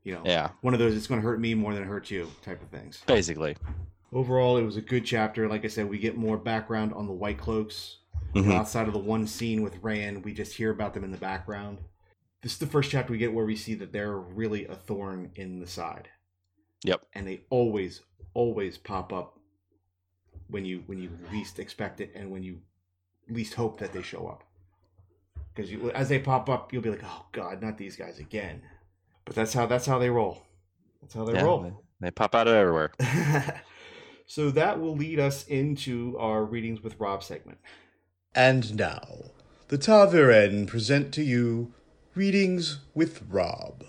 You 0.05 0.15
know, 0.15 0.23
yeah 0.25 0.51
one 0.61 0.73
of 0.73 0.79
those. 0.79 0.97
It's 0.97 1.09
going 1.09 1.21
to 1.21 1.27
hurt 1.27 1.41
me 1.41 1.53
more 1.55 1.75
than 1.75 1.83
it 1.83 1.87
hurts 1.87 2.13
you 2.13 2.31
type 2.43 2.63
of 2.63 2.69
things. 2.69 3.03
basically 3.07 3.57
Overall, 4.13 4.57
it 4.57 4.63
was 4.63 4.77
a 4.77 4.81
good 4.81 5.05
chapter. 5.05 5.49
Like 5.49 5.65
I 5.65 5.69
said, 5.69 5.91
we 5.91 5.99
get 5.99 6.17
more 6.17 6.39
background 6.39 6.95
on 6.95 7.07
the 7.07 7.13
White 7.13 7.39
Cloaks. 7.39 7.99
Mhm. 8.35 8.55
Outside 8.55 8.87
of 8.87 8.93
the 8.93 9.01
one 9.01 9.27
scene 9.27 9.63
with 9.63 9.83
Rand, 9.83 10.25
we 10.25 10.33
just 10.33 10.55
hear 10.55 10.71
about 10.71 10.95
them 10.95 11.03
in 11.03 11.11
the 11.11 11.19
background. 11.19 11.79
This 12.41 12.53
is 12.53 12.59
the 12.59 12.67
first 12.67 12.91
chapter 12.91 13.11
we 13.13 13.19
get 13.19 13.33
where 13.33 13.45
we 13.45 13.57
see 13.57 13.75
that 13.75 13.93
they're 13.93 14.17
really 14.17 14.65
a 14.67 14.77
thorn 14.77 15.33
in 15.35 15.59
the 15.59 15.67
side. 15.67 16.09
Yep. 16.85 17.05
And 17.15 17.27
they 17.27 17.41
always, 17.51 18.03
always 18.35 18.79
pop 18.79 19.13
up 19.13 19.39
when 20.49 20.65
you 20.65 20.83
when 20.87 20.99
you 20.99 21.11
least 21.33 21.59
expect 21.59 22.01
it 22.01 22.13
and 22.15 22.31
when 22.31 22.43
you 22.43 22.61
least 23.29 23.55
hope 23.55 23.79
that 23.81 23.93
they 23.93 24.03
show 24.03 24.27
up. 24.27 24.45
Because 25.55 25.71
you, 25.71 25.91
as 25.91 26.09
they 26.09 26.19
pop 26.19 26.49
up, 26.49 26.73
you'll 26.73 26.83
be 26.83 26.91
like, 26.91 27.05
"Oh 27.05 27.27
God, 27.33 27.61
not 27.61 27.77
these 27.79 27.97
guys 27.97 28.19
again." 28.19 28.63
But 29.25 29.35
that's 29.35 29.53
how 29.53 29.67
that's 29.67 29.87
how 29.87 29.99
they 29.99 30.09
roll. 30.11 30.43
That's 31.03 31.15
how 31.15 31.25
they 31.25 31.35
Yeah, 31.35 31.45
roll. 31.45 31.61
they, 31.63 31.73
they 32.01 32.11
pop 32.11 32.35
out 32.35 32.49
of 32.49 32.55
everywhere 32.55 32.93
so 34.27 34.51
that 34.51 34.81
will 34.81 34.97
lead 34.97 35.19
us 35.19 35.47
into 35.47 36.17
our 36.19 36.45
readings 36.45 36.83
with 36.83 36.99
Rob 36.99 37.23
segment. 37.23 37.59
And 38.35 38.77
now, 38.77 39.33
the 39.69 39.79
Ta'veren 39.79 40.67
present 40.67 41.13
to 41.15 41.23
you 41.23 41.73
Readings 42.15 42.81
with 42.95 43.23
Rob. 43.29 43.85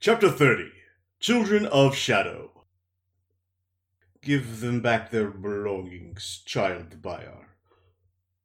Chapter 0.00 0.30
30 0.30 0.70
Children 1.20 1.66
of 1.66 1.96
Shadow. 1.96 2.64
Give 4.22 4.60
them 4.60 4.80
back 4.80 5.10
their 5.10 5.30
belongings, 5.30 6.42
child 6.46 7.02
Byar. 7.02 7.46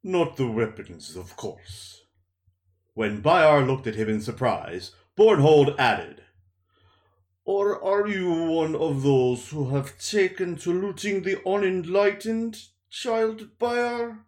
Not 0.02 0.36
the 0.36 0.48
weapons, 0.48 1.14
of 1.14 1.36
course. 1.36 2.02
When 2.94 3.22
Byar 3.22 3.64
looked 3.64 3.86
at 3.86 3.94
him 3.94 4.08
in 4.08 4.20
surprise, 4.20 4.90
Bornhald 5.16 5.76
added, 5.78 6.24
Or 7.44 7.80
are 7.80 8.08
you 8.08 8.32
one 8.32 8.74
of 8.74 9.04
those 9.04 9.50
who 9.50 9.68
have 9.70 9.96
taken 10.00 10.56
to 10.56 10.72
looting 10.72 11.22
the 11.22 11.40
unenlightened, 11.46 12.60
child 12.90 13.56
Byar? 13.60 14.24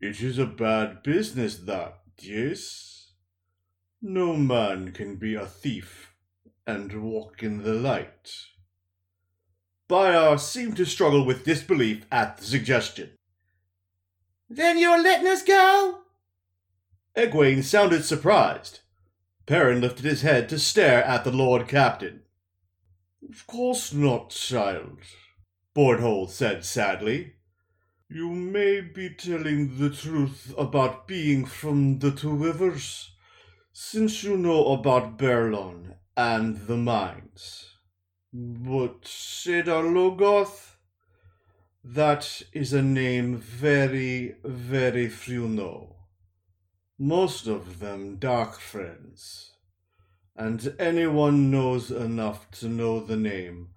It 0.00 0.20
is 0.20 0.38
a 0.38 0.46
bad 0.46 1.04
business, 1.04 1.58
that, 1.58 2.00
yes? 2.18 3.12
No 4.02 4.34
man 4.36 4.90
can 4.90 5.14
be 5.14 5.36
a 5.36 5.46
thief 5.46 6.15
and 6.66 7.02
walk 7.02 7.42
in 7.42 7.62
the 7.62 7.72
light. 7.72 8.32
Byar 9.88 10.40
seemed 10.40 10.76
to 10.78 10.84
struggle 10.84 11.24
with 11.24 11.44
disbelief 11.44 12.06
at 12.10 12.38
the 12.38 12.44
suggestion. 12.44 13.10
Then 14.50 14.78
you're 14.78 15.00
letting 15.00 15.28
us 15.28 15.42
go? 15.42 16.00
Egwene 17.16 17.62
sounded 17.62 18.04
surprised. 18.04 18.80
Perrin 19.46 19.80
lifted 19.80 20.04
his 20.04 20.22
head 20.22 20.48
to 20.48 20.58
stare 20.58 21.04
at 21.04 21.22
the 21.22 21.30
Lord 21.30 21.68
Captain. 21.68 22.22
Of 23.28 23.46
course 23.46 23.92
not, 23.92 24.30
child, 24.30 24.98
Bornhald 25.74 26.30
said 26.30 26.64
sadly. 26.64 27.34
You 28.08 28.30
may 28.30 28.80
be 28.80 29.10
telling 29.10 29.78
the 29.78 29.90
truth 29.90 30.52
about 30.58 31.08
being 31.08 31.44
from 31.44 32.00
the 32.00 32.10
Two 32.10 32.34
Rivers, 32.34 33.12
since 33.72 34.22
you 34.22 34.36
know 34.36 34.72
about 34.72 35.16
Baerlon 35.16 35.94
and 36.16 36.56
the 36.66 36.76
mines. 36.76 37.72
But 38.32 39.02
Shadar 39.02 39.84
Logoth? 39.84 40.76
That 41.84 42.42
is 42.52 42.72
a 42.72 42.82
name 42.82 43.36
very, 43.36 44.36
very 44.44 45.08
few 45.08 45.46
know. 45.48 45.96
Most 46.98 47.46
of 47.46 47.78
them 47.78 48.16
dark 48.16 48.58
friends. 48.58 49.52
And 50.34 50.74
anyone 50.78 51.50
knows 51.50 51.90
enough 51.90 52.50
to 52.60 52.68
know 52.68 53.00
the 53.00 53.16
name, 53.16 53.68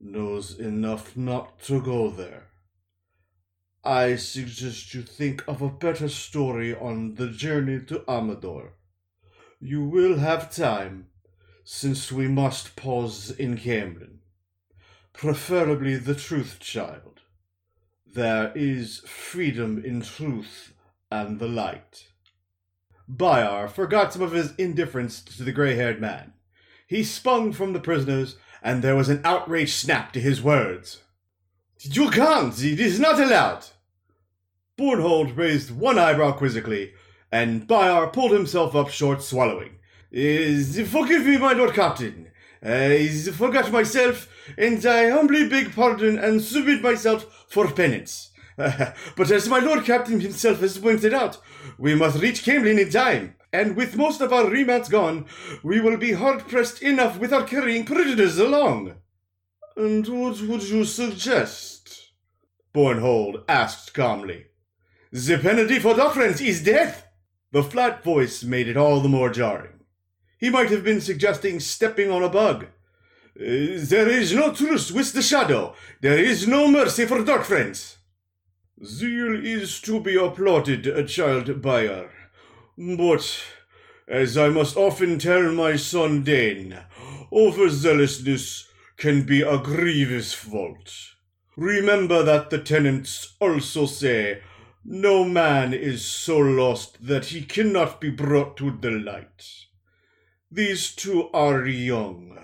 knows 0.00 0.58
enough 0.58 1.16
not 1.16 1.60
to 1.62 1.80
go 1.80 2.10
there. 2.10 2.48
I 3.82 4.16
suggest 4.16 4.94
you 4.94 5.02
think 5.02 5.44
of 5.46 5.62
a 5.62 5.70
better 5.70 6.08
story 6.08 6.76
on 6.76 7.14
the 7.14 7.28
journey 7.28 7.80
to 7.86 8.04
Amador. 8.08 8.74
You 9.60 9.84
will 9.84 10.18
have 10.18 10.54
time, 10.54 11.06
since 11.68 12.12
we 12.12 12.28
must 12.28 12.76
pause 12.76 13.32
in 13.32 13.58
Caemlyn. 13.58 14.18
Preferably 15.12 15.96
the 15.96 16.14
truth, 16.14 16.60
child. 16.60 17.22
There 18.06 18.52
is 18.54 19.00
freedom 19.00 19.82
in 19.84 20.00
truth 20.00 20.74
and 21.10 21.40
the 21.40 21.48
light. 21.48 22.06
Byar 23.12 23.68
forgot 23.68 24.12
some 24.12 24.22
of 24.22 24.30
his 24.30 24.54
indifference 24.54 25.20
to 25.22 25.42
the 25.42 25.50
gray 25.50 25.74
haired 25.74 26.00
man. 26.00 26.34
He 26.86 27.00
spung 27.00 27.52
from 27.52 27.72
the 27.72 27.80
prisoners, 27.80 28.36
and 28.62 28.80
there 28.80 28.94
was 28.94 29.08
an 29.08 29.20
outraged 29.24 29.74
snap 29.74 30.12
to 30.12 30.20
his 30.20 30.40
words. 30.40 31.02
You 31.80 32.10
can't! 32.10 32.56
It 32.62 32.78
is 32.78 33.00
not 33.00 33.18
allowed! 33.18 33.66
Bornhald 34.78 35.36
raised 35.36 35.72
one 35.72 35.98
eyebrow 35.98 36.30
quizzically, 36.32 36.92
and 37.32 37.66
Byar 37.66 38.12
pulled 38.12 38.30
himself 38.30 38.76
up 38.76 38.88
short, 38.88 39.20
swallowing. 39.20 39.75
Is 40.10 40.80
forgive 40.90 41.26
me, 41.26 41.36
my 41.36 41.52
lord 41.52 41.74
captain. 41.74 42.30
Uh, 42.64 42.68
I 42.68 43.08
forgot 43.32 43.70
myself, 43.70 44.28
and 44.56 44.84
I 44.84 45.10
humbly 45.10 45.48
beg 45.48 45.74
pardon 45.74 46.18
and 46.18 46.40
submit 46.40 46.82
myself 46.82 47.46
for 47.48 47.70
penance. 47.70 48.30
but 48.56 49.30
as 49.30 49.48
my 49.48 49.58
Lord 49.58 49.84
Captain 49.84 50.18
himself 50.18 50.60
has 50.60 50.78
pointed 50.78 51.12
out, 51.12 51.38
we 51.78 51.94
must 51.94 52.22
reach 52.22 52.42
Caemlyn 52.42 52.80
in 52.80 52.90
time. 52.90 53.34
And 53.52 53.76
with 53.76 53.96
most 53.96 54.20
of 54.20 54.32
our 54.32 54.48
remounts 54.48 54.88
gone, 54.88 55.26
we 55.62 55.80
will 55.80 55.96
be 55.96 56.12
hard 56.12 56.48
pressed 56.48 56.82
enough 56.82 57.18
without 57.18 57.46
carrying 57.46 57.84
prisoners 57.84 58.38
along. 58.38 58.94
And 59.76 60.08
what 60.08 60.40
would 60.40 60.62
you 60.62 60.84
suggest? 60.84 62.12
Bornhald 62.74 63.44
asked 63.48 63.92
calmly. 63.94 64.46
The 65.12 65.38
penalty 65.38 65.78
for 65.78 65.94
doctrines 65.94 66.40
is 66.40 66.64
death. 66.64 67.06
The 67.52 67.62
flat 67.62 68.02
voice 68.02 68.42
made 68.42 68.68
it 68.68 68.76
all 68.76 69.00
the 69.00 69.08
more 69.08 69.30
jarring. 69.30 69.75
He 70.38 70.50
might 70.50 70.70
have 70.70 70.84
been 70.84 71.00
suggesting 71.00 71.60
stepping 71.60 72.10
on 72.10 72.22
a 72.22 72.28
bug. 72.28 72.64
Uh, 73.38 73.80
there 73.80 74.08
is 74.08 74.34
no 74.34 74.52
truce 74.52 74.90
with 74.90 75.12
the 75.12 75.22
shadow. 75.22 75.74
There 76.00 76.18
is 76.18 76.46
no 76.46 76.68
mercy 76.68 77.06
for 77.06 77.22
dark 77.22 77.44
friends. 77.44 77.98
Zeal 78.84 79.42
is 79.44 79.80
to 79.82 80.00
be 80.00 80.16
applauded, 80.16 81.08
child 81.08 81.46
Byar. 81.62 82.10
But, 82.76 83.42
as 84.06 84.36
I 84.36 84.50
must 84.50 84.76
often 84.76 85.18
tell 85.18 85.50
my 85.52 85.76
son 85.76 86.22
Dain, 86.22 86.78
overzealousness 87.32 88.64
can 88.98 89.22
be 89.22 89.40
a 89.42 89.58
grievous 89.58 90.34
fault. 90.34 90.92
Remember 91.56 92.22
that 92.22 92.50
the 92.50 92.58
tenants 92.58 93.34
also 93.40 93.86
say, 93.86 94.42
No 94.84 95.24
man 95.24 95.72
is 95.72 96.04
so 96.04 96.38
lost 96.38 97.06
that 97.06 97.26
he 97.26 97.42
cannot 97.42 97.98
be 97.98 98.10
brought 98.10 98.58
to 98.58 98.70
the 98.78 98.90
light. 98.90 99.65
These 100.56 100.92
two 100.92 101.28
are 101.34 101.66
young. 101.66 102.38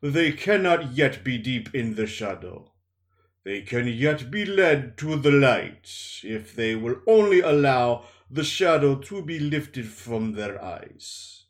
They 0.00 0.32
cannot 0.32 0.94
yet 0.94 1.22
be 1.22 1.38
deep 1.38 1.72
in 1.72 1.94
the 1.94 2.08
shadow. 2.08 2.72
They 3.44 3.60
can 3.60 3.86
yet 3.86 4.28
be 4.28 4.44
led 4.44 4.98
to 4.98 5.14
the 5.14 5.30
light 5.30 5.88
if 6.24 6.56
they 6.56 6.74
will 6.74 6.96
only 7.06 7.38
allow 7.38 8.06
the 8.28 8.42
shadow 8.42 8.96
to 8.96 9.22
be 9.22 9.38
lifted 9.38 9.86
from 9.86 10.32
their 10.32 10.60
eyes. 10.60 11.44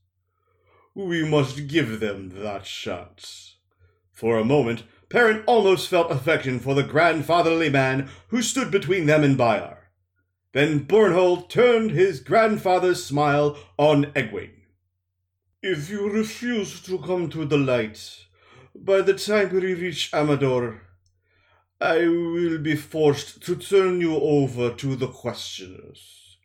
We 0.94 1.24
must 1.24 1.68
give 1.68 2.00
them 2.00 2.42
that 2.42 2.64
chance. 2.64 3.56
For 4.10 4.36
a 4.36 4.44
moment, 4.44 4.82
Perrin 5.08 5.42
almost 5.46 5.88
felt 5.88 6.12
affection 6.12 6.60
for 6.60 6.74
the 6.74 6.82
grandfatherly 6.82 7.70
man 7.70 8.10
who 8.28 8.42
stood 8.42 8.70
between 8.70 9.06
them 9.06 9.24
and 9.24 9.38
Byar. 9.38 9.78
Then 10.52 10.84
Bornhald 10.84 11.48
turned 11.48 11.92
his 11.92 12.20
grandfather's 12.20 13.02
smile 13.02 13.56
on 13.78 14.12
Egwene. 14.12 14.61
If 15.64 15.90
you 15.90 16.10
refuse 16.10 16.80
to 16.86 16.98
come 16.98 17.30
to 17.30 17.44
the 17.44 17.56
light, 17.56 18.24
by 18.74 19.00
the 19.00 19.14
time 19.14 19.50
we 19.50 19.74
reach 19.74 20.12
Amador, 20.12 20.82
I 21.80 21.98
will 21.98 22.58
be 22.58 22.74
forced 22.74 23.42
to 23.42 23.54
turn 23.54 24.00
you 24.00 24.16
over 24.16 24.72
to 24.74 24.96
the 24.96 25.06
questioners. 25.06 26.36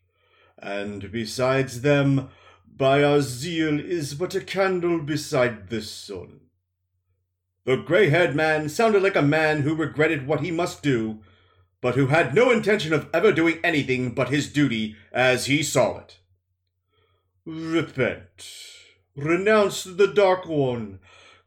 And 0.60 1.12
besides 1.12 1.82
them, 1.82 2.30
by 2.68 3.04
our 3.04 3.22
zeal 3.22 3.80
is 3.80 4.14
but 4.14 4.36
a 4.36 4.42
candle 4.42 5.00
beside 5.00 5.70
the 5.70 5.82
sun. 5.82 6.42
The 7.66 7.78
gray 7.78 8.10
haired 8.10 8.36
man 8.36 8.70
sounded 8.70 9.02
like 9.02 9.16
a 9.16 9.24
man 9.24 9.64
who 9.64 9.74
regretted 9.74 10.28
what 10.28 10.42
he 10.42 10.52
must 10.52 10.84
do, 10.84 11.22
but 11.82 11.96
who 11.96 12.06
had 12.08 12.36
no 12.36 12.52
intention 12.52 12.94
of 12.94 13.10
ever 13.12 13.32
doing 13.32 13.58
anything 13.64 14.14
but 14.14 14.30
his 14.30 14.54
duty 14.54 14.96
as 15.12 15.48
he 15.48 15.64
saw 15.64 15.98
it. 15.98 16.20
Repent. 17.46 18.77
Renounce 19.18 19.84
the 19.84 20.06
Dark 20.06 20.46
One 20.46 21.00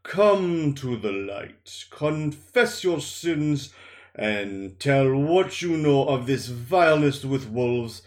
Come 0.03 0.73
to 0.73 0.97
the 0.97 1.13
light, 1.13 1.85
confess 1.89 2.83
your 2.83 2.99
sins, 2.99 3.73
and 4.13 4.77
tell 4.77 5.15
what 5.15 5.61
you 5.61 5.77
know 5.77 6.05
of 6.05 6.27
this 6.27 6.47
vileness 6.47 7.23
with 7.23 7.47
wolves, 7.49 8.01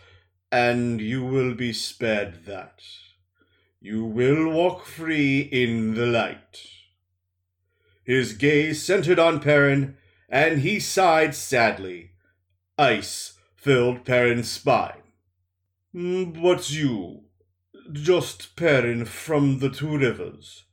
and 0.52 1.00
you 1.00 1.24
will 1.24 1.54
be 1.54 1.72
spared 1.72 2.44
that. 2.44 2.82
You 3.80 4.04
will 4.04 4.50
walk 4.50 4.84
free 4.84 5.40
in 5.40 5.94
the 5.94 6.06
light. 6.06 6.66
His 8.04 8.34
gaze 8.34 8.84
centered 8.84 9.18
on 9.18 9.40
Perrin, 9.40 9.96
and 10.28 10.60
he 10.60 10.78
sighed 10.78 11.34
sadly. 11.34 12.10
Ice 12.76 13.38
filled 13.56 14.04
Perrin's 14.04 14.50
spine. 14.50 15.00
But 15.94 16.70
you, 16.70 17.24
just 17.93 18.57
Perrin 18.57 19.05
from 19.05 19.59
the 19.59 19.70
Two 19.70 19.97
Rivers, 19.99 20.64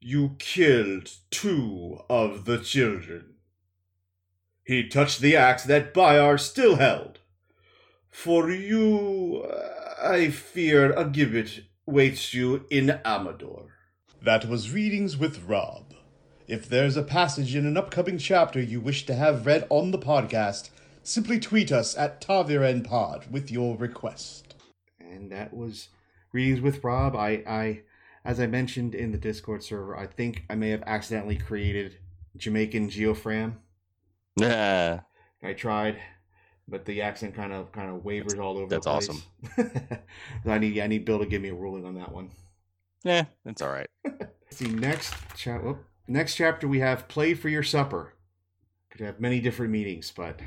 you 0.00 0.36
killed 0.38 1.10
two 1.30 2.00
of 2.10 2.44
the 2.44 2.58
children. 2.58 3.34
He 4.64 4.88
touched 4.88 5.20
the 5.20 5.36
axe 5.36 5.64
that 5.64 5.94
Byar 5.94 6.38
still 6.38 6.76
held. 6.76 7.18
For 8.10 8.50
you, 8.50 9.44
I 10.02 10.30
fear 10.30 10.92
a 10.92 11.04
gibbet 11.04 11.64
waits 11.86 12.34
you 12.34 12.64
in 12.70 13.00
Amador. 13.04 13.74
That 14.20 14.48
was 14.48 14.72
Readings 14.72 15.16
with 15.16 15.44
Rob. 15.44 15.94
If 16.46 16.68
there's 16.68 16.96
a 16.96 17.02
passage 17.02 17.54
in 17.54 17.66
an 17.66 17.76
upcoming 17.76 18.18
chapter 18.18 18.60
you 18.60 18.80
wish 18.80 19.06
to 19.06 19.14
have 19.14 19.46
read 19.46 19.66
on 19.70 19.90
the 19.90 19.98
podcast, 19.98 20.70
simply 21.02 21.40
tweet 21.40 21.72
us 21.72 21.96
at 21.96 22.20
TavirenPod 22.20 23.30
with 23.30 23.50
your 23.50 23.76
request. 23.76 24.54
And 25.00 25.30
that 25.32 25.54
was 25.54 25.88
Readings 26.32 26.60
with 26.60 26.82
Rob. 26.82 27.14
I, 27.14 27.42
I 27.46 27.82
as 28.24 28.40
I 28.40 28.46
mentioned 28.46 28.94
in 28.94 29.12
the 29.12 29.18
Discord 29.18 29.62
server, 29.62 29.96
I 29.96 30.06
think 30.06 30.44
I 30.48 30.54
may 30.54 30.70
have 30.70 30.82
accidentally 30.86 31.36
created 31.36 31.98
Jamaican 32.36 32.88
Geofram. 32.88 33.54
Yeah. 34.36 35.00
I 35.42 35.52
tried, 35.54 35.98
but 36.68 36.84
the 36.84 37.02
accent 37.02 37.34
kind 37.34 37.52
of 37.52 37.72
kind 37.72 37.90
of 37.90 38.04
wavers 38.04 38.38
all 38.38 38.56
over. 38.58 38.68
That's 38.68 38.86
awesome. 38.86 39.22
I 40.46 40.58
need 40.58 40.78
I 40.78 40.86
need 40.86 41.04
Bill 41.04 41.18
to 41.18 41.26
give 41.26 41.42
me 41.42 41.48
a 41.48 41.54
ruling 41.54 41.84
on 41.84 41.96
that 41.96 42.12
one. 42.12 42.30
Yeah, 43.02 43.24
that's 43.44 43.60
all 43.60 43.72
right. 43.72 43.88
see 44.50 44.68
next 44.68 45.14
chat. 45.36 45.60
Next 46.06 46.36
chapter 46.36 46.68
we 46.68 46.78
have 46.78 47.08
play 47.08 47.34
for 47.34 47.48
your 47.48 47.64
supper. 47.64 48.14
Could 48.90 49.00
have 49.00 49.20
many 49.20 49.40
different 49.40 49.72
meanings, 49.72 50.12
but 50.14 50.40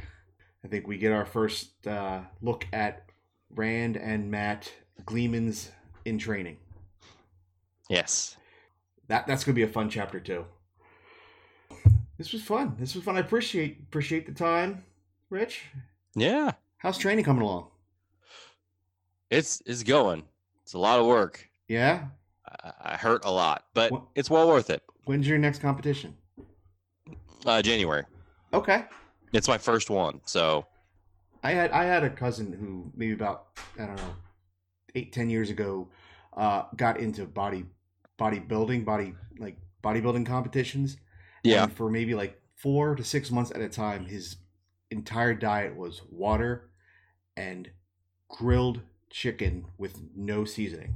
I 0.63 0.67
think 0.67 0.87
we 0.87 0.97
get 0.97 1.11
our 1.11 1.25
first 1.25 1.85
uh, 1.85 2.21
look 2.41 2.65
at 2.71 3.09
Rand 3.49 3.97
and 3.97 4.31
Mat 4.31 4.71
Gleeman's 5.03 5.71
in 6.05 6.17
training. 6.17 6.57
Yes. 7.89 8.37
That 9.07 9.27
that's 9.27 9.43
gonna 9.43 9.55
be 9.55 9.63
a 9.63 9.67
fun 9.67 9.89
chapter 9.89 10.19
too. 10.19 10.45
This 12.17 12.31
was 12.31 12.41
fun. 12.41 12.75
This 12.79 12.95
was 12.95 13.03
fun. 13.03 13.17
I 13.17 13.19
appreciate 13.19 13.79
appreciate 13.83 14.25
the 14.25 14.31
time, 14.33 14.83
Rich. 15.29 15.63
Yeah. 16.15 16.51
How's 16.77 16.97
training 16.97 17.25
coming 17.25 17.43
along? 17.43 17.67
It's 19.29 19.61
it's 19.65 19.83
going. 19.83 20.23
It's 20.63 20.73
a 20.73 20.79
lot 20.79 20.99
of 20.99 21.05
work. 21.05 21.47
Yeah. 21.67 22.05
I, 22.63 22.71
I 22.81 22.95
hurt 22.95 23.25
a 23.25 23.31
lot, 23.31 23.65
but 23.73 23.91
What- 23.91 24.03
it's 24.15 24.29
well 24.29 24.47
worth 24.47 24.69
it. 24.69 24.81
When's 25.05 25.27
your 25.27 25.37
next 25.37 25.59
competition? 25.61 26.15
Uh, 27.45 27.61
January. 27.61 28.03
Okay. 28.53 28.85
It's 29.33 29.47
my 29.47 29.57
first 29.57 29.89
one, 29.91 30.21
so 30.25 30.65
I 31.43 31.51
had 31.51 31.69
I 31.71 31.83
had 31.83 32.03
a 32.03 32.09
cousin 32.09 32.51
who 32.53 32.91
maybe 32.95 33.13
about 33.13 33.47
I 33.77 33.85
don't 33.85 33.97
know 33.97 34.15
eight 34.95 35.11
ten 35.13 35.29
years 35.29 35.49
ago 35.49 35.89
uh, 36.35 36.63
got 36.75 36.99
into 36.99 37.25
body 37.25 37.65
bodybuilding 38.19 38.85
body 38.85 39.13
like 39.39 39.57
bodybuilding 39.83 40.25
competitions. 40.25 40.97
yeah. 41.43 41.63
And 41.63 41.73
for 41.73 41.89
maybe 41.89 42.15
like 42.15 42.41
four 42.55 42.95
to 42.95 43.03
six 43.03 43.29
months 43.31 43.51
at 43.51 43.61
a 43.61 43.69
time, 43.69 44.05
his 44.05 44.37
entire 44.91 45.33
diet 45.33 45.75
was 45.75 46.01
water 46.09 46.69
and 47.37 47.69
grilled 48.29 48.81
chicken 49.09 49.65
with 49.77 49.99
no 50.15 50.45
seasoning. 50.45 50.95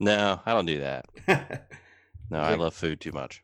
No, 0.00 0.40
I 0.44 0.52
don't 0.52 0.66
do 0.66 0.80
that. 0.80 1.68
No, 2.30 2.40
I 2.40 2.56
love 2.56 2.74
food 2.74 3.00
too 3.00 3.12
much. 3.12 3.42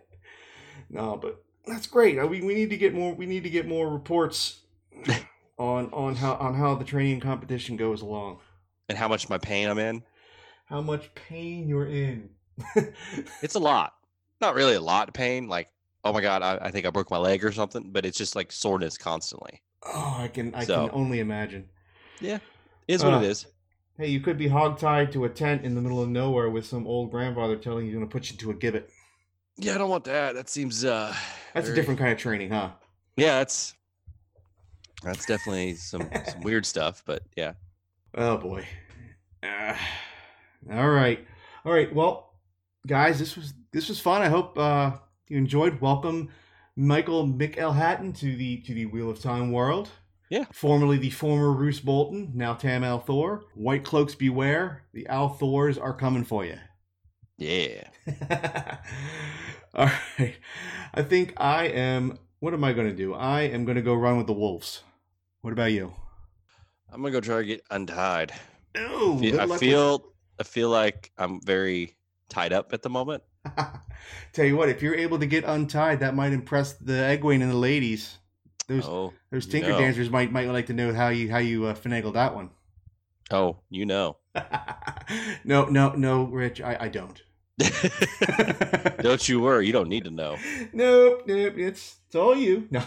no, 0.90 1.16
but 1.16 1.42
that's 1.66 1.86
great. 1.88 2.18
Uh, 2.18 2.26
We, 2.26 2.40
we 2.40 2.54
need 2.54 2.70
to 2.70 2.76
get 2.76 2.94
more. 2.94 3.12
We 3.14 3.26
need 3.26 3.42
to 3.42 3.50
get 3.50 3.66
more 3.66 3.88
reports 3.90 4.60
on 5.58 5.90
on 5.92 6.14
how 6.16 6.34
on 6.34 6.54
how 6.54 6.76
the 6.76 6.84
training 6.84 7.18
competition 7.20 7.76
goes 7.76 8.02
along. 8.02 8.38
And 8.88 8.96
how 8.96 9.08
much 9.08 9.28
my 9.28 9.38
pain 9.38 9.68
I'm 9.68 9.78
in? 9.78 10.02
How 10.66 10.80
much 10.80 11.12
pain 11.14 11.68
you're 11.68 11.86
in. 11.88 12.30
It's 13.42 13.54
a 13.54 13.58
lot. 13.58 13.94
Not 14.40 14.54
really 14.54 14.74
a 14.74 14.80
lot 14.80 15.08
of 15.08 15.14
pain. 15.14 15.48
Like, 15.48 15.68
oh 16.04 16.12
my 16.12 16.20
god, 16.20 16.42
I, 16.42 16.58
I 16.66 16.70
think 16.70 16.86
I 16.86 16.90
broke 16.90 17.10
my 17.10 17.18
leg 17.18 17.44
or 17.44 17.52
something. 17.52 17.90
But 17.92 18.04
it's 18.06 18.18
just 18.18 18.36
like 18.36 18.52
soreness 18.52 18.96
constantly. 18.98 19.62
oh, 19.84 20.16
I 20.18 20.28
can 20.28 20.54
I 20.54 20.64
So- 20.64 20.88
can 20.88 20.96
only 20.96 21.20
imagine. 21.20 21.68
Yeah, 22.20 22.38
is 22.88 23.04
what 23.04 23.12
Uh, 23.14 23.18
it 23.18 23.24
is. 23.24 23.46
Hey, 23.98 24.08
you 24.08 24.20
could 24.20 24.36
be 24.38 24.48
hogtied 24.48 25.12
to 25.12 25.24
a 25.24 25.28
tent 25.28 25.64
in 25.64 25.74
the 25.74 25.80
middle 25.80 26.02
of 26.02 26.08
nowhere 26.08 26.50
with 26.50 26.66
some 26.66 26.86
old 26.86 27.10
grandfather 27.10 27.56
telling 27.56 27.86
you 27.86 27.92
he's 27.92 27.94
going 27.96 28.06
to 28.08 28.12
put 28.12 28.28
you 28.30 28.34
into 28.34 28.50
a 28.50 28.54
gibbet. 28.54 28.88
Yeah, 29.58 29.74
I 29.74 29.78
don't 29.78 29.88
want 29.90 30.04
that. 30.04 30.34
That 30.34 30.48
seems 30.50 30.84
uh. 30.84 31.14
That's 31.54 31.68
a 31.68 31.74
different 31.74 31.98
kind 31.98 32.12
of 32.12 32.18
training, 32.18 32.50
huh? 32.50 32.70
Yeah, 33.16 33.38
that's 33.38 33.74
that's 35.02 35.26
definitely 35.26 35.74
some 35.74 36.08
some 36.30 36.40
weird 36.42 36.64
stuff. 36.66 37.02
But 37.06 37.22
yeah. 37.36 37.54
Oh 38.14 38.36
boy. 38.38 38.66
Uh, 39.42 39.76
all 40.72 40.88
right. 40.90 41.26
All 41.64 41.72
right. 41.72 41.94
Well, 41.94 42.34
guys, 42.86 43.18
this 43.18 43.36
was 43.36 43.54
this 43.72 43.88
was 43.88 44.00
fun. 44.00 44.22
I 44.22 44.28
hope 44.28 44.58
uh, 44.58 44.92
you 45.28 45.36
enjoyed. 45.38 45.80
Welcome 45.80 46.30
Michael 46.76 47.26
McElhatton 47.26 48.16
to 48.18 48.36
the 48.36 48.58
to 48.62 48.74
the 48.74 48.86
Wheel 48.86 49.10
of 49.10 49.20
Time 49.20 49.52
world. 49.52 49.90
Yeah. 50.28 50.44
Formerly 50.52 50.98
the 50.98 51.10
former 51.10 51.52
Roose 51.52 51.80
Bolton, 51.80 52.32
now 52.34 52.54
Tam 52.54 52.82
al'Thor. 52.82 53.42
White 53.54 53.84
cloaks 53.84 54.14
beware. 54.14 54.82
The 54.92 55.06
al'Thors 55.08 55.80
are 55.80 55.94
coming 55.94 56.24
for 56.24 56.44
you. 56.44 56.58
Yeah. 57.38 57.84
All 59.74 59.90
right. 60.18 60.36
I 60.94 61.02
think 61.02 61.34
I 61.36 61.66
am. 61.66 62.18
What 62.40 62.54
am 62.54 62.64
I 62.64 62.72
going 62.72 62.88
to 62.88 62.94
do? 62.96 63.14
I 63.14 63.42
am 63.42 63.64
going 63.64 63.76
to 63.76 63.82
go 63.82 63.94
run 63.94 64.16
with 64.18 64.26
the 64.26 64.32
wolves. 64.32 64.82
What 65.42 65.52
about 65.52 65.72
you? 65.72 65.94
I'm 66.96 67.02
gonna 67.02 67.12
go 67.12 67.20
try 67.20 67.40
to 67.40 67.44
get 67.44 67.62
untied. 67.70 68.32
No. 68.74 69.18
I 69.18 69.20
feel, 69.20 69.40
I 69.52 69.58
feel 69.58 70.12
I 70.40 70.42
feel 70.44 70.70
like 70.70 71.12
I'm 71.18 71.42
very 71.42 71.94
tied 72.30 72.54
up 72.54 72.72
at 72.72 72.80
the 72.80 72.88
moment. 72.88 73.22
Tell 74.32 74.46
you 74.46 74.56
what, 74.56 74.70
if 74.70 74.80
you're 74.80 74.94
able 74.94 75.18
to 75.18 75.26
get 75.26 75.44
untied, 75.44 76.00
that 76.00 76.14
might 76.14 76.32
impress 76.32 76.72
the 76.72 76.94
Egwene 76.94 77.42
and 77.42 77.50
the 77.50 77.56
ladies. 77.56 78.16
Those 78.66 78.86
Oh, 78.86 79.12
those 79.30 79.44
you 79.44 79.52
Tinker 79.52 79.68
know. 79.72 79.78
dancers 79.78 80.08
might 80.08 80.32
might 80.32 80.48
like 80.48 80.68
to 80.68 80.72
know 80.72 80.94
how 80.94 81.08
you 81.08 81.30
how 81.30 81.36
you 81.36 81.66
uh, 81.66 81.74
finagled 81.74 82.14
that 82.14 82.34
one. 82.34 82.48
oh, 83.30 83.58
you 83.68 83.84
know. 83.84 84.16
no, 85.44 85.66
no, 85.66 85.90
no, 85.90 86.24
Rich, 86.24 86.62
I, 86.62 86.78
I 86.80 86.88
don't. 86.88 87.22
don't 89.02 89.28
you 89.28 89.40
worry. 89.42 89.66
You 89.66 89.72
don't 89.74 89.90
need 89.90 90.04
to 90.04 90.10
know. 90.10 90.38
Nope, 90.72 91.24
nope. 91.26 91.58
It's 91.58 91.96
it's 92.06 92.14
all 92.14 92.34
you. 92.34 92.68
No. 92.70 92.82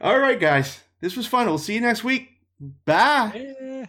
all 0.00 0.18
right, 0.18 0.40
guys. 0.40 0.80
This 1.00 1.16
was 1.16 1.26
fun. 1.26 1.46
We'll 1.46 1.58
see 1.58 1.74
you 1.74 1.80
next 1.80 2.04
week. 2.04 2.30
Bye. 2.84 3.54
Eh. 3.60 3.86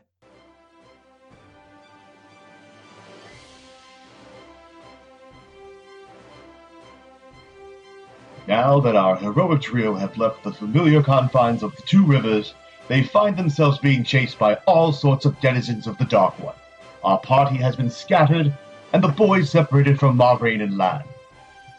Now 8.48 8.80
that 8.80 8.96
our 8.96 9.18
heroic 9.18 9.62
trio 9.62 9.94
have 9.96 10.18
left 10.18 10.44
the 10.44 10.54
familiar 10.54 11.04
confines 11.04 11.64
of 11.64 11.76
the 11.76 11.82
two 11.82 12.06
rivers, 12.06 12.54
they 12.88 13.04
find 13.04 13.36
themselves 13.36 13.78
being 13.80 14.04
chased 14.04 14.40
by 14.40 14.56
all 14.66 14.94
sorts 14.94 15.26
of 15.26 15.40
denizens 15.42 15.86
of 15.86 15.98
the 15.98 16.06
Dark 16.06 16.40
One. 16.40 16.56
Our 17.04 17.20
party 17.20 17.58
has 17.58 17.76
been 17.76 17.90
scattered, 17.90 18.54
and 18.94 19.04
the 19.04 19.10
boys 19.10 19.50
separated 19.50 20.00
from 20.00 20.18
Moiraine 20.18 20.64
and 20.64 20.78
Lan. 20.78 21.04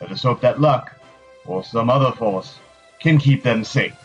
Let 0.00 0.12
us 0.12 0.22
hope 0.22 0.40
that 0.42 0.60
luck, 0.60 0.94
or 1.46 1.64
some 1.64 1.88
other 1.88 2.12
force, 2.12 2.58
can 3.00 3.18
keep 3.18 3.42
them 3.42 3.64
safe. 3.64 3.96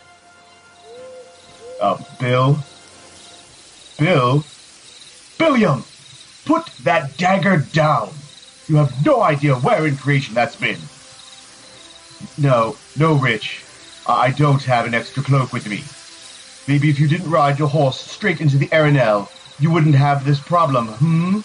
Uh, 1.84 2.01
Bill? 2.17 2.57
Bill? 3.99 4.45
Billiam! 5.38 5.84
Put 6.45 6.67
that 6.86 7.17
dagger 7.17 7.57
down! 7.73 8.09
You 8.69 8.77
have 8.77 9.05
no 9.05 9.21
idea 9.21 9.55
where 9.55 9.86
in 9.86 9.97
creation 9.97 10.34
that's 10.34 10.55
been. 10.55 10.79
No, 12.38 12.77
no, 12.97 13.15
Rich. 13.15 13.65
I 14.07 14.31
don't 14.31 14.63
have 14.63 14.86
an 14.86 14.93
extra 14.93 15.21
cloak 15.23 15.51
with 15.51 15.67
me. 15.67 15.84
Maybe 16.71 16.89
if 16.89 17.01
you 17.01 17.09
didn't 17.09 17.29
ride 17.29 17.59
your 17.59 17.67
horse 17.67 17.99
straight 17.99 18.39
into 18.39 18.57
the 18.57 18.67
Arinelle, 18.67 19.29
you 19.59 19.69
wouldn't 19.69 19.95
have 19.95 20.23
this 20.23 20.39
problem, 20.39 20.88
hmm? 20.88 21.39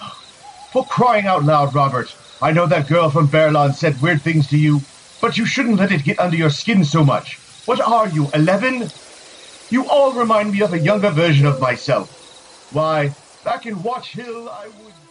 For 0.72 0.86
crying 0.86 1.26
out 1.26 1.44
loud, 1.44 1.74
Robert, 1.74 2.16
I 2.40 2.52
know 2.52 2.66
that 2.66 2.88
girl 2.88 3.10
from 3.10 3.28
Fairlawn 3.28 3.74
said 3.74 4.00
weird 4.00 4.22
things 4.22 4.46
to 4.46 4.56
you, 4.56 4.80
but 5.20 5.36
you 5.36 5.44
shouldn't 5.44 5.76
let 5.76 5.92
it 5.92 6.04
get 6.04 6.18
under 6.18 6.38
your 6.38 6.48
skin 6.48 6.86
so 6.86 7.04
much. 7.04 7.38
What 7.66 7.80
are 7.80 8.08
you, 8.08 8.30
11? 8.32 8.90
You 9.70 9.88
all 9.88 10.12
remind 10.12 10.52
me 10.52 10.60
of 10.60 10.72
a 10.72 10.78
younger 10.78 11.10
version 11.10 11.46
of 11.46 11.60
myself. 11.60 12.70
Why, 12.72 13.12
back 13.44 13.66
in 13.66 13.82
Watch 13.82 14.12
Hill, 14.12 14.48
I 14.48 14.68
would. 14.68 15.05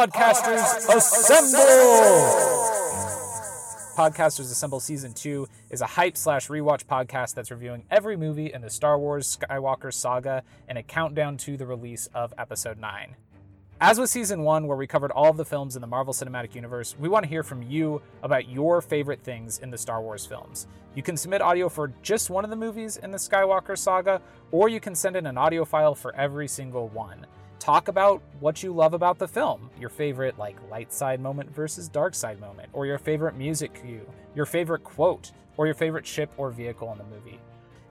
Podcasters 0.00 0.88
Assemble! 0.96 1.60
Podcasters 3.94 4.50
Assemble 4.50 4.80
Season 4.80 5.12
2 5.12 5.46
is 5.68 5.82
a 5.82 5.86
hype 5.86 6.16
slash 6.16 6.48
rewatch 6.48 6.86
podcast 6.86 7.34
that's 7.34 7.50
reviewing 7.50 7.84
every 7.90 8.16
movie 8.16 8.50
in 8.50 8.62
the 8.62 8.70
Star 8.70 8.98
Wars 8.98 9.36
Skywalker 9.36 9.92
saga 9.92 10.42
and 10.68 10.78
a 10.78 10.82
countdown 10.82 11.36
to 11.36 11.58
the 11.58 11.66
release 11.66 12.08
of 12.14 12.32
Episode 12.38 12.78
9. 12.78 13.14
As 13.82 14.00
with 14.00 14.08
Season 14.08 14.42
1, 14.42 14.66
where 14.66 14.76
we 14.78 14.86
covered 14.86 15.10
all 15.10 15.28
of 15.28 15.36
the 15.36 15.44
films 15.44 15.76
in 15.76 15.82
the 15.82 15.86
Marvel 15.86 16.14
Cinematic 16.14 16.54
Universe, 16.54 16.96
we 16.98 17.10
want 17.10 17.24
to 17.24 17.28
hear 17.28 17.42
from 17.42 17.62
you 17.62 18.00
about 18.22 18.48
your 18.48 18.80
favorite 18.80 19.20
things 19.20 19.58
in 19.58 19.70
the 19.70 19.76
Star 19.76 20.00
Wars 20.00 20.24
films. 20.24 20.66
You 20.94 21.02
can 21.02 21.18
submit 21.18 21.42
audio 21.42 21.68
for 21.68 21.92
just 22.00 22.30
one 22.30 22.44
of 22.44 22.48
the 22.48 22.56
movies 22.56 22.96
in 22.96 23.10
the 23.10 23.18
Skywalker 23.18 23.76
saga, 23.76 24.22
or 24.50 24.70
you 24.70 24.80
can 24.80 24.94
send 24.94 25.14
in 25.14 25.26
an 25.26 25.36
audio 25.36 25.66
file 25.66 25.94
for 25.94 26.16
every 26.16 26.48
single 26.48 26.88
one 26.88 27.26
talk 27.60 27.88
about 27.88 28.22
what 28.40 28.62
you 28.62 28.72
love 28.72 28.94
about 28.94 29.18
the 29.18 29.28
film. 29.28 29.70
Your 29.78 29.90
favorite 29.90 30.38
like 30.38 30.56
light 30.70 30.92
side 30.92 31.20
moment 31.20 31.54
versus 31.54 31.88
dark 31.88 32.14
side 32.14 32.40
moment 32.40 32.70
or 32.72 32.86
your 32.86 32.98
favorite 32.98 33.36
music 33.36 33.78
cue 33.80 34.06
your 34.34 34.46
favorite 34.46 34.82
quote 34.82 35.32
or 35.56 35.66
your 35.66 35.74
favorite 35.74 36.06
ship 36.06 36.30
or 36.38 36.50
vehicle 36.50 36.90
in 36.92 36.98
the 36.98 37.04
movie. 37.04 37.38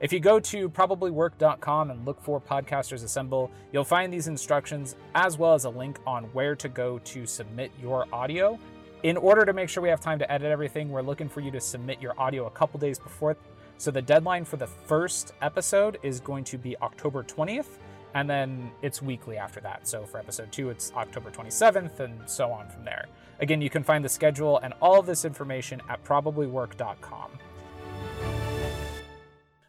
If 0.00 0.12
you 0.12 0.18
go 0.18 0.40
to 0.40 0.68
probablywork.com 0.70 1.90
and 1.90 2.04
look 2.04 2.20
for 2.20 2.40
podcasters 2.40 3.04
assemble 3.04 3.50
you'll 3.72 3.84
find 3.84 4.12
these 4.12 4.26
instructions 4.26 4.96
as 5.14 5.38
well 5.38 5.54
as 5.54 5.64
a 5.64 5.70
link 5.70 6.00
on 6.06 6.24
where 6.32 6.56
to 6.56 6.68
go 6.68 6.98
to 6.98 7.24
submit 7.24 7.70
your 7.80 8.06
audio. 8.12 8.58
In 9.04 9.16
order 9.16 9.46
to 9.46 9.52
make 9.52 9.68
sure 9.68 9.82
we 9.82 9.88
have 9.88 10.00
time 10.00 10.18
to 10.18 10.30
edit 10.30 10.50
everything 10.50 10.90
we're 10.90 11.00
looking 11.00 11.28
for 11.28 11.40
you 11.40 11.50
to 11.52 11.60
submit 11.60 12.02
your 12.02 12.18
audio 12.20 12.46
a 12.46 12.50
couple 12.50 12.80
days 12.80 12.98
before 12.98 13.36
so 13.78 13.90
the 13.90 14.02
deadline 14.02 14.44
for 14.44 14.56
the 14.56 14.66
first 14.66 15.32
episode 15.40 15.98
is 16.02 16.20
going 16.20 16.44
to 16.44 16.58
be 16.58 16.76
october 16.78 17.22
20th 17.22 17.78
and 18.14 18.28
then 18.28 18.70
it's 18.82 19.00
weekly 19.02 19.36
after 19.36 19.60
that. 19.60 19.86
So 19.86 20.04
for 20.04 20.18
episode 20.18 20.50
two, 20.52 20.70
it's 20.70 20.92
October 20.92 21.30
27th, 21.30 22.00
and 22.00 22.28
so 22.28 22.50
on 22.50 22.68
from 22.68 22.84
there. 22.84 23.06
Again, 23.40 23.62
you 23.62 23.70
can 23.70 23.82
find 23.82 24.04
the 24.04 24.08
schedule 24.08 24.58
and 24.58 24.74
all 24.80 25.00
of 25.00 25.06
this 25.06 25.24
information 25.24 25.80
at 25.88 26.04
probablywork.com. 26.04 27.30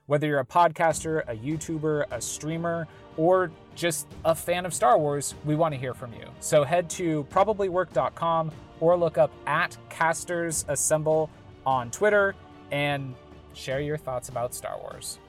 Whether 0.07 0.27
you're 0.27 0.39
a 0.39 0.45
podcaster, 0.45 1.23
a 1.29 1.35
YouTuber, 1.35 2.05
a 2.11 2.19
streamer, 2.19 2.87
or 3.15 3.51
just 3.75 4.07
a 4.25 4.35
fan 4.35 4.65
of 4.65 4.73
Star 4.73 4.97
Wars, 4.97 5.35
we 5.45 5.55
want 5.55 5.73
to 5.73 5.79
hear 5.79 5.93
from 5.93 6.11
you. 6.13 6.25
So 6.41 6.63
head 6.63 6.89
to 6.91 7.23
probablywork.com 7.31 8.51
or 8.81 8.97
look 8.97 9.17
up 9.17 9.31
at 9.47 9.77
Casters 9.89 10.65
Assemble 10.67 11.29
on 11.65 11.91
Twitter 11.91 12.35
and 12.71 13.15
share 13.53 13.79
your 13.79 13.97
thoughts 13.97 14.27
about 14.27 14.53
Star 14.53 14.77
Wars. 14.79 15.19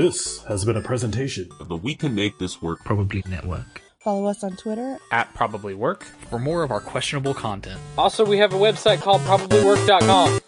This 0.00 0.42
has 0.44 0.64
been 0.64 0.78
a 0.78 0.80
presentation 0.80 1.50
But 1.68 1.82
we 1.82 1.94
can 1.94 2.14
make 2.14 2.38
this 2.38 2.62
work. 2.62 2.82
Probably 2.86 3.22
Network. 3.28 3.82
Follow 3.98 4.24
us 4.24 4.42
on 4.42 4.56
Twitter 4.56 4.98
At 5.12 5.34
Probably 5.34 5.74
Work. 5.74 6.04
For 6.30 6.38
more 6.38 6.62
of 6.62 6.70
our 6.70 6.80
questionable 6.80 7.34
content. 7.34 7.78
Also, 7.98 8.24
we 8.24 8.38
have 8.38 8.54
a 8.54 8.56
website 8.56 9.02
called 9.02 9.20
probablywork.com. 9.20 10.40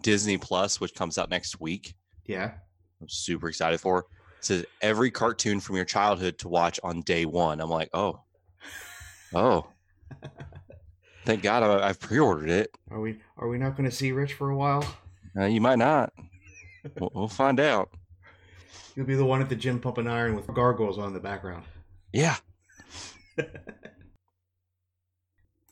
Disney 0.00 0.38
Plus, 0.38 0.80
which 0.80 0.94
comes 0.94 1.18
out 1.18 1.28
next 1.28 1.60
week. 1.60 1.94
Yeah. 2.24 2.52
I'm 3.02 3.10
super 3.10 3.50
excited 3.50 3.78
for. 3.78 4.06
It 4.38 4.44
says 4.46 4.64
every 4.80 5.10
cartoon 5.10 5.60
from 5.60 5.76
your 5.76 5.84
childhood 5.84 6.38
to 6.38 6.48
watch 6.48 6.80
on 6.82 7.02
day 7.02 7.26
one. 7.26 7.60
I'm 7.60 7.68
like, 7.68 7.90
oh, 7.92 8.22
oh, 9.34 9.66
thank 11.26 11.42
God 11.42 11.62
I, 11.62 11.86
I've 11.86 12.00
pre-ordered 12.00 12.48
it. 12.48 12.70
Are 12.90 12.98
we 12.98 13.18
are 13.36 13.46
we 13.46 13.58
not 13.58 13.76
going 13.76 13.90
to 13.90 13.94
see 13.94 14.12
Rich 14.12 14.32
for 14.32 14.48
a 14.48 14.56
while? 14.56 14.82
Uh, 15.36 15.44
you 15.44 15.60
might 15.60 15.78
not. 15.78 16.12
We'll, 17.00 17.10
we'll 17.12 17.28
find 17.28 17.58
out. 17.58 17.90
You'll 18.94 19.06
be 19.06 19.16
the 19.16 19.24
one 19.24 19.42
at 19.42 19.48
the 19.48 19.56
gym 19.56 19.80
pumping 19.80 20.06
iron 20.06 20.36
with 20.36 20.46
gargoyles 20.46 20.98
on 20.98 21.08
in 21.08 21.14
the 21.14 21.18
background. 21.20 21.64
Yeah. 22.12 22.36